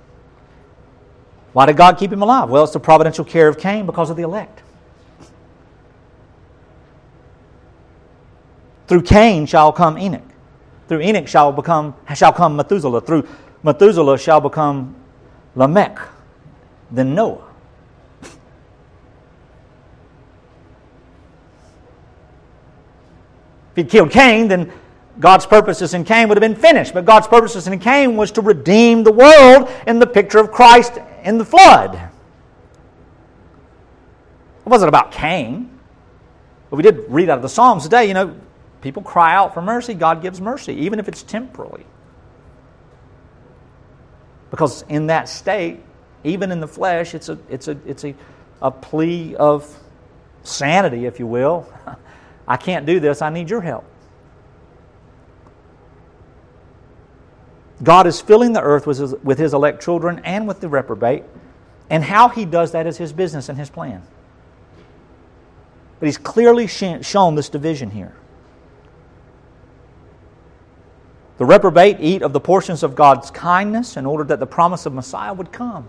Why 1.53 1.65
did 1.65 1.77
God 1.77 1.97
keep 1.97 2.13
him 2.13 2.21
alive? 2.21 2.47
Well, 2.47 2.63
it's 2.63 2.73
the 2.73 2.79
providential 2.79 3.25
care 3.25 3.47
of 3.47 3.57
Cain 3.57 3.87
because 3.87 4.11
of 4.11 4.17
the 4.17 4.21
elect. 4.21 4.61
Through 8.85 9.01
Cain 9.01 9.47
shall 9.47 9.71
come 9.71 9.97
Enoch. 9.97 10.29
Through 10.87 11.01
Enoch 11.01 11.27
shall 11.27 11.51
become 11.51 11.95
shall 12.13 12.33
come 12.33 12.55
Methuselah. 12.55 13.01
Through 13.01 13.27
Methuselah 13.63 14.19
shall 14.19 14.41
become 14.41 14.95
Lamech, 15.55 15.97
then 16.91 17.15
Noah. 17.15 17.50
If 23.71 23.77
he'd 23.77 23.89
killed 23.89 24.11
Cain, 24.11 24.47
then 24.47 24.71
God's 25.19 25.45
purposes 25.45 25.93
in 25.93 26.03
Cain 26.03 26.29
would 26.29 26.37
have 26.37 26.41
been 26.41 26.61
finished. 26.61 26.93
But 26.93 27.05
God's 27.05 27.27
purposes 27.27 27.67
in 27.67 27.79
Cain 27.79 28.17
was 28.17 28.31
to 28.33 28.41
redeem 28.41 29.03
the 29.03 29.11
world 29.11 29.69
in 29.87 29.99
the 29.99 30.07
picture 30.07 30.39
of 30.39 30.51
Christ 30.51 30.93
in 31.23 31.37
the 31.37 31.45
flood. 31.45 31.95
It 31.95 34.69
wasn't 34.69 34.89
about 34.89 35.11
Cain. 35.11 35.69
But 36.69 36.77
we 36.77 36.83
did 36.83 37.05
read 37.09 37.29
out 37.29 37.37
of 37.37 37.41
the 37.41 37.49
Psalms 37.49 37.83
today, 37.83 38.07
you 38.07 38.13
know, 38.13 38.35
people 38.81 39.03
cry 39.03 39.35
out 39.35 39.53
for 39.53 39.61
mercy, 39.61 39.93
God 39.93 40.21
gives 40.21 40.39
mercy, 40.39 40.73
even 40.73 40.99
if 40.99 41.07
it's 41.07 41.23
temporally. 41.23 41.85
Because 44.49 44.83
in 44.83 45.07
that 45.07 45.29
state, 45.29 45.79
even 46.23 46.51
in 46.51 46.59
the 46.59 46.67
flesh, 46.67 47.13
it's 47.13 47.29
a, 47.29 47.37
it's 47.49 47.67
a, 47.67 47.77
it's 47.85 48.03
a, 48.03 48.15
a 48.61 48.71
plea 48.71 49.35
of 49.35 49.73
sanity, 50.43 51.05
if 51.05 51.19
you 51.19 51.27
will. 51.27 51.71
I 52.47 52.57
can't 52.57 52.85
do 52.85 52.99
this, 52.99 53.21
I 53.21 53.29
need 53.29 53.49
your 53.49 53.61
help. 53.61 53.85
God 57.83 58.05
is 58.05 58.21
filling 58.21 58.53
the 58.53 58.61
earth 58.61 58.85
with 58.85 58.99
his, 58.99 59.15
with 59.23 59.39
his 59.39 59.53
elect 59.53 59.81
children 59.81 60.21
and 60.23 60.47
with 60.47 60.59
the 60.61 60.69
reprobate, 60.69 61.23
and 61.89 62.03
how 62.03 62.29
he 62.29 62.45
does 62.45 62.71
that 62.73 62.85
is 62.85 62.97
his 62.97 63.11
business 63.11 63.49
and 63.49 63.57
his 63.57 63.69
plan. 63.69 64.03
But 65.99 66.05
he's 66.05 66.17
clearly 66.17 66.67
shown 66.67 67.35
this 67.35 67.49
division 67.49 67.91
here. 67.91 68.13
The 71.37 71.45
reprobate 71.45 71.97
eat 71.99 72.21
of 72.21 72.33
the 72.33 72.39
portions 72.39 72.83
of 72.83 72.93
God's 72.93 73.31
kindness 73.31 73.97
in 73.97 74.05
order 74.05 74.23
that 74.25 74.39
the 74.39 74.45
promise 74.45 74.85
of 74.85 74.93
Messiah 74.93 75.33
would 75.33 75.51
come. 75.51 75.87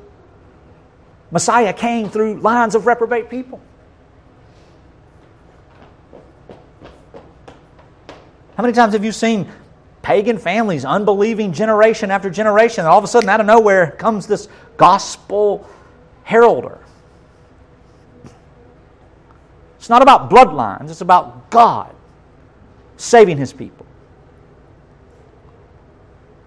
Messiah 1.30 1.72
came 1.72 2.09
through 2.09 2.40
lines 2.40 2.74
of 2.74 2.86
reprobate 2.86 3.28
people. 3.28 3.61
How 8.57 8.62
many 8.62 8.74
times 8.74 8.92
have 8.92 9.05
you 9.05 9.12
seen 9.12 9.48
pagan 10.03 10.38
families, 10.38 10.84
unbelieving 10.84 11.53
generation 11.53 12.11
after 12.11 12.28
generation, 12.28 12.80
and 12.80 12.88
all 12.88 12.98
of 12.98 13.05
a 13.05 13.09
sudden, 13.09 13.28
out 13.28 13.40
of 13.40 13.46
nowhere, 13.46 13.92
comes 13.92 14.26
this 14.26 14.48
gospel 14.76 15.68
heralder? 16.24 16.78
It's 19.78 19.88
not 19.88 20.03
about 20.03 20.30
bloodlines, 20.30 20.90
it's 20.90 21.00
about 21.00 21.50
God 21.50 21.94
saving 22.96 23.38
his 23.38 23.53
people. 23.53 23.86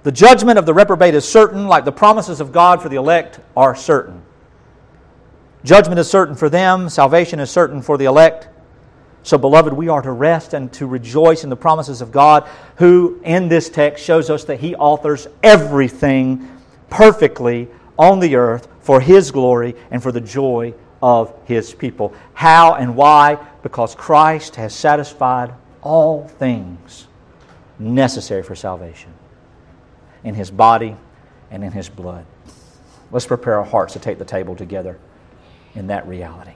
The 0.04 0.12
judgment 0.12 0.60
of 0.60 0.66
the 0.66 0.74
reprobate 0.74 1.16
is 1.16 1.28
certain, 1.28 1.68
like 1.68 1.84
the 1.84 1.92
promises 1.92 2.40
of 2.40 2.52
God 2.52 2.82
for 2.82 2.90
the 2.90 2.96
elect 2.96 3.40
are 3.58 3.76
certain. 3.76 4.22
Judgment 5.64 6.00
is 6.00 6.08
certain 6.08 6.36
for 6.36 6.48
them, 6.48 6.90
salvation 6.90 7.40
is 7.40 7.50
certain 7.50 7.82
for 7.82 7.98
the 7.98 8.06
elect. 8.06 8.48
So, 9.26 9.40
beloved, 9.40 9.74
we 9.74 9.90
are 9.90 10.04
to 10.04 10.12
rest 10.12 10.54
and 10.54 10.72
to 10.74 10.86
rejoice 10.86 11.44
in 11.44 11.50
the 11.50 11.56
promises 11.56 12.00
of 12.00 12.12
God, 12.12 12.48
who 12.76 13.20
in 13.24 13.50
this 13.50 13.70
text 13.70 14.06
shows 14.06 14.30
us 14.30 14.44
that 14.44 14.60
He 14.60 14.76
authors 14.76 15.28
everything 15.42 16.62
perfectly 16.92 17.68
on 17.98 18.20
the 18.20 18.36
earth 18.36 18.68
for 18.82 19.02
His 19.02 19.32
glory 19.32 19.74
and 19.90 20.04
for 20.04 20.12
the 20.12 20.22
joy 20.22 20.76
of 21.02 21.34
His 21.46 21.74
people. 21.74 22.14
How 22.36 22.76
and 22.76 22.96
why? 22.96 23.40
Because 23.64 23.96
Christ 23.96 24.58
has 24.58 24.76
satisfied 24.76 25.52
all 25.82 26.28
things 26.28 27.08
necessary 27.80 28.44
for 28.44 28.54
salvation 28.54 29.12
in 30.24 30.36
His 30.36 30.52
body 30.52 30.96
and 31.50 31.64
in 31.64 31.72
His 31.72 31.90
blood. 31.90 32.28
Let's 33.10 33.26
prepare 33.26 33.56
our 33.56 33.66
hearts 33.66 33.94
to 33.94 34.00
take 34.00 34.20
the 34.20 34.26
table 34.26 34.56
together 34.56 35.00
in 35.74 35.88
that 35.88 36.08
reality. 36.08 36.54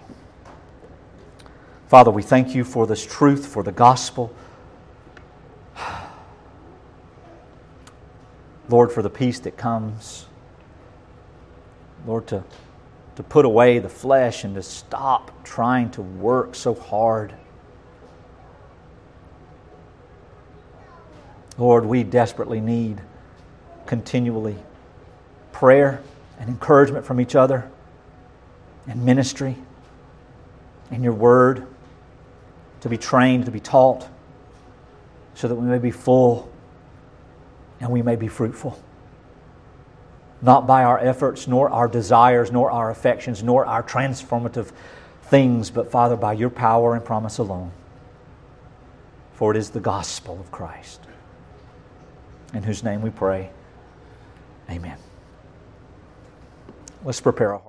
Father, 1.90 2.12
we 2.12 2.22
thank 2.22 2.54
you 2.54 2.64
for 2.64 2.86
this 2.86 3.04
truth, 3.04 3.48
for 3.48 3.64
the 3.64 3.72
gospel. 3.72 4.32
Lord, 8.70 8.92
for 8.92 9.02
the 9.02 9.10
peace 9.10 9.40
that 9.40 9.58
comes. 9.58 10.28
Lord, 12.06 12.28
to, 12.28 12.44
to 13.16 13.24
put 13.24 13.44
away 13.44 13.80
the 13.80 13.90
flesh 13.90 14.44
and 14.44 14.54
to 14.54 14.62
stop 14.62 15.32
trying 15.44 15.90
to 15.92 16.04
work 16.04 16.54
so 16.54 16.76
hard. 16.76 17.34
Lord, 21.58 21.88
we 21.88 22.04
desperately 22.04 22.62
need 22.62 23.02
continually 23.88 24.58
prayer 25.54 26.04
and 26.40 26.50
encouragement 26.50 27.04
from 27.04 27.20
each 27.20 27.34
other 27.36 27.68
and 28.86 29.04
ministry 29.04 29.56
and 30.92 31.04
your 31.04 31.14
word 31.14 31.66
to 32.82 32.89
be 32.89 32.97
trained, 32.97 33.45
to 33.45 33.51
be 33.51 33.59
taught, 33.59 34.07
so 35.34 35.47
that 35.47 35.55
we 35.55 35.67
may 35.67 35.80
be 35.80 35.91
full 35.91 36.51
and 37.80 37.89
we 37.89 38.01
may 38.01 38.15
be 38.15 38.27
fruitful. 38.27 38.82
Not 40.41 40.67
by 40.67 40.84
our 40.84 40.99
efforts, 40.99 41.47
nor 41.47 41.69
our 41.69 41.88
desires, 41.88 42.51
nor 42.51 42.71
our 42.71 42.89
affections, 42.89 43.43
nor 43.43 43.65
our 43.65 43.84
transformative 43.84 44.71
things, 45.23 45.69
but 45.69 45.91
Father, 45.91 46.15
by 46.15 46.34
your 46.34 46.49
power 46.49 46.95
and 46.95 47.03
promise 47.03 47.38
alone. 47.38 47.71
For 49.34 49.51
it 49.51 49.57
is 49.57 49.69
the 49.69 49.80
gospel 49.80 50.39
of 50.39 50.51
Christ, 50.51 51.01
in 52.53 52.63
whose 52.63 52.84
name 52.84 53.01
we 53.01 53.09
pray. 53.09 53.49
Amen. 54.69 54.97
Let's 57.03 57.21
prepare 57.21 57.53
our 57.53 57.59
hearts. 57.59 57.68